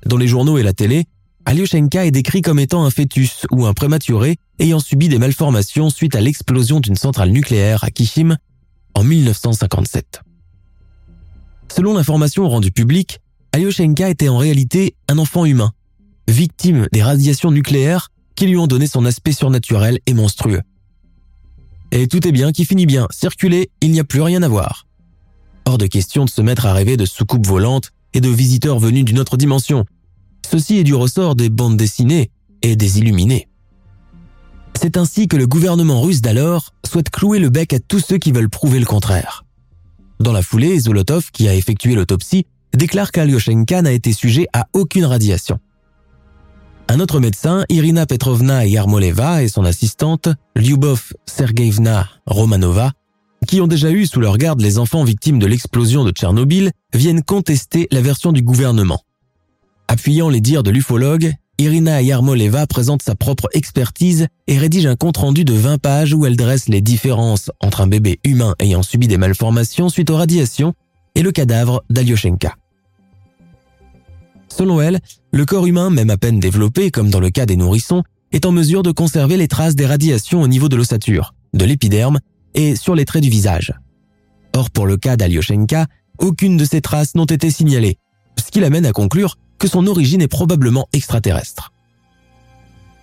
Dans 0.05 0.17
les 0.17 0.29
journaux 0.29 0.59
et 0.59 0.63
la 0.63 0.73
télé, 0.73 1.07
Alyoshenka 1.45 2.07
est 2.07 2.11
décrit 2.11 2.41
comme 2.41 2.59
étant 2.59 2.85
un 2.85 2.91
fœtus 2.91 3.47
ou 3.51 3.67
un 3.67 3.73
prématuré 3.73 4.37
ayant 4.59 4.79
subi 4.79 5.09
des 5.09 5.19
malformations 5.19 5.91
suite 5.91 6.15
à 6.15 6.21
l'explosion 6.21 6.81
d'une 6.81 6.97
centrale 6.97 7.31
nucléaire 7.31 7.85
à 7.85 7.91
Kishim 7.91 8.37
en 8.95 9.05
1957. 9.05 10.21
Selon 11.69 11.95
l'information 11.95 12.49
rendue 12.49 12.71
publique, 12.71 13.21
Alyoshenka 13.53 14.09
était 14.09 14.29
en 14.29 14.39
réalité 14.39 14.95
un 15.09 15.19
enfant 15.19 15.45
humain, 15.45 15.73
victime 16.29 16.87
des 16.93 17.03
radiations 17.03 17.51
nucléaires 17.51 18.09
qui 18.35 18.47
lui 18.47 18.57
ont 18.57 18.67
donné 18.67 18.87
son 18.87 19.05
aspect 19.05 19.33
surnaturel 19.33 19.99
et 20.07 20.15
monstrueux. 20.15 20.63
Et 21.91 22.07
tout 22.09 22.27
est 22.27 22.33
bien 22.33 22.53
qui 22.53 22.65
finit 22.65 22.87
bien. 22.87 23.07
Circuler, 23.11 23.71
il 23.83 23.91
n'y 23.91 24.01
a 24.01 24.05
plus 24.05 24.23
rien 24.23 24.43
à 24.43 24.49
voir. 24.49 24.87
Hors 25.67 25.79
de 25.79 25.87
question 25.87 26.25
de 26.25 26.31
se 26.31 26.41
mettre 26.41 26.67
à 26.67 26.73
rêver 26.73 26.97
de 26.97 27.05
soucoupes 27.05 27.47
volantes 27.47 27.91
et 28.15 28.21
de 28.21 28.29
visiteurs 28.29 28.79
venus 28.79 29.05
d'une 29.05 29.19
autre 29.19 29.37
dimension. 29.37 29.85
Ceci 30.53 30.77
est 30.77 30.85
du 30.85 30.95
ressort 30.95 31.35
des 31.35 31.49
bandes 31.49 31.79
dessinées 31.79 32.31
et 32.61 32.77
des 32.77 32.99
illuminés. 32.99 33.49
C'est 34.79 34.99
ainsi 34.99 35.27
que 35.27 35.39
le 35.39 35.47
gouvernement 35.47 36.03
russe 36.03 36.21
d'alors 36.21 36.75
souhaite 36.85 37.09
clouer 37.09 37.39
le 37.39 37.49
bec 37.49 37.73
à 37.73 37.79
tous 37.79 38.01
ceux 38.01 38.19
qui 38.19 38.33
veulent 38.33 38.51
prouver 38.51 38.79
le 38.79 38.85
contraire. 38.85 39.47
Dans 40.21 40.33
la 40.33 40.43
foulée, 40.43 40.79
Zolotov, 40.79 41.31
qui 41.33 41.49
a 41.49 41.55
effectué 41.55 41.95
l'autopsie, 41.95 42.45
déclare 42.75 43.13
qu'Alyoshenka 43.13 43.81
n'a 43.81 43.93
été 43.93 44.13
sujet 44.13 44.47
à 44.53 44.67
aucune 44.75 45.07
radiation. 45.07 45.59
Un 46.89 47.01
autre 47.01 47.19
médecin, 47.19 47.65
Irina 47.71 48.05
Petrovna 48.05 48.67
Yarmoleva 48.67 49.43
et 49.43 49.49
son 49.49 49.65
assistante, 49.65 50.29
Lyubov 50.55 51.15
Sergeyevna 51.25 52.11
Romanova, 52.27 52.93
qui 53.47 53.63
ont 53.63 53.67
déjà 53.67 53.91
eu 53.91 54.05
sous 54.05 54.21
leur 54.21 54.37
garde 54.37 54.61
les 54.61 54.79
enfants 54.79 55.05
victimes 55.05 55.39
de 55.39 55.47
l'explosion 55.47 56.05
de 56.05 56.11
Tchernobyl, 56.11 56.73
viennent 56.93 57.23
contester 57.23 57.89
la 57.91 58.03
version 58.03 58.33
du 58.33 58.43
gouvernement. 58.43 59.01
Appuyant 59.89 60.29
les 60.29 60.41
dires 60.41 60.63
de 60.63 60.71
l'ufologue, 60.71 61.33
Irina 61.59 62.03
Yarmoleva 62.03 62.67
présente 62.67 63.03
sa 63.03 63.15
propre 63.15 63.49
expertise 63.53 64.27
et 64.47 64.59
rédige 64.59 64.87
un 64.87 64.97
compte-rendu 64.97 65.45
de 65.45 65.53
20 65.53 65.79
pages 65.79 66.15
où 66.15 66.27
elle 66.27 66.37
dresse 66.37 66.69
les 66.69 66.81
différences 66.81 67.51
entre 67.61 67.83
un 67.83 67.87
bébé 67.87 68.19
humain 68.25 68.55
ayant 68.59 68.83
subi 68.83 69.07
des 69.07 69.19
malformations 69.19 69.89
suite 69.89 70.11
aux 70.11 70.17
radiations 70.17 70.75
et 71.15 71.23
le 71.23 71.31
cadavre 71.31 71.85
d'Alyoshenka. 71.91 72.57
Selon 74.49 74.81
elle, 74.81 75.01
le 75.31 75.45
corps 75.47 75.67
humain, 75.67 75.91
même 75.91 76.11
à 76.11 76.17
peine 76.17 76.41
développé, 76.41 76.91
comme 76.91 77.11
dans 77.11 77.21
le 77.21 77.31
cas 77.31 77.47
des 77.47 77.57
nourrissons, 77.57 78.03
est 78.33 78.47
en 78.47 78.53
mesure 78.53 78.83
de 78.83 78.91
conserver 78.91 79.37
les 79.37 79.49
traces 79.49 79.77
des 79.77 79.87
radiations 79.87 80.43
au 80.43 80.49
niveau 80.49 80.69
de 80.69 80.77
l'ossature, 80.77 81.35
de 81.55 81.65
l'épiderme 81.65 82.19
et 82.55 82.77
sur 82.77 82.95
les 82.95 83.05
traits 83.05 83.23
du 83.23 83.31
visage. 83.31 83.73
Or, 84.55 84.71
pour 84.71 84.87
le 84.87 84.97
cas 84.97 85.17
d'Alyoshenka, 85.17 85.87
aucune 86.19 86.57
de 86.57 86.65
ces 86.65 86.81
traces 86.81 87.15
n'ont 87.15 87.25
été 87.25 87.51
signalées, 87.51 87.99
ce 88.39 88.51
qui 88.51 88.61
l'amène 88.61 88.87
à 88.87 88.93
conclure 88.93 89.37
que 89.63 89.69
son 89.69 89.87
origine 89.87 90.21
est 90.21 90.27
probablement 90.29 90.89
extraterrestre. 90.93 91.73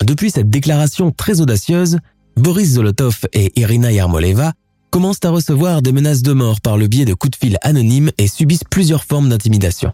Depuis 0.04 0.30
cette 0.30 0.50
déclaration 0.50 1.10
très 1.10 1.40
audacieuse, 1.40 2.00
Boris 2.36 2.72
Zolotov 2.72 3.22
et 3.32 3.58
Irina 3.58 3.94
Yarmoleva 3.94 4.52
commencent 4.92 5.24
à 5.24 5.30
recevoir 5.30 5.82
des 5.82 5.94
menaces 5.94 6.22
de 6.22 6.34
mort 6.34 6.60
par 6.60 6.78
le 6.78 6.88
biais 6.88 7.06
de 7.06 7.14
coups 7.14 7.32
de 7.32 7.46
fil 7.46 7.58
anonymes 7.62 8.12
et 8.18 8.28
subissent 8.28 8.66
plusieurs 8.70 9.06
formes 9.06 9.30
d'intimidation. 9.30 9.94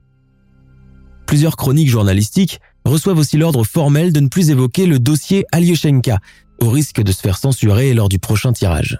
Plusieurs 1.28 1.56
chroniques 1.56 1.90
journalistiques 1.90 2.60
reçoivent 2.84 3.20
aussi 3.20 3.38
l'ordre 3.38 3.64
formel 3.64 4.12
de 4.12 4.20
ne 4.20 4.28
plus 4.28 4.50
évoquer 4.50 4.88
le 4.88 4.98
dossier 4.98 5.46
Alyoshenka, 5.52 6.18
au 6.60 6.72
risque 6.72 7.04
de 7.04 7.12
se 7.12 7.22
faire 7.22 7.38
censurer 7.38 7.94
lors 7.94 8.10
du 8.10 8.18
prochain 8.18 8.54
tirage. 8.54 9.00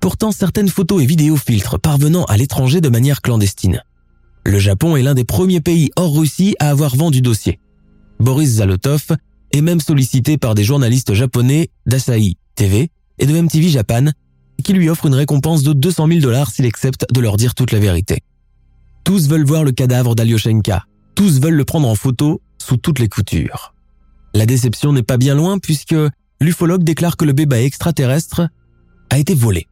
Pourtant, 0.00 0.32
certaines 0.32 0.70
photos 0.70 1.04
et 1.04 1.06
vidéos 1.06 1.36
filtrent 1.36 1.78
parvenant 1.78 2.24
à 2.24 2.36
l'étranger 2.36 2.80
de 2.80 2.88
manière 2.88 3.22
clandestine. 3.22 3.84
Le 4.46 4.60
Japon 4.60 4.94
est 4.94 5.02
l'un 5.02 5.14
des 5.14 5.24
premiers 5.24 5.60
pays 5.60 5.90
hors 5.96 6.16
Russie 6.16 6.54
à 6.60 6.70
avoir 6.70 6.94
vendu 6.94 7.20
dossier. 7.20 7.58
Boris 8.20 8.48
Zalotov 8.48 9.08
est 9.50 9.60
même 9.60 9.80
sollicité 9.80 10.38
par 10.38 10.54
des 10.54 10.62
journalistes 10.62 11.14
japonais 11.14 11.68
d'Asahi 11.84 12.36
TV 12.54 12.90
et 13.18 13.26
de 13.26 13.40
MTV 13.40 13.68
Japan 13.70 14.04
qui 14.62 14.72
lui 14.72 14.88
offrent 14.88 15.06
une 15.06 15.16
récompense 15.16 15.64
de 15.64 15.72
200 15.72 16.06
000 16.06 16.20
dollars 16.20 16.52
s'il 16.52 16.64
accepte 16.64 17.12
de 17.12 17.20
leur 17.20 17.36
dire 17.36 17.56
toute 17.56 17.72
la 17.72 17.80
vérité. 17.80 18.20
Tous 19.02 19.28
veulent 19.28 19.44
voir 19.44 19.64
le 19.64 19.72
cadavre 19.72 20.14
d'Alyoshenka. 20.14 20.84
Tous 21.16 21.40
veulent 21.40 21.54
le 21.54 21.64
prendre 21.64 21.88
en 21.88 21.96
photo 21.96 22.40
sous 22.58 22.76
toutes 22.76 23.00
les 23.00 23.08
coutures. 23.08 23.74
La 24.32 24.46
déception 24.46 24.92
n'est 24.92 25.02
pas 25.02 25.16
bien 25.16 25.34
loin 25.34 25.58
puisque 25.58 25.96
l'ufologue 26.40 26.84
déclare 26.84 27.16
que 27.16 27.24
le 27.24 27.32
bébé 27.32 27.64
extraterrestre 27.64 28.42
a 29.10 29.18
été 29.18 29.34
volé. 29.34 29.66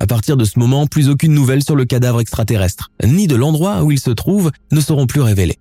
À 0.00 0.06
partir 0.06 0.36
de 0.36 0.44
ce 0.44 0.58
moment, 0.58 0.86
plus 0.86 1.08
aucune 1.08 1.32
nouvelle 1.32 1.62
sur 1.62 1.76
le 1.76 1.84
cadavre 1.84 2.20
extraterrestre, 2.20 2.90
ni 3.04 3.26
de 3.26 3.36
l'endroit 3.36 3.84
où 3.84 3.92
il 3.92 4.00
se 4.00 4.10
trouve, 4.10 4.50
ne 4.72 4.80
seront 4.80 5.06
plus 5.06 5.20
révélées. 5.20 5.58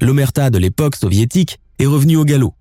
L'omerta 0.00 0.50
de 0.50 0.58
l'époque 0.58 0.96
soviétique 0.96 1.58
est 1.78 1.86
revenue 1.86 2.16
au 2.16 2.24
galop, 2.24 2.54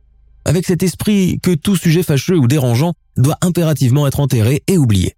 avec 0.45 0.65
cet 0.65 0.83
esprit 0.83 1.39
que 1.41 1.53
tout 1.53 1.75
sujet 1.75 2.03
fâcheux 2.03 2.37
ou 2.37 2.47
dérangeant 2.47 2.93
doit 3.17 3.37
impérativement 3.41 4.07
être 4.07 4.19
enterré 4.19 4.63
et 4.67 4.77
oublié. 4.77 5.15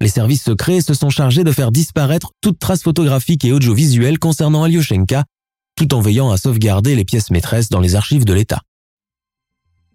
Les 0.00 0.08
services 0.08 0.42
secrets 0.42 0.82
se 0.82 0.94
sont 0.94 1.10
chargés 1.10 1.44
de 1.44 1.52
faire 1.52 1.72
disparaître 1.72 2.32
toute 2.42 2.58
trace 2.58 2.82
photographique 2.82 3.44
et 3.44 3.52
audiovisuelle 3.52 4.18
concernant 4.18 4.62
Alyoshenka, 4.62 5.24
tout 5.74 5.94
en 5.94 6.00
veillant 6.00 6.30
à 6.30 6.36
sauvegarder 6.36 6.94
les 6.94 7.04
pièces 7.04 7.30
maîtresses 7.30 7.70
dans 7.70 7.80
les 7.80 7.94
archives 7.94 8.24
de 8.24 8.34
l'État. 8.34 8.62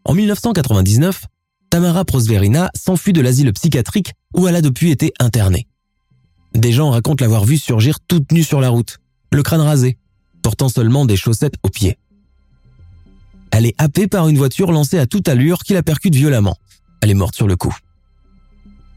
En 0.04 0.16
1999, 0.16 1.26
Tamara 1.72 2.04
Prosverina 2.04 2.70
s'enfuit 2.76 3.14
de 3.14 3.22
l'asile 3.22 3.54
psychiatrique 3.54 4.12
où 4.36 4.46
elle 4.46 4.58
a 4.58 4.62
depuis 4.62 4.92
été 4.92 5.14
internée. 5.22 5.68
Des 6.54 6.74
gens 6.74 6.90
racontent 6.90 7.24
l'avoir 7.24 7.46
vue 7.46 7.58
surgir 7.58 8.00
toute 8.06 8.34
nue 8.34 8.44
sur 8.44 8.60
la 8.60 8.68
route, 8.68 8.98
le 9.32 9.42
crâne 9.42 9.62
rasé, 9.62 9.98
portant 10.42 10.68
seulement 10.68 11.06
des 11.06 11.16
chaussettes 11.16 11.56
aux 11.64 11.70
pieds. 11.70 11.98
Elle 13.52 13.66
est 13.66 13.76
happée 13.78 14.08
par 14.08 14.28
une 14.28 14.38
voiture 14.38 14.74
lancée 14.74 15.00
à 15.00 15.06
toute 15.06 15.30
allure 15.30 15.60
qui 15.60 15.72
la 15.74 15.82
percute 15.82 16.14
violemment. 16.14 16.58
Elle 17.00 17.10
est 17.10 17.14
morte 17.14 17.36
sur 17.36 17.48
le 17.48 17.56
coup. 17.56 17.74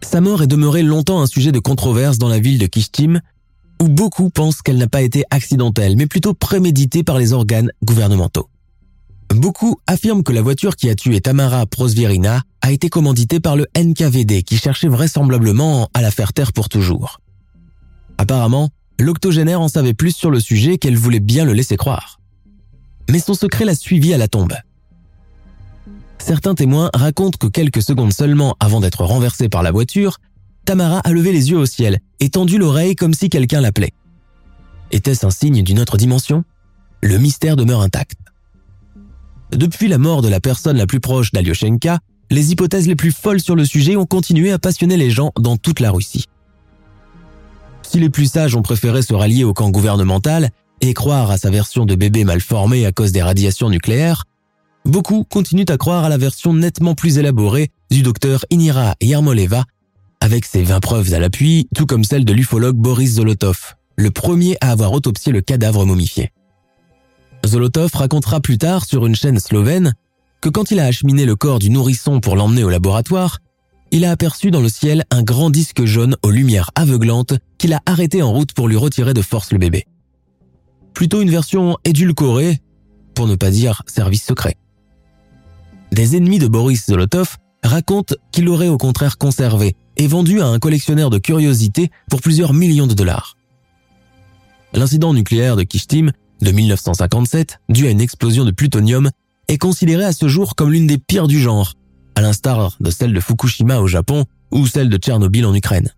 Sa 0.03 0.20
mort 0.20 0.43
est 0.43 0.49
demeurée 0.49 0.83
longtemps 0.83 1.22
un 1.22 1.29
sujet 1.29 1.53
de 1.53 1.61
controverse 1.61 2.18
dans 2.18 2.29
la 2.29 2.41
ville 2.41 2.59
de 2.59 2.66
Kishtim, 2.66 3.20
où 3.81 3.89
beaucoup 3.89 4.31
pensent 4.31 4.62
qu'elle 4.62 4.79
n'a 4.79 4.89
pas 4.89 5.03
été 5.03 5.22
accidentelle, 5.31 5.97
mais 5.97 6.09
plutôt 6.09 6.35
préméditée 6.35 7.05
par 7.05 7.18
les 7.18 7.33
organes 7.33 7.70
gouvernementaux. 7.85 8.49
Beaucoup 9.35 9.80
affirment 9.89 10.22
que 10.22 10.30
la 10.30 10.43
voiture 10.43 10.76
qui 10.76 10.89
a 10.89 10.95
tué 10.95 11.20
Tamara 11.20 11.66
Prosvierina 11.66 12.43
a 12.62 12.70
été 12.70 12.89
commanditée 12.89 13.41
par 13.41 13.57
le 13.57 13.66
NKVD 13.76 14.45
qui 14.45 14.57
cherchait 14.57 14.87
vraisemblablement 14.87 15.89
à 15.93 16.03
la 16.03 16.12
faire 16.12 16.32
taire 16.32 16.53
pour 16.53 16.68
toujours. 16.68 17.20
Apparemment, 18.16 18.70
l'octogénaire 19.01 19.61
en 19.61 19.66
savait 19.66 19.93
plus 19.93 20.14
sur 20.14 20.30
le 20.30 20.39
sujet 20.39 20.78
qu'elle 20.78 20.97
voulait 20.97 21.18
bien 21.18 21.45
le 21.45 21.53
laisser 21.53 21.76
croire. 21.76 22.20
Mais 23.11 23.18
son 23.18 23.35
secret 23.35 23.64
l'a 23.64 23.74
suivi 23.74 24.14
à 24.14 24.18
la 24.18 24.28
tombe. 24.28 24.55
Certains 26.18 26.55
témoins 26.55 26.91
racontent 26.95 27.37
que 27.37 27.49
quelques 27.49 27.82
secondes 27.82 28.12
seulement 28.12 28.55
avant 28.61 28.80
d'être 28.80 29.03
renversée 29.03 29.49
par 29.49 29.64
la 29.64 29.72
voiture, 29.72 30.18
Tamara 30.64 31.01
a 31.01 31.11
levé 31.11 31.32
les 31.32 31.51
yeux 31.51 31.59
au 31.59 31.66
ciel 31.66 31.99
et 32.20 32.30
tendu 32.30 32.57
l'oreille 32.57 32.95
comme 32.95 33.14
si 33.14 33.30
quelqu'un 33.30 33.61
l'appelait. 33.61 33.95
Était-ce 34.93 35.26
un 35.26 35.30
signe 35.30 35.64
d'une 35.64 35.80
autre 35.80 35.97
dimension? 35.97 36.45
Le 37.03 37.18
mystère 37.18 37.57
demeure 37.57 37.82
intact. 37.82 38.24
Depuis 39.53 39.89
la 39.89 39.99
mort 39.99 40.23
de 40.23 40.29
la 40.29 40.41
personne 40.41 40.77
la 40.77 40.87
plus 40.87 41.01
proche 41.01 41.33
d'Alyoshenka, 41.33 41.99
les 42.31 42.53
hypothèses 42.53 42.89
les 42.89 42.97
plus 42.97 43.13
folles 43.13 43.41
sur 43.41 43.55
le 43.55 43.65
sujet 43.65 43.97
ont 43.97 44.07
continué 44.07 44.51
à 44.51 44.59
passionner 44.59 44.97
les 44.97 45.11
gens 45.11 45.31
dans 45.39 45.57
toute 45.57 45.81
la 45.81 45.91
Russie. 45.91 46.25
Si 47.83 48.01
les 48.01 48.11
plus 48.11 48.27
sages 48.27 48.57
ont 48.57 48.63
préféré 48.63 49.03
se 49.03 49.15
rallier 49.15 49.45
au 49.45 49.53
camp 49.53 49.71
gouvernemental 49.71 50.51
et 50.81 50.95
croire 50.95 51.31
à 51.31 51.39
sa 51.39 51.51
version 51.51 51.85
de 51.85 51.95
bébé 51.95 52.25
mal 52.25 52.41
formé 52.41 52.87
à 52.87 52.93
cause 52.93 53.13
des 53.13 53.23
radiations 53.23 53.71
nucléaires, 53.71 54.25
beaucoup 54.85 55.25
continuent 55.25 55.65
à 55.69 55.77
croire 55.77 56.05
à 56.05 56.09
la 56.09 56.19
version 56.19 56.55
nettement 56.55 56.95
plus 56.95 57.19
élaborée 57.19 57.71
du 57.91 58.03
docteur 58.03 58.45
Inira 58.51 58.97
Yarmoleva, 59.01 59.65
avec 60.21 60.45
ses 60.45 60.63
20 60.63 60.81
preuves 60.81 61.15
à 61.15 61.19
l'appui, 61.19 61.69
tout 61.75 61.87
comme 61.87 62.05
celle 62.05 62.25
de 62.25 62.33
l'ufologue 62.33 62.77
Boris 62.77 63.15
Zolotov, 63.15 63.75
le 63.97 64.11
premier 64.11 64.57
à 64.61 64.71
avoir 64.71 64.93
autopsié 64.93 65.33
le 65.33 65.43
cadavre 65.43 65.85
momifié. 65.85 66.33
Zolotov 67.47 67.91
racontera 67.95 68.41
plus 68.41 68.59
tard 68.59 68.85
sur 68.85 69.07
une 69.07 69.15
chaîne 69.15 69.39
slovène 69.39 69.95
que 70.41 70.49
quand 70.49 70.71
il 70.71 70.81
a 70.81 70.85
acheminé 70.85 71.25
le 71.25 71.37
corps 71.37 71.59
du 71.59 71.71
nourrisson 71.71 72.21
pour 72.21 72.37
l'emmener 72.37 72.65
au 72.65 72.71
laboratoire, 72.71 73.39
il 73.91 74.05
a 74.05 74.11
aperçu 74.11 74.51
dans 74.51 74.61
le 74.61 74.69
ciel 74.69 75.05
un 75.11 75.23
grand 75.23 75.51
disque 75.51 75.85
jaune 75.85 76.17
aux 76.23 76.31
lumières 76.31 76.71
aveuglantes 76.75 77.35
qu'il 77.59 77.73
a 77.73 77.81
arrêté 77.87 78.23
en 78.23 78.33
route 78.33 78.53
pour 78.53 78.69
lui 78.69 78.77
retirer 78.77 79.15
de 79.15 79.23
force 79.23 79.53
le 79.53 79.59
bébé. 79.59 79.87
Plutôt 80.95 81.23
une 81.23 81.31
version 81.31 81.77
édulcorée, 81.85 82.59
pour 83.15 83.27
ne 83.27 83.37
pas 83.37 83.51
dire 83.51 83.83
service 83.87 84.25
secret. 84.25 84.57
Des 85.93 86.17
ennemis 86.17 86.39
de 86.39 86.49
Boris 86.49 86.87
Zolotov 86.87 87.37
racontent 87.63 88.15
qu'il 88.33 88.45
l'aurait 88.45 88.69
au 88.69 88.79
contraire 88.79 89.17
conservé 89.17 89.77
et 89.97 90.07
vendu 90.07 90.41
à 90.41 90.47
un 90.47 90.59
collectionneur 90.59 91.11
de 91.11 91.19
curiosités 91.19 91.91
pour 92.11 92.21
plusieurs 92.21 92.53
millions 92.53 92.87
de 92.87 92.95
dollars. 92.95 93.37
L'incident 94.73 95.15
nucléaire 95.15 95.57
de 95.57 95.63
Kishtim 95.63 96.11
de 96.41 96.51
1957, 96.51 97.61
dû 97.68 97.87
à 97.87 97.91
une 97.91 98.01
explosion 98.01 98.45
de 98.45 98.51
plutonium, 98.51 99.11
est 99.49 99.59
considéré 99.59 100.05
à 100.05 100.12
ce 100.12 100.28
jour 100.28 100.55
comme 100.55 100.72
l'une 100.72 100.87
des 100.87 100.99
pires 100.99 101.26
du 101.26 101.41
genre, 101.41 101.74
à 102.14 102.20
l'instar 102.20 102.76
de 102.80 102.91
celle 102.91 103.12
de 103.12 103.20
Fukushima 103.20 103.78
au 103.80 103.87
Japon 103.87 104.24
ou 104.51 104.66
celle 104.66 104.89
de 104.89 104.97
Tchernobyl 104.97 105.47
en 105.47 105.55
Ukraine. 105.55 105.91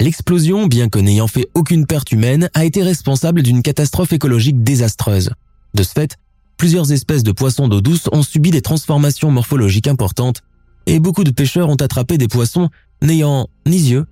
L'explosion, 0.00 0.66
bien 0.66 0.88
que 0.88 0.98
n'ayant 0.98 1.28
fait 1.28 1.48
aucune 1.54 1.86
perte 1.86 2.10
humaine, 2.10 2.48
a 2.54 2.64
été 2.64 2.82
responsable 2.82 3.42
d'une 3.42 3.62
catastrophe 3.62 4.12
écologique 4.12 4.62
désastreuse. 4.62 5.30
De 5.74 5.82
ce 5.82 5.92
fait, 5.92 6.16
plusieurs 6.56 6.90
espèces 6.90 7.22
de 7.22 7.32
poissons 7.32 7.68
d'eau 7.68 7.82
douce 7.82 8.08
ont 8.12 8.22
subi 8.22 8.50
des 8.50 8.62
transformations 8.62 9.30
morphologiques 9.30 9.88
importantes 9.88 10.40
et 10.86 11.00
beaucoup 11.00 11.24
de 11.24 11.30
pêcheurs 11.30 11.68
ont 11.68 11.76
attrapé 11.76 12.16
des 12.16 12.28
poissons 12.28 12.70
n'ayant 13.02 13.48
ni 13.66 13.90
yeux 13.90 14.06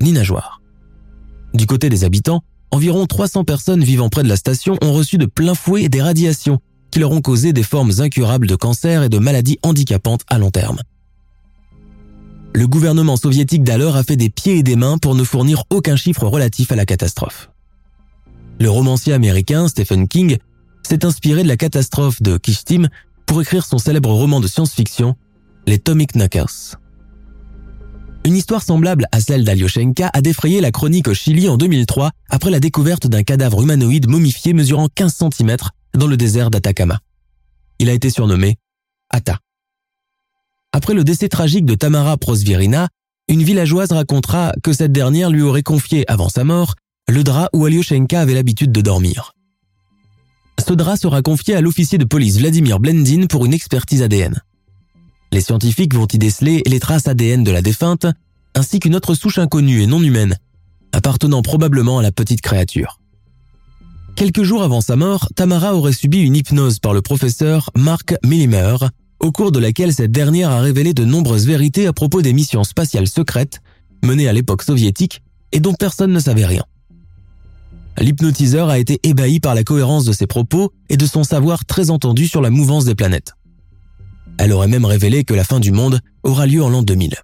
ni 0.00 0.12
nageoires. 0.12 0.60
Du 1.54 1.66
côté 1.66 1.88
des 1.88 2.04
habitants, 2.04 2.42
environ 2.70 3.06
300 3.06 3.44
personnes 3.44 3.82
vivant 3.82 4.08
près 4.08 4.22
de 4.22 4.28
la 4.28 4.36
station 4.36 4.76
ont 4.82 4.92
reçu 4.92 5.18
de 5.18 5.26
plein 5.26 5.54
fouet 5.54 5.88
des 5.88 6.02
radiations 6.02 6.60
qui 6.90 7.00
leur 7.00 7.12
ont 7.12 7.20
causé 7.20 7.52
des 7.52 7.62
formes 7.62 7.92
incurables 7.98 8.46
de 8.46 8.56
cancer 8.56 9.02
et 9.02 9.08
de 9.08 9.18
maladies 9.18 9.58
handicapantes 9.62 10.22
à 10.28 10.38
long 10.38 10.50
terme. 10.50 10.78
Le 12.54 12.66
gouvernement 12.66 13.16
soviétique 13.16 13.64
d'alors 13.64 13.96
a 13.96 14.02
fait 14.02 14.16
des 14.16 14.30
pieds 14.30 14.58
et 14.58 14.62
des 14.62 14.76
mains 14.76 14.96
pour 14.96 15.14
ne 15.14 15.24
fournir 15.24 15.64
aucun 15.68 15.96
chiffre 15.96 16.26
relatif 16.26 16.72
à 16.72 16.76
la 16.76 16.86
catastrophe. 16.86 17.50
Le 18.58 18.70
romancier 18.70 19.12
américain 19.12 19.68
Stephen 19.68 20.08
King 20.08 20.38
s'est 20.82 21.04
inspiré 21.04 21.42
de 21.42 21.48
la 21.48 21.58
catastrophe 21.58 22.22
de 22.22 22.38
Kishtim 22.38 22.88
pour 23.26 23.42
écrire 23.42 23.66
son 23.66 23.76
célèbre 23.76 24.10
roman 24.10 24.40
de 24.40 24.46
science-fiction, 24.46 25.16
Les 25.66 25.78
Tomic 25.78 26.14
Knuckles. 26.14 26.78
Une 28.26 28.34
histoire 28.34 28.64
semblable 28.64 29.06
à 29.12 29.20
celle 29.20 29.44
d'Alyoshenka 29.44 30.10
a 30.12 30.20
défrayé 30.20 30.60
la 30.60 30.72
chronique 30.72 31.06
au 31.06 31.14
Chili 31.14 31.48
en 31.48 31.56
2003 31.56 32.10
après 32.28 32.50
la 32.50 32.58
découverte 32.58 33.06
d'un 33.06 33.22
cadavre 33.22 33.62
humanoïde 33.62 34.08
momifié 34.08 34.52
mesurant 34.52 34.88
15 34.92 35.14
cm 35.30 35.56
dans 35.94 36.08
le 36.08 36.16
désert 36.16 36.50
d'Atacama. 36.50 36.98
Il 37.78 37.88
a 37.88 37.92
été 37.92 38.10
surnommé 38.10 38.56
Ata. 39.10 39.38
Après 40.72 40.92
le 40.92 41.04
décès 41.04 41.28
tragique 41.28 41.66
de 41.66 41.76
Tamara 41.76 42.16
Prosvirina, 42.16 42.88
une 43.28 43.44
villageoise 43.44 43.92
racontera 43.92 44.52
que 44.60 44.72
cette 44.72 44.90
dernière 44.90 45.30
lui 45.30 45.42
aurait 45.42 45.62
confié, 45.62 46.04
avant 46.10 46.28
sa 46.28 46.42
mort, 46.42 46.74
le 47.06 47.22
drap 47.22 47.48
où 47.52 47.64
Alyoshenka 47.64 48.20
avait 48.20 48.34
l'habitude 48.34 48.72
de 48.72 48.80
dormir. 48.80 49.34
Ce 50.66 50.72
drap 50.72 50.96
sera 50.96 51.22
confié 51.22 51.54
à 51.54 51.60
l'officier 51.60 51.96
de 51.96 52.04
police 52.04 52.38
Vladimir 52.38 52.80
Blendin 52.80 53.26
pour 53.28 53.46
une 53.46 53.54
expertise 53.54 54.02
ADN. 54.02 54.42
Les 55.36 55.42
scientifiques 55.42 55.94
vont 55.94 56.06
y 56.10 56.16
déceler 56.16 56.62
les 56.64 56.80
traces 56.80 57.08
ADN 57.08 57.44
de 57.44 57.50
la 57.50 57.60
défunte, 57.60 58.06
ainsi 58.54 58.80
qu'une 58.80 58.96
autre 58.96 59.12
souche 59.12 59.36
inconnue 59.36 59.82
et 59.82 59.86
non 59.86 60.02
humaine, 60.02 60.38
appartenant 60.92 61.42
probablement 61.42 61.98
à 61.98 62.02
la 62.02 62.10
petite 62.10 62.40
créature. 62.40 63.00
Quelques 64.14 64.44
jours 64.44 64.62
avant 64.62 64.80
sa 64.80 64.96
mort, 64.96 65.28
Tamara 65.36 65.74
aurait 65.74 65.92
subi 65.92 66.20
une 66.20 66.36
hypnose 66.36 66.78
par 66.78 66.94
le 66.94 67.02
professeur 67.02 67.68
Mark 67.76 68.14
Millimer, 68.24 68.76
au 69.20 69.30
cours 69.30 69.52
de 69.52 69.58
laquelle 69.58 69.92
cette 69.92 70.10
dernière 70.10 70.48
a 70.48 70.62
révélé 70.62 70.94
de 70.94 71.04
nombreuses 71.04 71.46
vérités 71.46 71.86
à 71.86 71.92
propos 71.92 72.22
des 72.22 72.32
missions 72.32 72.64
spatiales 72.64 73.06
secrètes 73.06 73.60
menées 74.02 74.28
à 74.28 74.32
l'époque 74.32 74.62
soviétique 74.62 75.20
et 75.52 75.60
dont 75.60 75.74
personne 75.74 76.12
ne 76.12 76.18
savait 76.18 76.46
rien. 76.46 76.64
L'hypnotiseur 77.98 78.70
a 78.70 78.78
été 78.78 79.00
ébahi 79.02 79.40
par 79.40 79.54
la 79.54 79.64
cohérence 79.64 80.06
de 80.06 80.14
ses 80.14 80.26
propos 80.26 80.72
et 80.88 80.96
de 80.96 81.04
son 81.04 81.24
savoir 81.24 81.66
très 81.66 81.90
entendu 81.90 82.26
sur 82.26 82.40
la 82.40 82.48
mouvance 82.48 82.86
des 82.86 82.94
planètes. 82.94 83.34
Elle 84.38 84.52
aurait 84.52 84.68
même 84.68 84.84
révélé 84.84 85.24
que 85.24 85.34
la 85.34 85.44
fin 85.44 85.60
du 85.60 85.72
monde 85.72 86.00
aura 86.22 86.46
lieu 86.46 86.62
en 86.62 86.68
l'an 86.68 86.82
2000. 86.82 87.14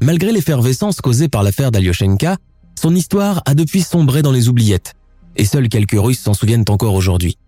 Malgré 0.00 0.32
l'effervescence 0.32 1.00
causée 1.00 1.28
par 1.28 1.42
l'affaire 1.42 1.70
d'Alyoshenka, 1.70 2.36
son 2.78 2.94
histoire 2.94 3.42
a 3.46 3.54
depuis 3.54 3.82
sombré 3.82 4.22
dans 4.22 4.32
les 4.32 4.48
oubliettes, 4.48 4.94
et 5.36 5.44
seuls 5.44 5.68
quelques 5.68 5.98
Russes 5.98 6.20
s'en 6.20 6.34
souviennent 6.34 6.64
encore 6.68 6.94
aujourd'hui. 6.94 7.38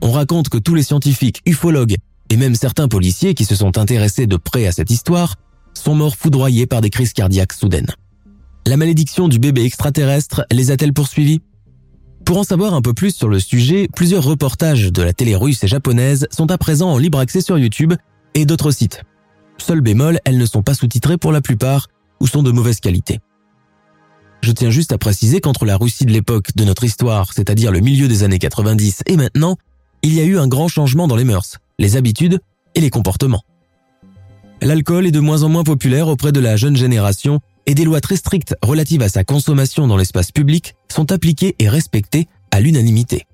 On 0.00 0.12
raconte 0.12 0.48
que 0.48 0.58
tous 0.58 0.74
les 0.74 0.82
scientifiques, 0.82 1.40
ufologues 1.46 1.96
et 2.30 2.36
même 2.36 2.54
certains 2.54 2.88
policiers 2.88 3.34
qui 3.34 3.44
se 3.44 3.54
sont 3.54 3.78
intéressés 3.78 4.26
de 4.26 4.36
près 4.36 4.66
à 4.66 4.72
cette 4.72 4.90
histoire 4.90 5.36
sont 5.74 5.94
morts 5.94 6.16
foudroyés 6.16 6.66
par 6.66 6.80
des 6.80 6.90
crises 6.90 7.12
cardiaques 7.12 7.52
soudaines. 7.52 7.90
La 8.66 8.76
malédiction 8.76 9.28
du 9.28 9.38
bébé 9.38 9.64
extraterrestre 9.64 10.44
les 10.50 10.70
a-t-elle 10.70 10.92
poursuivis? 10.92 11.40
Pour 12.24 12.38
en 12.38 12.44
savoir 12.44 12.74
un 12.74 12.80
peu 12.80 12.94
plus 12.94 13.14
sur 13.14 13.28
le 13.28 13.38
sujet, 13.38 13.88
plusieurs 13.94 14.24
reportages 14.24 14.90
de 14.92 15.02
la 15.02 15.12
télé 15.12 15.36
russe 15.36 15.62
et 15.62 15.68
japonaise 15.68 16.26
sont 16.30 16.50
à 16.50 16.58
présent 16.58 16.90
en 16.90 16.98
libre 16.98 17.18
accès 17.18 17.40
sur 17.40 17.58
YouTube 17.58 17.94
et 18.34 18.46
d'autres 18.46 18.70
sites. 18.70 19.02
Seul 19.58 19.80
bémol, 19.80 20.18
elles 20.24 20.38
ne 20.38 20.46
sont 20.46 20.62
pas 20.62 20.74
sous-titrées 20.74 21.18
pour 21.18 21.32
la 21.32 21.40
plupart 21.40 21.88
ou 22.20 22.26
sont 22.26 22.42
de 22.42 22.50
mauvaise 22.50 22.80
qualité. 22.80 23.20
Je 24.42 24.52
tiens 24.52 24.70
juste 24.70 24.92
à 24.92 24.98
préciser 24.98 25.40
qu'entre 25.40 25.64
la 25.64 25.76
Russie 25.76 26.06
de 26.06 26.12
l'époque 26.12 26.50
de 26.56 26.64
notre 26.64 26.84
histoire, 26.84 27.32
c'est-à-dire 27.32 27.72
le 27.72 27.80
milieu 27.80 28.08
des 28.08 28.22
années 28.22 28.38
90 28.38 29.02
et 29.06 29.16
maintenant, 29.16 29.56
il 30.02 30.14
y 30.14 30.20
a 30.20 30.24
eu 30.24 30.38
un 30.38 30.48
grand 30.48 30.68
changement 30.68 31.08
dans 31.08 31.16
les 31.16 31.24
mœurs, 31.24 31.58
les 31.78 31.96
habitudes 31.96 32.40
et 32.74 32.80
les 32.80 32.90
comportements. 32.90 33.42
L'alcool 34.62 35.06
est 35.06 35.12
de 35.12 35.20
moins 35.20 35.42
en 35.42 35.48
moins 35.48 35.64
populaire 35.64 36.08
auprès 36.08 36.32
de 36.32 36.40
la 36.40 36.56
jeune 36.56 36.76
génération 36.76 37.40
et 37.66 37.74
des 37.74 37.84
lois 37.84 38.00
très 38.00 38.16
strictes 38.16 38.56
relatives 38.62 39.02
à 39.02 39.08
sa 39.08 39.24
consommation 39.24 39.86
dans 39.86 39.96
l'espace 39.96 40.32
public 40.32 40.74
sont 40.90 41.12
appliquées 41.12 41.56
et 41.58 41.68
respectées 41.68 42.28
à 42.50 42.60
l'unanimité. 42.60 43.26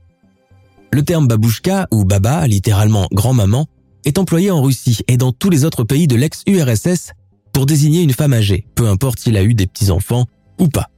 Le 0.93 1.05
terme 1.05 1.29
babouchka 1.29 1.87
ou 1.93 2.05
baba, 2.05 2.47
littéralement 2.47 3.09
grand-maman, 3.13 3.67
est 4.05 4.19
employé 4.19 4.51
en 4.51 4.63
Russie 4.63 5.01
et 5.09 5.17
dans 5.17 5.33
tous 5.33 5.51
les 5.51 5.65
autres 5.65 5.85
pays 5.85 6.09
de 6.09 6.17
l'ex-URSS 6.17 7.13
pour 7.53 7.67
désigner 7.67 8.03
une 8.03 8.13
femme 8.13 8.33
âgée, 8.33 8.67
peu 8.75 8.89
importe 8.89 9.21
si 9.21 9.31
elle 9.31 9.37
a 9.37 9.43
eu 9.43 9.55
des 9.55 9.67
petits-enfants 9.67 10.27
ou 10.59 10.69
pas, 10.69 10.91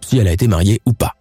si 0.00 0.18
elle 0.18 0.28
a 0.28 0.32
été 0.32 0.46
mariée 0.46 0.80
ou 0.86 0.92
pas. 0.92 1.14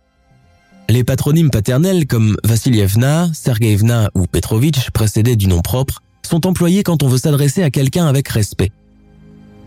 Les 0.89 1.03
patronymes 1.03 1.51
paternels 1.51 2.07
comme 2.07 2.37
Vassilievna, 2.43 3.29
Sergeyevna 3.33 4.09
ou 4.15 4.25
Petrovitch, 4.25 4.89
précédés 4.89 5.35
du 5.35 5.47
nom 5.47 5.61
propre, 5.61 6.01
sont 6.23 6.47
employés 6.47 6.83
quand 6.83 7.03
on 7.03 7.07
veut 7.07 7.17
s'adresser 7.17 7.63
à 7.63 7.69
quelqu'un 7.69 8.07
avec 8.07 8.27
respect, 8.27 8.71